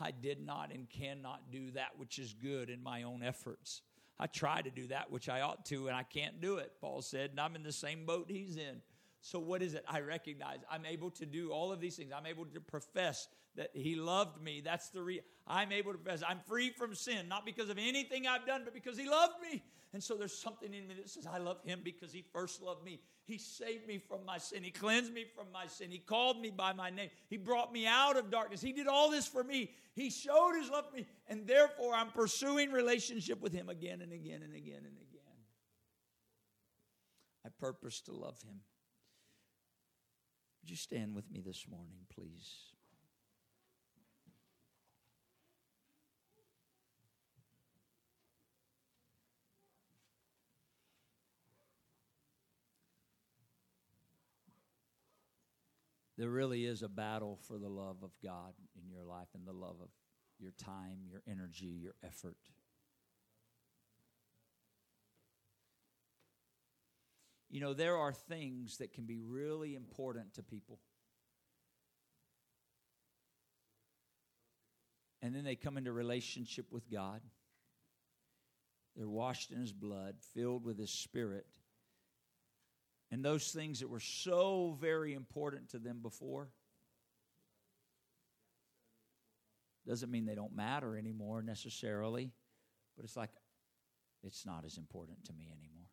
I 0.00 0.10
did 0.10 0.44
not 0.44 0.72
and 0.72 0.88
cannot 0.88 1.50
do 1.50 1.70
that 1.72 1.98
which 1.98 2.18
is 2.18 2.32
good 2.32 2.70
in 2.70 2.82
my 2.82 3.02
own 3.02 3.22
efforts. 3.22 3.82
I 4.22 4.26
try 4.26 4.62
to 4.62 4.70
do 4.70 4.86
that 4.86 5.10
which 5.10 5.28
I 5.28 5.40
ought 5.40 5.64
to, 5.66 5.88
and 5.88 5.96
I 5.96 6.04
can't 6.04 6.40
do 6.40 6.58
it, 6.58 6.70
Paul 6.80 7.02
said, 7.02 7.30
and 7.30 7.40
I'm 7.40 7.56
in 7.56 7.64
the 7.64 7.72
same 7.72 8.06
boat 8.06 8.26
he's 8.28 8.56
in. 8.56 8.80
So, 9.20 9.40
what 9.40 9.62
is 9.62 9.74
it? 9.74 9.84
I 9.88 9.98
recognize 9.98 10.58
I'm 10.70 10.86
able 10.86 11.10
to 11.12 11.26
do 11.26 11.50
all 11.50 11.72
of 11.72 11.80
these 11.80 11.96
things. 11.96 12.12
I'm 12.16 12.26
able 12.26 12.44
to 12.46 12.60
profess 12.60 13.26
that 13.56 13.70
He 13.74 13.94
loved 13.94 14.42
me. 14.42 14.60
That's 14.60 14.88
the 14.90 15.02
re- 15.02 15.20
I'm 15.46 15.72
able 15.72 15.92
to 15.92 15.98
profess 15.98 16.22
I'm 16.26 16.40
free 16.46 16.70
from 16.70 16.94
sin, 16.94 17.28
not 17.28 17.44
because 17.44 17.68
of 17.68 17.78
anything 17.78 18.26
I've 18.26 18.46
done, 18.46 18.62
but 18.64 18.74
because 18.74 18.98
He 18.98 19.08
loved 19.08 19.34
me. 19.42 19.62
And 19.92 20.02
so 20.02 20.14
there's 20.14 20.36
something 20.36 20.72
in 20.72 20.88
me 20.88 20.94
that 20.94 21.10
says, 21.10 21.26
I 21.26 21.38
love 21.38 21.58
Him 21.64 21.80
because 21.84 22.12
He 22.12 22.24
first 22.32 22.62
loved 22.62 22.84
me. 22.84 23.00
He 23.24 23.38
saved 23.38 23.86
me 23.86 23.98
from 23.98 24.24
my 24.24 24.38
sin. 24.38 24.62
He 24.62 24.70
cleansed 24.70 25.12
me 25.12 25.26
from 25.36 25.46
my 25.52 25.66
sin. 25.66 25.90
He 25.90 25.98
called 25.98 26.40
me 26.40 26.50
by 26.50 26.72
my 26.72 26.90
name. 26.90 27.10
He 27.28 27.36
brought 27.36 27.72
me 27.72 27.86
out 27.86 28.16
of 28.16 28.30
darkness. 28.30 28.60
He 28.60 28.72
did 28.72 28.86
all 28.86 29.10
this 29.10 29.26
for 29.26 29.44
me. 29.44 29.70
He 29.94 30.10
showed 30.10 30.54
His 30.58 30.70
love 30.70 30.88
for 30.88 30.96
me. 30.96 31.06
And 31.28 31.46
therefore, 31.46 31.94
I'm 31.94 32.10
pursuing 32.10 32.72
relationship 32.72 33.40
with 33.40 33.52
Him 33.52 33.68
again 33.68 34.00
and 34.00 34.12
again 34.12 34.42
and 34.42 34.54
again 34.54 34.78
and 34.78 34.96
again. 34.96 35.22
I 37.44 37.48
purpose 37.58 38.00
to 38.02 38.12
love 38.12 38.40
Him. 38.42 38.60
Would 40.62 40.70
you 40.70 40.76
stand 40.76 41.14
with 41.14 41.30
me 41.30 41.40
this 41.40 41.66
morning, 41.68 42.06
please? 42.14 42.71
There 56.18 56.30
really 56.30 56.64
is 56.66 56.82
a 56.82 56.88
battle 56.88 57.38
for 57.48 57.58
the 57.58 57.68
love 57.68 58.02
of 58.02 58.10
God 58.22 58.52
in 58.76 58.90
your 58.90 59.04
life 59.04 59.28
and 59.34 59.46
the 59.46 59.52
love 59.52 59.76
of 59.80 59.88
your 60.38 60.52
time, 60.52 60.98
your 61.08 61.22
energy, 61.26 61.78
your 61.80 61.94
effort. 62.04 62.36
You 67.48 67.60
know, 67.60 67.74
there 67.74 67.96
are 67.96 68.12
things 68.12 68.78
that 68.78 68.92
can 68.92 69.04
be 69.04 69.18
really 69.18 69.74
important 69.74 70.34
to 70.34 70.42
people. 70.42 70.78
And 75.20 75.34
then 75.34 75.44
they 75.44 75.54
come 75.54 75.76
into 75.76 75.92
relationship 75.92 76.66
with 76.72 76.90
God. 76.90 77.20
They're 78.96 79.08
washed 79.08 79.52
in 79.52 79.60
His 79.60 79.72
blood, 79.72 80.16
filled 80.34 80.64
with 80.64 80.78
His 80.78 80.90
Spirit. 80.90 81.46
And 83.12 83.22
those 83.22 83.52
things 83.52 83.80
that 83.80 83.90
were 83.90 84.00
so 84.00 84.76
very 84.80 85.12
important 85.12 85.68
to 85.70 85.78
them 85.78 85.98
before 86.00 86.48
doesn't 89.86 90.10
mean 90.10 90.24
they 90.24 90.34
don't 90.34 90.56
matter 90.56 90.96
anymore 90.96 91.42
necessarily, 91.42 92.32
but 92.96 93.04
it's 93.04 93.16
like 93.16 93.28
it's 94.24 94.46
not 94.46 94.64
as 94.64 94.78
important 94.78 95.24
to 95.26 95.34
me 95.34 95.44
anymore. 95.44 95.88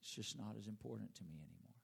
It's 0.00 0.10
just 0.10 0.36
not 0.36 0.56
as 0.58 0.66
important 0.66 1.14
to 1.14 1.22
me 1.22 1.36
anymore. 1.36 1.74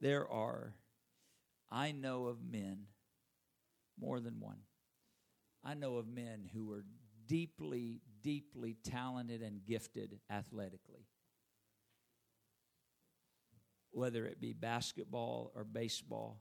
There 0.00 0.28
are, 0.28 0.74
I 1.70 1.92
know 1.92 2.26
of 2.26 2.38
men, 2.42 2.86
more 4.00 4.18
than 4.18 4.40
one. 4.40 4.58
I 5.62 5.74
know 5.74 5.96
of 5.96 6.08
men 6.08 6.48
who 6.52 6.66
were 6.66 6.84
deeply, 7.30 8.00
deeply 8.22 8.76
talented 8.82 9.40
and 9.40 9.64
gifted 9.64 10.18
athletically. 10.28 11.06
Whether 13.92 14.26
it 14.26 14.40
be 14.40 14.52
basketball 14.52 15.52
or 15.54 15.62
baseball. 15.62 16.40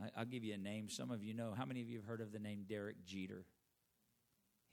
I, 0.00 0.18
will 0.18 0.24
give 0.24 0.42
you 0.42 0.54
a 0.54 0.58
name. 0.58 0.88
Some 0.88 1.10
of 1.10 1.22
you 1.22 1.34
know. 1.34 1.52
How 1.56 1.66
many 1.66 1.82
of 1.82 1.88
you 1.88 1.98
have 1.98 2.06
heard 2.06 2.22
of 2.22 2.32
the 2.32 2.38
name 2.38 2.64
Derek 2.66 3.04
Jeter? 3.04 3.44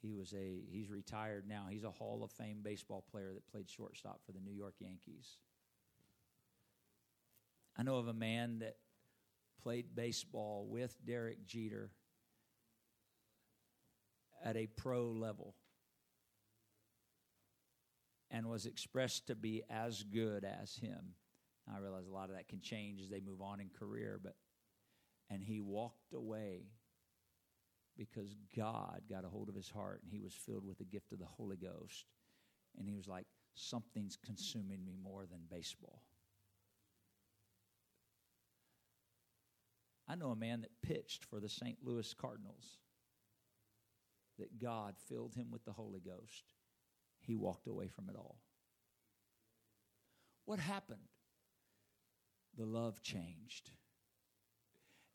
He 0.01 0.13
was 0.13 0.34
a 0.34 0.61
he's 0.72 0.89
retired 0.89 1.45
now. 1.47 1.65
He's 1.69 1.84
a 1.84 1.91
Hall 1.91 2.24
of 2.24 2.32
Fame 2.32 2.61
baseball 2.63 3.03
player 3.11 3.32
that 3.34 3.47
played 3.51 3.69
shortstop 3.69 4.22
for 4.26 4.32
the 4.32 4.39
New 4.39 4.53
York 4.53 4.76
Yankees. 4.80 5.38
I 7.78 7.84
know 7.84 7.97
of 7.97 8.07
a 8.07 8.13
man 8.13 8.59
that 8.59 8.78
played 9.61 9.93
baseball 9.93 10.67
with 10.69 10.95
Derek 11.05 11.45
Jeter 11.45 11.91
at 14.44 14.58
a 14.58 14.68
pro 14.68 15.08
level 15.08 15.56
and 18.30 18.48
was 18.48 18.66
expressed 18.66 19.28
to 19.28 19.36
be 19.36 19.64
as 19.70 20.04
good 20.04 20.46
as 20.46 20.76
him. 20.76 21.16
I 21.74 21.80
realize 21.80 22.08
a 22.08 22.12
lot 22.12 22.30
of 22.30 22.36
that 22.36 22.48
can 22.48 22.62
change 22.62 23.02
as 23.02 23.10
they 23.10 23.20
move 23.20 23.42
on 23.42 23.60
in 23.60 23.70
career, 23.70 24.20
but 24.22 24.36
and 25.30 25.42
he 25.42 25.62
walked 25.62 26.14
away 26.14 26.66
because 27.98 28.36
God 28.56 29.02
got 29.10 29.26
a 29.26 29.30
hold 29.30 29.48
of 29.48 29.56
his 29.56 29.70
heart 29.70 30.02
and 30.04 30.12
he 30.12 30.20
was 30.20 30.34
filled 30.34 30.66
with 30.66 30.78
the 30.78 30.86
gift 30.86 31.12
of 31.12 31.20
the 31.20 31.26
Holy 31.26 31.58
Ghost. 31.58 32.06
And 32.78 32.88
he 32.88 32.94
was 32.94 33.08
like, 33.08 33.26
Something's 33.54 34.18
consuming 34.26 34.84
me 34.86 34.96
more 35.02 35.26
than 35.26 35.42
baseball. 35.50 36.02
I 40.08 40.16
know 40.16 40.32
a 40.32 40.36
man 40.36 40.62
that 40.62 40.82
pitched 40.82 41.26
for 41.26 41.39
the 41.39 41.50
St. 41.50 41.78
Louis 41.84 42.14
Cardinals, 42.14 42.80
that 44.42 44.60
God 44.60 44.96
filled 45.08 45.36
him 45.36 45.48
with 45.52 45.64
the 45.64 45.72
Holy 45.72 46.02
Ghost. 46.02 46.54
He 47.22 47.36
walked 47.36 47.68
away 47.68 47.88
from 47.88 48.10
it 48.10 48.16
all. 48.16 48.39
What 50.46 50.60
happened? 50.60 51.00
The 52.58 52.66
love 52.66 53.02
changed. 53.02 53.70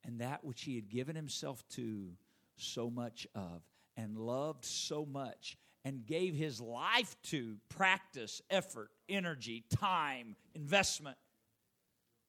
And 0.03 0.21
that 0.21 0.43
which 0.43 0.63
he 0.63 0.75
had 0.75 0.89
given 0.89 1.15
himself 1.15 1.67
to 1.71 2.11
so 2.55 2.89
much 2.89 3.27
of 3.35 3.61
and 3.97 4.17
loved 4.17 4.63
so 4.63 5.05
much 5.05 5.57
and 5.83 6.05
gave 6.05 6.33
his 6.33 6.61
life 6.61 7.15
to 7.23 7.57
practice, 7.69 8.41
effort, 8.49 8.89
energy, 9.09 9.65
time, 9.77 10.35
investment, 10.55 11.17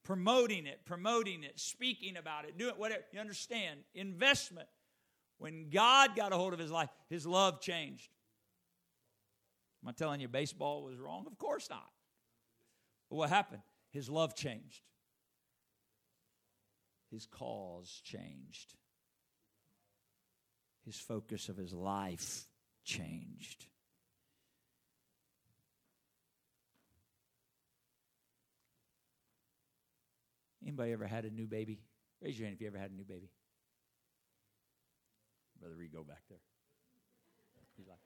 promoting 0.05 0.67
it, 0.67 0.81
promoting 0.85 1.45
it, 1.45 1.59
speaking 1.59 2.17
about 2.17 2.45
it, 2.45 2.59
doing 2.59 2.75
whatever. 2.77 3.03
You 3.13 3.21
understand? 3.21 3.81
Investment. 3.95 4.69
When 5.39 5.70
God 5.70 6.16
got 6.16 6.32
a 6.32 6.36
hold 6.36 6.53
of 6.53 6.59
his 6.59 6.70
life, 6.70 6.91
his 7.09 7.26
love 7.26 7.61
changed. 7.61 8.11
Am 9.82 9.89
I 9.89 9.93
telling 9.93 10.20
you 10.20 10.28
baseball 10.28 10.82
was 10.82 10.99
wrong? 10.99 11.24
Of 11.26 11.39
course 11.39 11.70
not. 11.70 11.86
But 13.09 13.16
what 13.16 13.30
happened? 13.30 13.62
His 13.91 14.11
love 14.11 14.34
changed. 14.34 14.82
His 17.11 17.26
cause 17.26 18.01
changed 18.05 18.74
his 20.89 20.99
focus 20.99 21.51
of 21.51 21.57
his 21.59 21.74
life 21.74 22.47
changed. 22.82 23.66
Anybody 30.62 30.93
ever 30.93 31.07
had 31.07 31.26
a 31.26 31.30
new 31.30 31.47
baby? 31.47 31.82
Raise 32.22 32.39
your 32.39 32.47
hand 32.47 32.57
if 32.57 32.62
you 32.62 32.68
ever 32.68 32.78
had 32.78 32.91
a 32.91 32.95
new 32.95 33.05
baby. 33.05 33.28
Brother 35.61 35.77
go 35.93 36.03
back 36.03 36.23
there. 36.29 36.39
He's 37.77 37.87
like, 37.87 37.99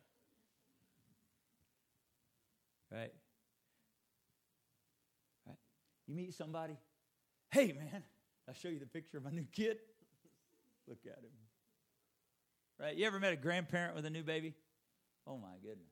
right? 2.90 3.12
Right? 5.46 5.56
You 6.06 6.14
meet 6.14 6.34
somebody, 6.34 6.76
hey 7.50 7.72
man, 7.72 8.02
I'll 8.46 8.54
show 8.54 8.68
you 8.68 8.78
the 8.78 8.86
picture 8.86 9.16
of 9.16 9.24
my 9.24 9.30
new 9.30 9.46
kid. 9.52 9.78
Look 10.88 10.98
at 11.06 11.18
him. 11.18 11.30
Right? 12.78 12.96
You 12.96 13.06
ever 13.06 13.18
met 13.18 13.32
a 13.32 13.36
grandparent 13.36 13.94
with 13.94 14.04
a 14.04 14.10
new 14.10 14.22
baby? 14.22 14.54
Oh 15.26 15.38
my 15.38 15.54
goodness. 15.62 15.88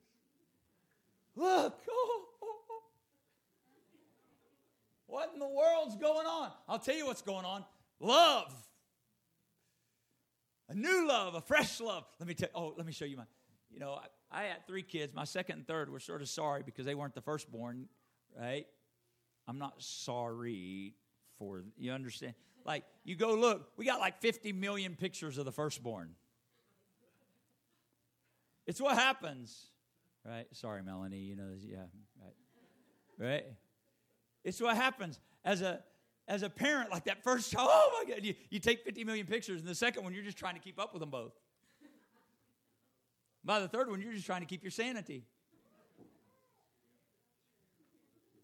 Look, 1.37 1.79
oh, 1.89 2.23
oh, 2.43 2.57
oh. 2.71 2.83
What 5.07 5.31
in 5.33 5.41
the 5.41 5.49
world's 5.49 5.97
going 5.97 6.27
on? 6.27 6.51
I'll 6.69 6.79
tell 6.79 6.97
you 6.97 7.07
what's 7.07 7.23
going 7.23 7.45
on. 7.45 7.65
Love. 8.01 8.53
A 10.71 10.75
new 10.75 11.07
love, 11.07 11.35
a 11.35 11.41
fresh 11.41 11.81
love. 11.81 12.05
Let 12.21 12.29
me 12.29 12.35
tell 12.35 12.49
oh, 12.55 12.75
let 12.77 12.87
me 12.87 12.93
show 12.93 13.05
you 13.05 13.17
my. 13.17 13.25
You 13.73 13.81
know, 13.81 13.99
I, 14.31 14.43
I 14.43 14.45
had 14.45 14.67
three 14.67 14.83
kids. 14.83 15.13
My 15.15 15.25
second 15.25 15.59
and 15.59 15.67
third 15.67 15.91
were 15.91 16.01
sort 16.01 16.23
of 16.23 16.29
sorry 16.29 16.63
because 16.65 16.87
they 16.87 16.95
weren't 16.95 17.15
the 17.15 17.21
firstborn, 17.21 17.89
right? 18.39 18.67
I'm 19.49 19.59
not 19.59 19.83
sorry 19.83 20.95
for 21.39 21.65
you 21.77 21.91
understand? 21.91 22.35
Like 22.65 22.85
you 23.03 23.17
go 23.17 23.35
look, 23.35 23.73
we 23.77 23.85
got 23.85 23.99
like 23.99 24.21
50 24.21 24.53
million 24.53 24.95
pictures 24.95 25.39
of 25.39 25.45
the 25.45 25.53
firstborn. 25.53 26.15
It's 28.67 28.81
what 28.81 28.97
happens, 28.97 29.67
right? 30.25 30.47
Sorry, 30.53 30.83
Melanie. 30.85 31.19
You 31.19 31.35
know, 31.35 31.49
yeah, 31.67 31.79
right, 32.23 33.29
right. 33.29 33.45
It's 34.45 34.61
what 34.61 34.77
happens 34.77 35.19
as 35.45 35.63
a 35.63 35.83
as 36.31 36.43
a 36.43 36.49
parent. 36.49 36.91
Like 36.91 37.05
that 37.05 37.23
first 37.23 37.53
child, 37.53 37.69
oh 37.71 37.99
my 37.99 38.15
God! 38.15 38.25
You, 38.25 38.35
you 38.49 38.61
take 38.61 38.85
50 38.85 39.05
million 39.05 39.27
pictures, 39.27 39.61
and 39.61 39.69
the 39.69 39.75
second 39.75 40.05
one, 40.05 40.15
you're 40.15 40.25
just 40.25 40.39
trying 40.39 40.55
to 40.55 40.61
keep 40.61 40.81
up 40.81 40.95
with 40.95 41.01
them 41.01 41.11
both. 41.11 41.33
By 43.45 43.61
the 43.61 43.69
third 43.69 43.91
one, 43.91 44.01
you're 44.01 44.13
just 44.13 44.27
trying 44.27 44.41
to 44.41 44.47
keep 44.47 44.63
your 44.63 44.71
sanity. 44.71 45.25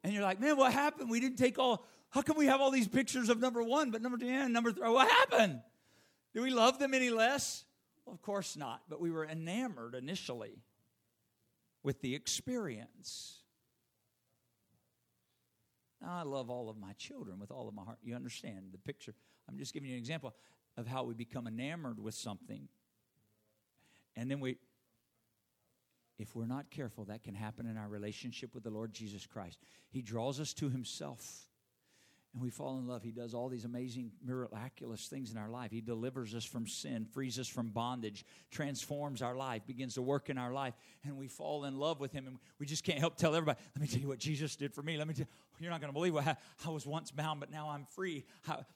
And 0.02 0.12
you're 0.12 0.22
like, 0.22 0.40
man, 0.40 0.56
what 0.56 0.72
happened? 0.72 1.10
We 1.10 1.20
didn't 1.20 1.38
take 1.38 1.58
all. 1.58 1.86
How 2.10 2.22
come 2.22 2.36
we 2.36 2.46
have 2.46 2.60
all 2.60 2.70
these 2.70 2.88
pictures 2.88 3.28
of 3.28 3.40
number 3.40 3.62
one, 3.62 3.90
but 3.90 4.02
number 4.02 4.18
two 4.18 4.26
and 4.26 4.52
number 4.52 4.72
three? 4.72 4.88
What 4.88 5.10
happened? 5.10 5.60
Do 6.34 6.42
we 6.42 6.50
love 6.50 6.78
them 6.78 6.94
any 6.94 7.10
less? 7.10 7.64
Well, 8.04 8.14
of 8.14 8.22
course 8.22 8.56
not. 8.56 8.82
But 8.88 9.00
we 9.00 9.10
were 9.10 9.26
enamored 9.26 9.94
initially 9.94 10.62
with 11.82 12.00
the 12.00 12.14
experience. 12.14 13.40
I 16.04 16.22
love 16.22 16.50
all 16.50 16.68
of 16.68 16.76
my 16.76 16.92
children 16.94 17.38
with 17.38 17.50
all 17.50 17.68
of 17.68 17.74
my 17.74 17.82
heart. 17.82 17.98
You 18.02 18.14
understand 18.14 18.68
the 18.72 18.78
picture. 18.78 19.14
I'm 19.48 19.58
just 19.58 19.72
giving 19.72 19.88
you 19.88 19.94
an 19.94 20.00
example 20.00 20.34
of 20.76 20.86
how 20.86 21.04
we 21.04 21.14
become 21.14 21.46
enamored 21.46 21.98
with 21.98 22.14
something. 22.14 22.68
And 24.14 24.30
then 24.30 24.40
we, 24.40 24.58
if 26.18 26.34
we're 26.34 26.46
not 26.46 26.70
careful, 26.70 27.04
that 27.06 27.22
can 27.22 27.34
happen 27.34 27.66
in 27.66 27.76
our 27.76 27.88
relationship 27.88 28.54
with 28.54 28.62
the 28.62 28.70
Lord 28.70 28.92
Jesus 28.92 29.26
Christ. 29.26 29.58
He 29.88 30.02
draws 30.02 30.40
us 30.40 30.52
to 30.54 30.68
Himself 30.68 31.48
and 32.36 32.42
we 32.42 32.50
fall 32.50 32.78
in 32.78 32.86
love. 32.86 33.02
He 33.02 33.12
does 33.12 33.32
all 33.32 33.48
these 33.48 33.64
amazing, 33.64 34.12
miraculous 34.22 35.06
things 35.06 35.32
in 35.32 35.38
our 35.38 35.48
life. 35.48 35.70
He 35.70 35.80
delivers 35.80 36.34
us 36.34 36.44
from 36.44 36.66
sin, 36.66 37.06
frees 37.10 37.38
us 37.38 37.48
from 37.48 37.68
bondage, 37.68 38.26
transforms 38.50 39.22
our 39.22 39.34
life, 39.34 39.62
begins 39.66 39.94
to 39.94 40.02
work 40.02 40.28
in 40.28 40.36
our 40.36 40.52
life, 40.52 40.74
and 41.02 41.16
we 41.16 41.28
fall 41.28 41.64
in 41.64 41.78
love 41.78 41.98
with 41.98 42.12
Him. 42.12 42.26
And 42.26 42.36
we 42.58 42.66
just 42.66 42.84
can't 42.84 42.98
help 42.98 43.16
tell 43.16 43.34
everybody, 43.34 43.58
let 43.74 43.80
me 43.80 43.88
tell 43.88 44.02
you 44.02 44.08
what 44.08 44.18
Jesus 44.18 44.54
did 44.54 44.74
for 44.74 44.82
me. 44.82 44.98
Let 44.98 45.08
me 45.08 45.14
tell 45.14 45.22
you, 45.22 45.62
you're 45.64 45.70
not 45.70 45.80
going 45.80 45.88
to 45.88 45.94
believe 45.94 46.12
what 46.12 46.26
I 46.66 46.68
was 46.68 46.86
once 46.86 47.10
bound, 47.10 47.40
but 47.40 47.50
now 47.50 47.70
I'm 47.70 47.86
free. 47.86 48.26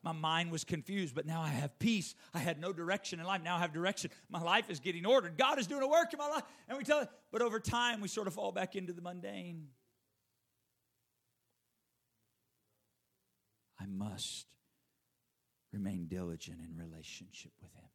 my 0.03 0.13
mind 0.13 0.51
was 0.51 0.65
confused, 0.65 1.15
but 1.15 1.27
now 1.27 1.43
I 1.43 1.49
have 1.49 1.79
peace. 1.79 2.15
I 2.33 2.39
had 2.39 2.59
no 2.59 2.73
direction 2.73 3.21
in 3.21 3.27
life. 3.27 3.43
Now 3.45 3.57
I 3.57 3.59
have 3.59 3.75
direction. 3.75 4.11
My 4.31 4.41
life 4.41 4.71
is 4.71 4.81
getting 4.81 5.05
ordered. 5.05 5.37
God 5.37 5.59
is 5.59 5.67
doing 5.67 5.83
a 5.83 5.89
work 5.89 6.15
in 6.15 6.19
my 6.19 6.29
life. 6.29 6.45
And 6.67 6.79
we 6.79 6.85
tell 6.85 7.01
it, 7.01 7.11
but 7.31 7.43
over 7.43 7.61
time, 7.61 8.01
we 8.01 8.09
sort 8.09 8.27
of 8.27 8.33
fall 8.33 8.53
back 8.53 8.75
into 8.75 8.95
the 8.95 9.03
mundane. 9.03 9.67
I 13.81 13.87
must 13.87 14.47
remain 15.73 16.07
diligent 16.07 16.59
in 16.61 16.77
relationship 16.77 17.53
with 17.63 17.73
Him. 17.73 17.89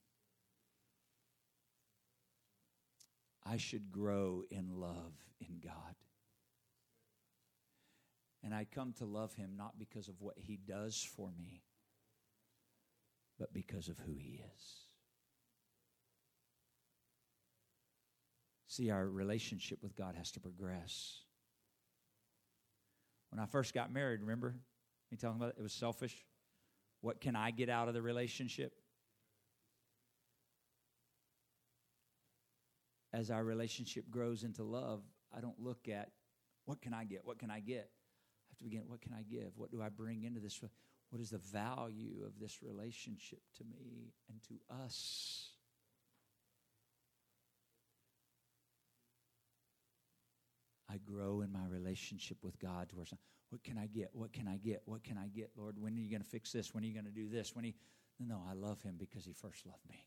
I 3.46 3.58
should 3.58 3.92
grow 3.92 4.44
in 4.50 4.80
love 4.80 5.14
in 5.40 5.60
God. 5.64 5.96
And 8.44 8.54
I 8.54 8.66
come 8.66 8.94
to 8.94 9.06
love 9.06 9.36
Him 9.36 9.52
not 9.56 9.78
because 9.78 10.08
of 10.08 10.16
what 10.20 10.36
He 10.38 10.58
does 10.58 11.08
for 11.16 11.30
me, 11.38 11.62
but 13.38 13.54
because 13.54 13.88
of 13.88 14.00
who 14.00 14.16
He 14.18 14.42
is. 14.56 14.86
See, 18.68 18.90
our 18.90 19.08
relationship 19.08 19.80
with 19.84 19.96
God 19.96 20.16
has 20.16 20.32
to 20.32 20.40
progress. 20.40 21.22
When 23.30 23.40
I 23.40 23.46
first 23.46 23.74
got 23.74 23.94
married, 23.94 24.22
remember? 24.22 24.56
You 25.12 25.18
talking 25.18 25.38
about 25.38 25.50
it? 25.50 25.56
it 25.60 25.64
was 25.64 25.74
selfish. 25.74 26.16
What 27.02 27.22
can 27.22 27.36
I 27.36 27.52
get 27.52 27.70
out 27.70 27.88
of 27.88 27.94
the 27.94 28.02
relationship? 28.02 28.74
As 33.14 33.32
our 33.32 33.44
relationship 33.44 34.10
grows 34.10 34.44
into 34.44 34.64
love, 34.64 35.02
I 35.36 35.40
don't 35.40 35.60
look 35.60 35.88
at 35.88 36.12
what 36.66 36.82
can 36.82 36.94
I 36.94 37.06
get? 37.06 37.22
What 37.24 37.40
can 37.40 37.52
I 37.52 37.60
get? 37.60 37.90
I 37.90 38.52
have 38.52 38.58
to 38.58 38.64
begin, 38.64 38.84
what 38.88 39.02
can 39.02 39.14
I 39.14 39.22
give? 39.22 39.52
What 39.56 39.72
do 39.72 39.82
I 39.82 39.90
bring 39.90 40.24
into 40.24 40.40
this? 40.40 40.60
What 41.10 41.22
is 41.22 41.30
the 41.30 41.38
value 41.38 42.24
of 42.26 42.40
this 42.40 42.62
relationship 42.62 43.40
to 43.58 43.64
me 43.64 44.14
and 44.28 44.42
to 44.50 44.84
us? 44.84 45.52
I 50.90 50.98
grow 50.98 51.42
in 51.42 51.52
my 51.52 51.66
relationship 51.68 52.38
with 52.42 52.60
God 52.60 52.90
towards 52.90 53.14
what 53.56 53.64
can 53.64 53.78
I 53.78 53.86
get? 53.86 54.10
What 54.12 54.34
can 54.34 54.50
I 54.50 54.58
get? 54.58 54.82
What 54.84 55.06
can 55.06 55.18
I 55.18 55.28
get, 55.28 55.52
Lord? 55.56 55.78
When 55.80 55.94
are 55.94 56.02
you 56.02 56.10
going 56.10 56.22
to 56.22 56.28
fix 56.28 56.52
this? 56.52 56.74
When 56.74 56.84
are 56.84 56.88
you 56.88 56.94
going 56.94 57.06
to 57.06 57.12
do 57.12 57.30
this? 57.30 57.56
When 57.56 57.64
he 57.64 57.74
No, 58.20 58.44
I 58.50 58.54
love 58.54 58.82
him 58.82 58.96
because 59.00 59.24
he 59.24 59.32
first 59.32 59.66
loved 59.66 59.88
me. 59.90 60.06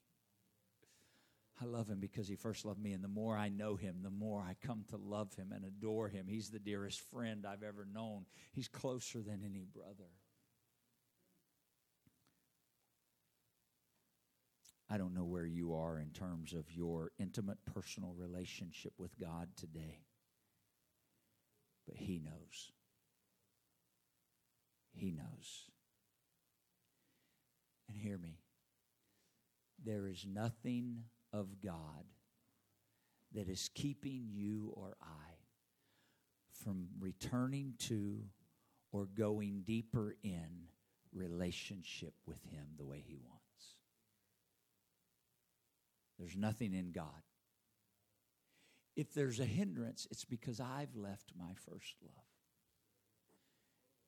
I 1.59 1.65
love 1.65 1.89
him 1.89 1.99
because 1.99 2.29
he 2.29 2.37
first 2.37 2.67
loved 2.67 2.79
me, 2.79 2.93
and 2.93 3.03
the 3.03 3.09
more 3.09 3.39
I 3.39 3.49
know 3.49 3.77
him, 3.77 4.01
the 4.03 4.11
more 4.11 4.43
I 4.43 4.55
come 4.65 4.85
to 4.91 4.99
love 4.99 5.35
him 5.35 5.51
and 5.51 5.65
adore 5.65 6.09
him. 6.09 6.27
He's 6.29 6.51
the 6.51 6.59
dearest 6.59 7.01
friend 7.01 7.47
I've 7.47 7.63
ever 7.63 7.87
known. 7.91 8.27
He's 8.53 8.69
closer 8.69 9.23
than 9.23 9.41
any 9.43 9.65
brother. 9.65 10.11
I 14.91 14.99
don't 14.99 15.15
know 15.15 15.25
where 15.25 15.47
you 15.47 15.75
are 15.75 15.99
in 15.99 16.11
terms 16.11 16.53
of 16.53 16.71
your 16.71 17.13
intimate 17.19 17.59
personal 17.65 18.13
relationship 18.15 18.93
with 18.99 19.19
God 19.19 19.49
today, 19.57 20.03
but 21.87 21.97
He 21.97 22.19
knows. 22.19 22.73
He 24.99 25.13
knows. 25.13 25.71
And 27.89 27.97
hear 27.97 28.19
me 28.19 28.41
there 29.85 30.09
is 30.09 30.27
nothing 30.27 31.05
of 31.33 31.61
God 31.63 32.05
that 33.33 33.49
is 33.49 33.71
keeping 33.75 34.27
you 34.33 34.73
or 34.75 34.97
I 35.01 35.37
from 36.65 36.89
returning 36.99 37.75
to 37.79 38.25
or 38.91 39.07
going 39.07 39.63
deeper 39.65 40.17
in 40.25 40.69
relationship 41.15 42.15
with 42.27 42.43
Him 42.51 42.67
the 42.77 42.85
way 42.85 43.03
He 43.07 43.17
wants. 43.17 43.77
There's 46.19 46.37
nothing 46.37 46.75
in 46.75 46.91
God. 46.91 47.23
If 48.97 49.15
there's 49.15 49.39
a 49.39 49.45
hindrance, 49.45 50.09
it's 50.11 50.25
because 50.25 50.59
I've 50.59 50.97
left 50.97 51.31
my 51.39 51.53
first 51.55 51.95
love. 52.03 52.28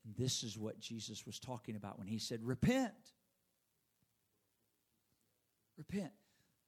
This 0.05 0.43
is 0.43 0.57
what 0.57 0.79
Jesus 0.79 1.25
was 1.25 1.39
talking 1.39 1.75
about 1.75 1.97
when 1.97 2.07
he 2.07 2.17
said, 2.17 2.39
Repent. 2.43 2.93
Repent. 5.77 6.11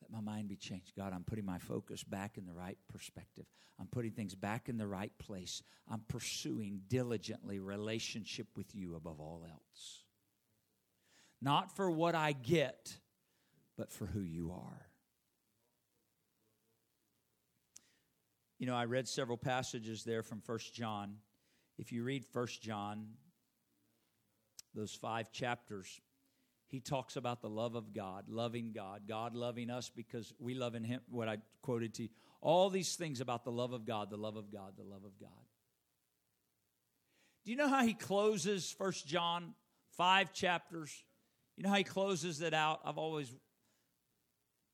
Let 0.02 0.12
my 0.12 0.22
mind 0.22 0.50
be 0.50 0.56
changed. 0.56 0.94
God, 0.98 1.14
I'm 1.14 1.24
putting 1.24 1.46
my 1.46 1.60
focus 1.60 2.04
back 2.04 2.38
in 2.38 2.46
the 2.46 2.54
right 2.54 2.78
perspective. 2.92 3.46
I'm 3.80 3.88
putting 3.88 4.12
things 4.12 4.36
back 4.36 4.70
in 4.70 4.78
the 4.78 4.88
right 4.88 5.12
place. 5.18 5.64
I'm 5.90 6.02
pursuing 6.08 6.82
diligently 6.88 7.60
relationship 7.60 8.48
with 8.56 8.76
you 8.76 8.96
above 8.96 9.20
all 9.20 9.46
else. 9.50 10.04
Not 11.42 11.76
for 11.76 11.90
what 11.90 12.16
I 12.16 12.34
get, 12.34 12.98
but 13.78 13.92
for 13.92 14.06
who 14.06 14.22
you 14.22 14.52
are. 14.52 14.88
You 18.60 18.68
know, 18.68 18.76
I 18.76 18.86
read 18.86 19.08
several 19.08 19.38
passages 19.38 20.04
there 20.04 20.24
from 20.24 20.40
First 20.40 20.74
John. 20.74 21.18
If 21.78 21.92
you 21.92 22.04
read 22.04 22.26
First 22.26 22.62
John, 22.62 23.08
those 24.74 24.94
five 24.94 25.32
chapters, 25.32 26.02
he 26.68 26.80
talks 26.80 27.16
about 27.16 27.42
the 27.42 27.50
love 27.50 27.76
of 27.76 27.94
God, 27.94 28.26
loving 28.28 28.72
God, 28.74 29.04
God 29.08 29.36
loving 29.36 29.70
us 29.70 29.92
because 29.96 30.34
we 30.40 30.56
love 30.56 30.74
in 30.74 30.84
him, 30.84 31.02
what 31.10 31.28
I 31.28 31.38
quoted 31.62 31.94
to 31.96 32.04
you. 32.04 32.10
All 32.42 32.70
these 32.70 32.96
things 32.96 33.22
about 33.22 33.44
the 33.44 33.52
love 33.52 33.74
of 33.74 33.86
God, 33.86 34.10
the 34.10 34.18
love 34.18 34.36
of 34.36 34.52
God, 34.52 34.74
the 34.76 34.84
love 34.84 35.04
of 35.06 35.20
God. 35.20 35.30
Do 37.46 37.52
you 37.52 37.58
know 37.58 37.68
how 37.68 37.86
he 37.86 37.94
closes 37.94 38.72
First 38.72 39.06
John, 39.06 39.54
five 39.98 40.34
chapters? 40.34 40.92
You 41.58 41.64
know 41.64 41.70
how 41.70 41.76
he 41.76 41.84
closes 41.84 42.42
it 42.42 42.54
out? 42.54 42.80
I've 42.84 42.98
always 42.98 43.32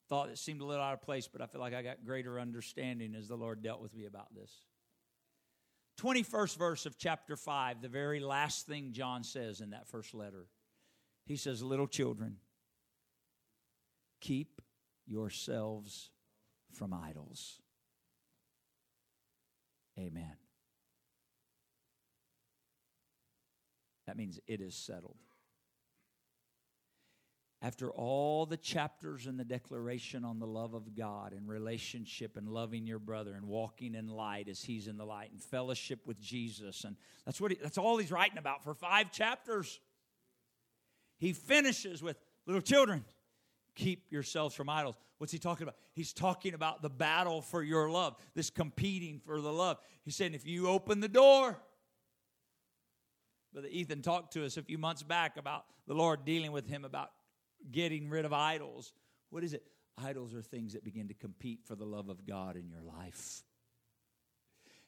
thought 0.08 0.30
it 0.30 0.38
seemed 0.38 0.62
a 0.62 0.66
little 0.66 0.84
out 0.84 0.94
of 0.94 1.02
place, 1.02 1.28
but 1.28 1.42
I 1.42 1.48
feel 1.48 1.62
like 1.62 1.74
I 1.74 1.82
got 1.82 2.06
greater 2.06 2.40
understanding 2.40 3.14
as 3.16 3.28
the 3.28 3.36
Lord 3.36 3.62
dealt 3.62 3.82
with 3.82 3.94
me 3.94 4.06
about 4.06 4.34
this. 4.34 4.52
21st 6.00 6.58
verse 6.58 6.86
of 6.86 6.98
chapter 6.98 7.36
5, 7.36 7.82
the 7.82 7.90
very 7.90 8.20
last 8.20 8.66
thing 8.66 8.94
John 8.94 9.24
says 9.24 9.60
in 9.60 9.72
that 9.72 9.88
first 9.88 10.14
letter. 10.14 10.48
He 11.26 11.36
says, 11.36 11.62
Little 11.62 11.88
children, 11.88 12.38
keep 14.22 14.62
yourselves 15.06 16.10
from 16.72 16.94
idols. 16.94 17.60
Amen. 19.98 20.38
That 24.08 24.16
means 24.16 24.40
it 24.48 24.62
is 24.62 24.76
settled. 24.76 25.18
After 27.62 27.92
all 27.92 28.46
the 28.46 28.56
chapters 28.56 29.28
in 29.28 29.36
the 29.36 29.44
declaration 29.44 30.24
on 30.24 30.40
the 30.40 30.48
love 30.48 30.74
of 30.74 30.96
God 30.96 31.34
and 31.34 31.48
relationship 31.48 32.38
and 32.38 32.48
loving 32.48 32.88
your 32.88 33.00
brother 33.00 33.34
and 33.34 33.46
walking 33.46 33.96
in 33.96 34.08
light 34.08 34.48
as 34.48 34.62
he's 34.62 34.88
in 34.88 34.98
the 34.98 35.06
light 35.06 35.32
and 35.32 35.42
fellowship 35.42 36.08
with 36.08 36.22
Jesus 36.22 36.86
and 36.86 36.96
that's 37.26 37.42
what 37.42 37.52
he, 37.52 37.58
that's 37.62 37.78
all 37.78 37.98
he's 37.98 38.12
writing 38.12 38.38
about 38.38 38.64
for 38.64 38.74
5 38.74 39.12
chapters. 39.12 39.82
He 41.18 41.34
finishes 41.34 42.02
with 42.02 42.18
little 42.46 42.62
children 42.62 43.04
keep 43.76 44.12
yourselves 44.12 44.56
from 44.56 44.70
idols. 44.70 44.96
What's 45.18 45.34
he 45.34 45.40
talking 45.40 45.64
about? 45.64 45.76
He's 45.94 46.14
talking 46.14 46.54
about 46.54 46.82
the 46.82 46.90
battle 46.90 47.42
for 47.42 47.64
your 47.64 47.90
love, 47.90 48.16
this 48.36 48.50
competing 48.50 49.20
for 49.20 49.42
the 49.42 49.52
love. 49.52 49.78
He's 50.04 50.16
saying, 50.16 50.34
if 50.34 50.46
you 50.46 50.68
open 50.68 51.00
the 51.00 51.08
door, 51.08 51.60
Brother 53.52 53.68
Ethan 53.70 54.02
talked 54.02 54.34
to 54.34 54.46
us 54.46 54.58
a 54.58 54.62
few 54.62 54.78
months 54.78 55.04
back 55.04 55.38
about 55.38 55.66
the 55.88 55.94
Lord 55.94 56.24
dealing 56.24 56.52
with 56.52 56.68
him 56.68 56.86
about 56.86 57.10
getting 57.72 58.10
rid 58.10 58.26
of 58.26 58.34
idols. 58.34 58.94
What 59.30 59.44
is 59.44 59.54
it? 59.54 59.64
Idols 59.98 60.34
are 60.34 60.42
things 60.42 60.74
that 60.74 60.84
begin 60.84 61.08
to 61.10 61.14
compete 61.14 61.60
for 61.66 61.76
the 61.76 61.86
love 61.86 62.10
of 62.10 62.26
God 62.26 62.56
in 62.56 62.70
your 62.70 62.82
life. 62.82 63.44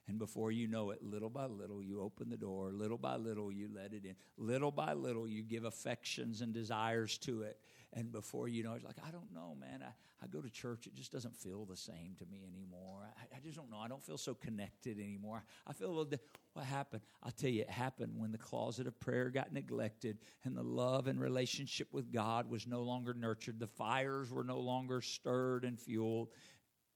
And 0.08 0.18
before 0.18 0.52
you 0.52 0.68
know 0.68 0.90
it, 0.92 1.04
little 1.04 1.30
by 1.30 1.46
little, 1.46 1.82
you 1.82 2.02
open 2.02 2.30
the 2.30 2.38
door. 2.38 2.72
Little 2.72 2.98
by 2.98 3.18
little, 3.18 3.52
you 3.52 3.70
let 3.74 3.94
it 3.94 4.04
in. 4.04 4.16
Little 4.38 4.72
by 4.72 4.94
little, 4.94 5.28
you 5.28 5.44
give 5.44 5.64
affections 5.64 6.42
and 6.42 6.54
desires 6.54 7.18
to 7.20 7.44
it. 7.44 7.60
And 7.94 8.12
before 8.12 8.48
you 8.48 8.64
know, 8.64 8.74
it's 8.74 8.86
like, 8.86 8.96
I 9.06 9.12
don't 9.12 9.34
know, 9.34 9.56
man. 9.60 9.84
I, 9.84 9.92
I 10.24 10.28
go 10.28 10.40
to 10.40 10.50
church, 10.50 10.88
it 10.88 10.96
just 10.96 11.12
doesn't 11.12 11.36
feel 11.36 11.66
the 11.66 11.76
same 11.76 12.16
to 12.20 12.26
me 12.26 12.46
anymore. 12.48 13.04
I, 13.04 13.36
I 13.36 13.40
just 13.42 13.58
don't 13.58 13.70
know. 13.70 13.80
I 13.80 13.90
don't 13.90 14.04
feel 14.04 14.18
so 14.18 14.34
connected 14.34 14.98
anymore. 14.98 15.44
I 15.68 15.74
feel 15.74 15.88
a 15.88 15.90
little. 15.90 16.06
Di- 16.06 16.20
what 16.54 16.66
happened? 16.66 17.02
I'll 17.22 17.32
tell 17.32 17.50
you, 17.50 17.62
it 17.64 17.70
happened 17.70 18.14
when 18.16 18.32
the 18.32 18.38
closet 18.38 18.88
of 18.88 18.98
prayer 19.00 19.30
got 19.30 19.52
neglected 19.52 20.20
and 20.46 20.56
the 20.56 20.64
love 20.64 21.08
and 21.08 21.20
relationship 21.20 21.90
with 21.92 22.12
God 22.14 22.50
was 22.50 22.66
no 22.66 22.82
longer 22.82 23.14
nurtured. 23.14 23.60
The 23.60 23.68
fires 23.68 24.32
were 24.32 24.44
no 24.44 24.60
longer 24.60 25.02
stirred 25.02 25.66
and 25.66 25.80
fueled. 25.80 26.30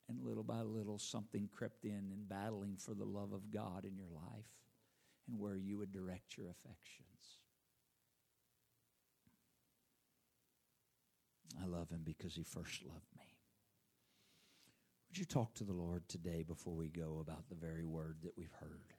And 0.08 0.22
little 0.22 0.43
by 0.43 0.62
little, 0.62 1.00
something 1.00 1.50
crept 1.52 1.84
in 1.84 2.12
in 2.14 2.26
battling 2.28 2.78
for 2.78 2.93
the 2.93 3.06
love 3.06 3.34
of 3.34 3.52
God 3.52 3.86
in 3.86 3.98
your 3.98 4.10
life 4.14 4.46
and 5.28 5.39
where 5.39 5.58
you 5.58 5.78
would 5.78 5.91
direct 5.91 6.38
your 6.38 6.50
affections. 6.50 7.39
I 11.62 11.66
love 11.66 11.89
him 11.89 12.02
because 12.04 12.36
he 12.36 12.43
first 12.43 12.84
loved 12.84 13.08
me. 13.18 13.26
Would 15.10 15.20
you 15.20 15.26
talk 15.26 15.54
to 15.56 15.64
the 15.64 15.74
Lord 15.74 16.08
today 16.10 16.43
before 16.43 16.74
we 16.74 16.89
go 16.89 17.20
about 17.22 17.48
the 17.50 17.56
very 17.56 17.86
word 17.86 18.18
that 18.24 18.38
we've 18.38 18.54
heard? 18.60 18.93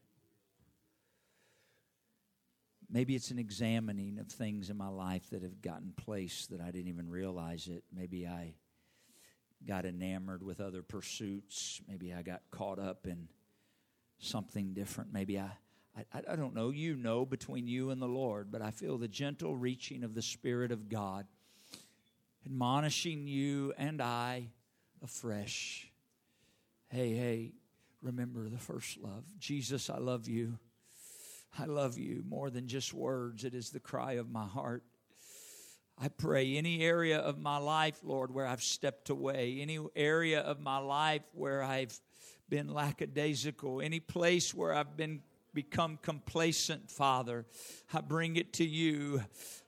Maybe 2.89 3.15
it's 3.15 3.31
an 3.31 3.39
examining 3.39 4.19
of 4.19 4.29
things 4.29 4.71
in 4.71 4.77
my 4.77 4.89
life 4.89 5.29
that 5.31 5.43
have 5.43 5.61
gotten 5.61 5.93
place 5.97 6.47
that 6.47 6.61
I 6.61 6.71
didn't 6.71 6.89
even 6.89 7.11
realize 7.11 7.67
it. 7.67 7.83
Maybe 7.93 8.27
I 8.27 8.55
got 9.67 9.85
enamored 9.85 10.43
with 10.43 10.61
other 10.61 10.83
pursuits. 10.83 11.81
Maybe 11.89 12.15
I 12.15 12.23
got 12.23 12.43
caught 12.51 12.79
up 12.79 13.07
in 13.07 13.29
something 14.19 14.73
different. 14.73 15.13
Maybe 15.13 15.39
I, 15.39 15.51
I, 15.97 16.23
I 16.33 16.37
don't 16.37 16.55
know. 16.55 16.71
You 16.71 16.97
know 16.97 17.27
between 17.27 17.67
you 17.67 17.91
and 17.91 18.01
the 18.01 18.07
Lord, 18.07 18.53
but 18.53 18.63
I 18.63 18.71
feel 18.71 18.99
the 18.99 19.09
gentle 19.09 19.57
reaching 19.57 20.05
of 20.05 20.15
the 20.15 20.23
Spirit 20.23 20.71
of 20.71 20.89
God 20.89 21.27
admonishing 22.47 23.27
you 23.27 23.73
and 23.77 24.01
I 24.01 24.49
afresh. 25.03 25.91
Hey, 26.89 27.13
hey, 27.15 27.53
remember 28.01 28.49
the 28.49 28.59
first 28.59 28.99
love. 28.99 29.25
Jesus, 29.39 29.91
I 29.91 29.99
love 29.99 30.29
you. 30.29 30.59
I 31.59 31.65
love 31.65 31.99
you 31.99 32.23
more 32.29 32.51
than 32.51 32.69
just 32.69 32.95
words. 32.95 33.45
It 33.45 33.53
is 33.53 33.71
the 33.71 33.81
cry 33.81 34.13
of 34.13 34.31
my 34.31 34.47
heart. 34.47 34.85
I 35.99 36.09
pray 36.09 36.57
any 36.57 36.83
area 36.83 37.19
of 37.19 37.39
my 37.39 37.57
life, 37.57 37.99
Lord, 38.05 38.33
where 38.33 38.47
I've 38.47 38.63
stepped 38.63 39.11
away, 39.11 39.59
any 39.61 39.81
area 39.97 40.41
of 40.41 40.61
my 40.61 40.79
life 40.79 41.23
where 41.33 41.65
I've 41.65 41.99
been 42.49 42.73
lackadaisical, 42.73 43.81
any 43.81 43.99
place 43.99 44.55
where 44.55 44.73
I've 44.73 44.97
been 44.97 45.21
become 45.57 45.99
complacent, 46.03 46.91
Father, 46.91 47.47
I 47.91 48.03
bring 48.03 48.37
it 48.37 48.53
to 48.53 48.65
you. 48.65 49.23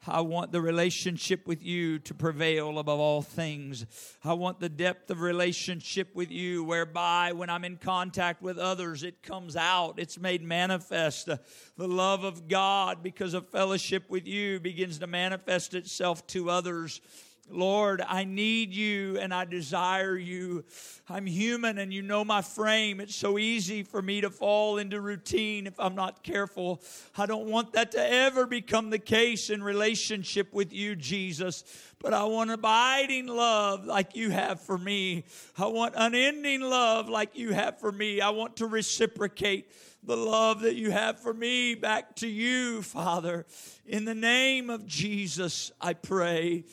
I 0.07 0.21
want 0.21 0.53
the 0.53 0.61
relationship 0.61 1.47
with 1.47 1.65
you 1.65 1.99
to 2.01 2.13
prevail 2.13 2.79
above 2.79 3.01
all 3.01 3.23
things. 3.23 3.87
I 4.23 4.35
want 4.35 4.61
the 4.61 4.69
depth 4.69 5.11
of 5.11 5.23
relationship 5.23 6.15
with 6.15 6.31
you 6.31 6.63
whereby 6.63 7.33
when 7.33 7.49
I'm 7.49 7.65
in 7.65 7.79
contact 7.79 8.43
with 8.43 8.59
others, 8.59 9.03
it 9.03 9.23
comes 9.23 9.57
out, 9.57 9.95
it's 9.97 10.19
made 10.19 10.43
manifest. 10.43 11.27
The 11.27 11.89
love 11.89 12.23
of 12.23 12.49
God, 12.49 13.03
because 13.03 13.33
of 13.33 13.49
fellowship 13.49 14.11
with 14.11 14.27
you, 14.27 14.61
begins 14.61 14.99
to 14.99 15.07
manifest 15.07 15.73
itself 15.73 16.27
to 16.29 16.51
others. 16.51 17.01
Lord, 17.51 18.03
I 18.07 18.25
need 18.25 18.75
you 18.75 19.19
and 19.19 19.33
I 19.33 19.45
desire 19.45 20.17
you. 20.17 20.65
I'm 21.09 21.27
human 21.27 21.79
and 21.79 21.93
you 21.93 22.03
know 22.03 22.25
my 22.25 22.43
frame. 22.43 23.01
It's 23.01 23.15
so 23.15 23.39
easy 23.39 23.83
for 23.83 24.03
me 24.03 24.21
to 24.21 24.31
fall 24.31 24.79
into 24.79 25.01
routine 25.01 25.67
if 25.67 25.79
I'm 25.79 25.95
not 25.95 26.23
careful. 26.23 26.83
I 27.17 27.27
don't 27.27 27.47
want 27.47 27.73
that 27.73 27.93
to 27.93 28.13
ever 28.13 28.47
become 28.47 28.91
the 28.91 28.99
case 28.99 29.51
in 29.51 29.63
relationship 29.63 30.53
with 30.53 30.73
you, 30.73 30.97
Jesus. 30.97 31.65
But 31.99 32.15
I 32.15 32.25
want 32.25 32.51
abiding 32.51 33.27
love 33.27 33.85
like 33.85 34.15
you 34.15 34.31
have 34.31 34.61
for 34.61 34.79
me. 34.79 35.25
I 35.57 35.67
want 35.67 35.95
unending 35.97 36.61
love 36.61 37.09
like 37.09 37.37
you 37.37 37.53
have 37.53 37.81
for 37.81 37.91
me. 37.91 38.21
I 38.21 38.31
want 38.31 38.57
to 38.57 38.67
reciprocate 38.67 39.71
the 40.03 40.17
love 40.17 40.61
that 40.61 40.75
you 40.77 40.91
have 40.91 41.19
for 41.21 41.35
me 41.35 41.75
back 41.75 42.17
to 42.17 42.29
you, 42.29 42.83
Father. 42.83 43.47
In 43.87 44.05
the 44.05 44.15
name 44.15 44.71
of 44.71 44.87
Jesus, 44.87 45.73
I 45.81 45.95
pray. 45.95 46.65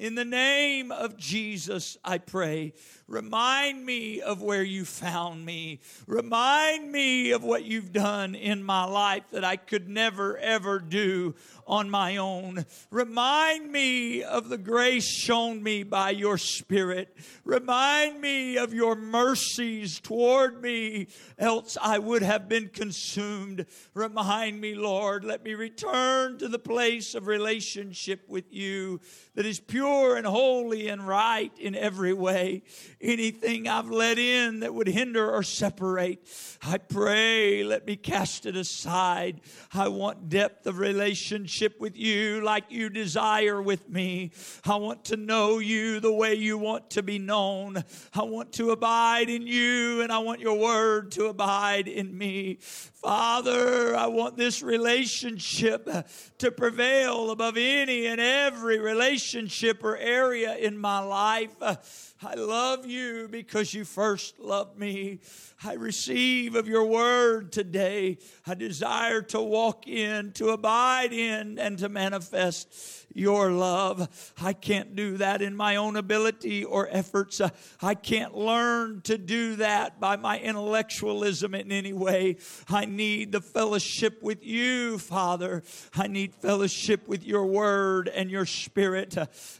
In 0.00 0.14
the 0.14 0.24
name 0.24 0.92
of 0.92 1.18
Jesus, 1.18 1.98
I 2.02 2.16
pray. 2.16 2.72
Remind 3.10 3.84
me 3.84 4.20
of 4.20 4.40
where 4.40 4.62
you 4.62 4.84
found 4.84 5.44
me. 5.44 5.80
Remind 6.06 6.92
me 6.92 7.32
of 7.32 7.42
what 7.42 7.64
you've 7.64 7.92
done 7.92 8.36
in 8.36 8.62
my 8.62 8.84
life 8.84 9.24
that 9.32 9.44
I 9.44 9.56
could 9.56 9.88
never, 9.88 10.38
ever 10.38 10.78
do 10.78 11.34
on 11.66 11.90
my 11.90 12.18
own. 12.18 12.64
Remind 12.90 13.70
me 13.72 14.22
of 14.22 14.48
the 14.48 14.58
grace 14.58 15.08
shown 15.08 15.60
me 15.60 15.82
by 15.82 16.10
your 16.10 16.38
Spirit. 16.38 17.16
Remind 17.44 18.20
me 18.20 18.56
of 18.56 18.72
your 18.72 18.94
mercies 18.94 19.98
toward 19.98 20.62
me, 20.62 21.08
else 21.36 21.76
I 21.82 21.98
would 21.98 22.22
have 22.22 22.48
been 22.48 22.68
consumed. 22.68 23.66
Remind 23.92 24.60
me, 24.60 24.76
Lord, 24.76 25.24
let 25.24 25.42
me 25.42 25.54
return 25.54 26.38
to 26.38 26.46
the 26.46 26.60
place 26.60 27.16
of 27.16 27.26
relationship 27.26 28.28
with 28.28 28.52
you 28.52 29.00
that 29.34 29.46
is 29.46 29.58
pure 29.58 30.16
and 30.16 30.26
holy 30.26 30.86
and 30.88 31.08
right 31.08 31.52
in 31.58 31.74
every 31.74 32.12
way. 32.12 32.62
Anything 33.02 33.66
I've 33.66 33.90
let 33.90 34.18
in 34.18 34.60
that 34.60 34.74
would 34.74 34.86
hinder 34.86 35.30
or 35.30 35.42
separate, 35.42 36.28
I 36.62 36.76
pray, 36.76 37.64
let 37.64 37.86
me 37.86 37.96
cast 37.96 38.44
it 38.44 38.56
aside. 38.56 39.40
I 39.72 39.88
want 39.88 40.28
depth 40.28 40.66
of 40.66 40.78
relationship 40.78 41.80
with 41.80 41.96
you 41.96 42.42
like 42.42 42.64
you 42.68 42.90
desire 42.90 43.62
with 43.62 43.88
me. 43.88 44.32
I 44.66 44.76
want 44.76 45.06
to 45.06 45.16
know 45.16 45.60
you 45.60 46.00
the 46.00 46.12
way 46.12 46.34
you 46.34 46.58
want 46.58 46.90
to 46.90 47.02
be 47.02 47.18
known. 47.18 47.82
I 48.12 48.24
want 48.24 48.52
to 48.54 48.70
abide 48.70 49.30
in 49.30 49.46
you 49.46 50.02
and 50.02 50.12
I 50.12 50.18
want 50.18 50.40
your 50.40 50.58
word 50.58 51.12
to 51.12 51.26
abide 51.26 51.88
in 51.88 52.16
me. 52.16 52.58
Father, 52.60 53.96
I 53.96 54.08
want 54.08 54.36
this 54.36 54.62
relationship 54.62 55.88
to 56.36 56.50
prevail 56.50 57.30
above 57.30 57.56
any 57.56 58.06
and 58.06 58.20
every 58.20 58.78
relationship 58.78 59.82
or 59.82 59.96
area 59.96 60.54
in 60.56 60.76
my 60.76 60.98
life. 60.98 62.09
I 62.22 62.34
love 62.34 62.84
you 62.84 63.28
because 63.30 63.72
you 63.72 63.86
first 63.86 64.38
loved 64.38 64.78
me. 64.78 65.20
I 65.62 65.74
receive 65.74 66.54
of 66.54 66.66
your 66.66 66.86
word 66.86 67.52
today. 67.52 68.16
I 68.46 68.54
desire 68.54 69.20
to 69.22 69.40
walk 69.40 69.86
in, 69.86 70.32
to 70.32 70.50
abide 70.50 71.12
in, 71.12 71.58
and 71.58 71.78
to 71.78 71.90
manifest 71.90 73.06
your 73.12 73.50
love. 73.50 74.32
I 74.40 74.54
can't 74.54 74.96
do 74.96 75.18
that 75.18 75.42
in 75.42 75.54
my 75.54 75.76
own 75.76 75.96
ability 75.96 76.64
or 76.64 76.88
efforts. 76.90 77.42
I 77.82 77.94
can't 77.94 78.34
learn 78.34 79.02
to 79.02 79.18
do 79.18 79.56
that 79.56 80.00
by 80.00 80.16
my 80.16 80.38
intellectualism 80.38 81.54
in 81.54 81.70
any 81.70 81.92
way. 81.92 82.38
I 82.68 82.86
need 82.86 83.32
the 83.32 83.40
fellowship 83.40 84.22
with 84.22 84.44
you, 84.44 84.98
Father. 84.98 85.62
I 85.94 86.06
need 86.06 86.34
fellowship 86.34 87.06
with 87.06 87.24
your 87.24 87.44
word 87.44 88.08
and 88.08 88.30
your 88.30 88.46
spirit. 88.46 89.16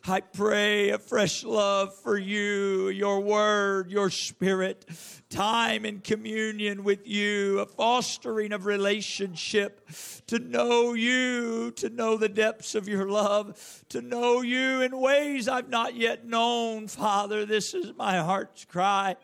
I 0.07 0.21
pray 0.21 0.91
a 0.91 0.99
fresh 0.99 1.45
love 1.45 1.95
for 1.95 2.17
you, 2.17 2.89
your 2.89 3.21
word, 3.21 3.91
your 3.91 4.11
spirit, 4.11 4.87
time 5.31 5.85
in 5.85 6.01
communion 6.01 6.85
with 6.85 7.07
you, 7.07 7.61
a 7.61 7.67
fostering 7.67 8.53
of 8.53 8.67
relationship, 8.67 9.89
to 10.27 10.39
know 10.39 10.93
you, 10.95 11.71
to 11.77 11.89
know 11.89 12.17
the 12.17 12.29
depths 12.29 12.75
of 12.75 12.89
your 12.89 13.09
love, 13.09 13.85
to 13.89 14.03
know 14.03 14.43
you 14.43 14.83
in 14.83 15.01
ways 15.01 15.49
I've 15.49 15.69
not 15.69 15.95
yet 15.95 16.27
known, 16.27 16.89
Father. 16.89 17.47
This 17.47 17.73
is 17.73 17.97
my 17.97 18.19
heart's 18.19 18.65
cry. 18.65 19.17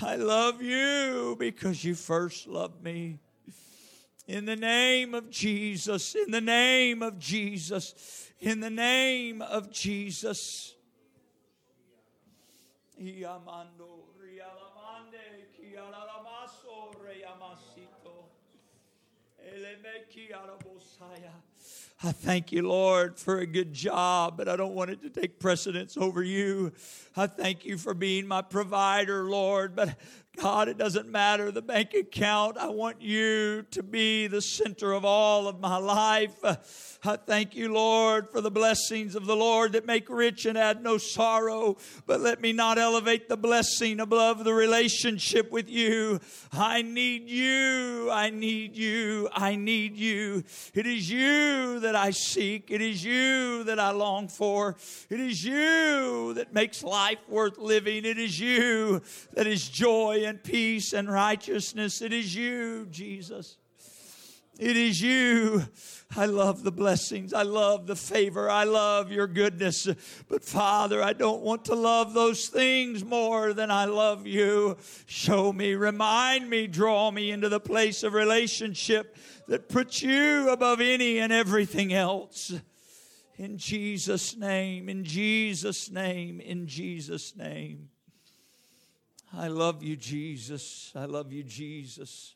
I 0.00 0.16
love 0.16 0.62
you 0.62 1.36
because 1.38 1.84
you 1.84 1.94
first 1.94 2.46
loved 2.46 2.82
me. 2.82 3.18
In 4.26 4.46
the 4.46 4.56
name 4.56 5.14
of 5.14 5.28
Jesus, 5.28 6.14
in 6.14 6.30
the 6.30 6.40
name 6.40 7.02
of 7.02 7.18
Jesus, 7.18 8.32
in 8.40 8.60
the 8.60 8.70
name 8.70 9.42
of 9.42 9.70
Jesus. 9.70 10.74
I 22.02 22.12
thank 22.12 22.50
you, 22.50 22.66
Lord, 22.66 23.18
for 23.18 23.40
a 23.40 23.46
good 23.46 23.74
job, 23.74 24.38
but 24.38 24.48
I 24.48 24.56
don't 24.56 24.74
want 24.74 24.90
it 24.90 25.02
to 25.02 25.10
take 25.10 25.38
precedence 25.38 25.96
over 25.98 26.22
you. 26.22 26.72
I 27.14 27.26
thank 27.26 27.66
you 27.66 27.76
for 27.76 27.92
being 27.92 28.26
my 28.26 28.40
provider, 28.40 29.24
Lord, 29.24 29.76
but 29.76 29.98
God, 30.36 30.68
it 30.68 30.78
doesn't 30.78 31.08
matter 31.08 31.50
the 31.50 31.60
bank 31.60 31.92
account. 31.92 32.56
I 32.56 32.68
want 32.68 33.02
you 33.02 33.62
to 33.72 33.82
be 33.82 34.26
the 34.26 34.40
center 34.40 34.92
of 34.92 35.04
all 35.04 35.48
of 35.48 35.60
my 35.60 35.76
life. 35.76 36.98
I 37.02 37.16
thank 37.16 37.56
you, 37.56 37.72
Lord, 37.72 38.30
for 38.30 38.40
the 38.40 38.50
blessings 38.50 39.14
of 39.14 39.26
the 39.26 39.34
Lord 39.34 39.72
that 39.72 39.86
make 39.86 40.08
rich 40.08 40.46
and 40.46 40.56
add 40.56 40.82
no 40.82 40.98
sorrow. 40.98 41.76
But 42.06 42.20
let 42.20 42.40
me 42.40 42.52
not 42.52 42.78
elevate 42.78 43.28
the 43.28 43.36
blessing 43.36 44.00
above 44.00 44.44
the 44.44 44.54
relationship 44.54 45.50
with 45.50 45.68
you. 45.68 46.20
I 46.52 46.82
need 46.82 47.28
you. 47.28 48.10
I 48.10 48.30
need 48.30 48.76
you. 48.76 49.28
I 49.32 49.56
need 49.56 49.96
you. 49.96 50.44
It 50.74 50.86
is 50.86 51.10
you 51.10 51.80
that 51.80 51.96
I 51.96 52.10
seek. 52.10 52.70
It 52.70 52.80
is 52.80 53.04
you 53.04 53.64
that 53.64 53.80
I 53.80 53.90
long 53.90 54.28
for. 54.28 54.76
It 55.08 55.20
is 55.20 55.44
you 55.44 56.34
that 56.34 56.54
makes 56.54 56.82
life 56.82 57.18
worth 57.28 57.58
living. 57.58 58.04
It 58.04 58.18
is 58.18 58.38
you 58.38 59.02
that 59.34 59.46
is 59.46 59.68
joy 59.68 60.29
and 60.30 60.42
peace 60.42 60.92
and 60.92 61.12
righteousness. 61.12 62.00
It 62.00 62.12
is 62.12 62.34
you, 62.34 62.86
Jesus. 62.88 63.56
It 64.60 64.76
is 64.76 65.02
you. 65.02 65.64
I 66.16 66.26
love 66.26 66.62
the 66.62 66.70
blessings. 66.70 67.34
I 67.34 67.42
love 67.42 67.88
the 67.88 67.96
favor. 67.96 68.48
I 68.48 68.62
love 68.62 69.10
your 69.10 69.26
goodness. 69.26 69.88
But 70.28 70.44
Father, 70.44 71.02
I 71.02 71.14
don't 71.14 71.42
want 71.42 71.64
to 71.64 71.74
love 71.74 72.14
those 72.14 72.46
things 72.46 73.04
more 73.04 73.52
than 73.52 73.72
I 73.72 73.86
love 73.86 74.26
you. 74.26 74.76
Show 75.06 75.52
me, 75.52 75.74
remind 75.74 76.48
me, 76.48 76.68
draw 76.68 77.10
me 77.10 77.32
into 77.32 77.48
the 77.48 77.60
place 77.60 78.04
of 78.04 78.14
relationship 78.14 79.16
that 79.48 79.68
puts 79.68 80.00
you 80.00 80.48
above 80.48 80.80
any 80.80 81.18
and 81.18 81.32
everything 81.32 81.92
else. 81.92 82.54
In 83.36 83.58
Jesus' 83.58 84.36
name, 84.36 84.88
in 84.88 85.02
Jesus' 85.02 85.90
name, 85.90 86.40
in 86.40 86.68
Jesus' 86.68 87.34
name. 87.34 87.89
I 89.32 89.48
love 89.48 89.82
you, 89.82 89.96
Jesus. 89.96 90.92
I 90.94 91.04
love 91.04 91.32
you, 91.32 91.44
Jesus. 91.44 92.34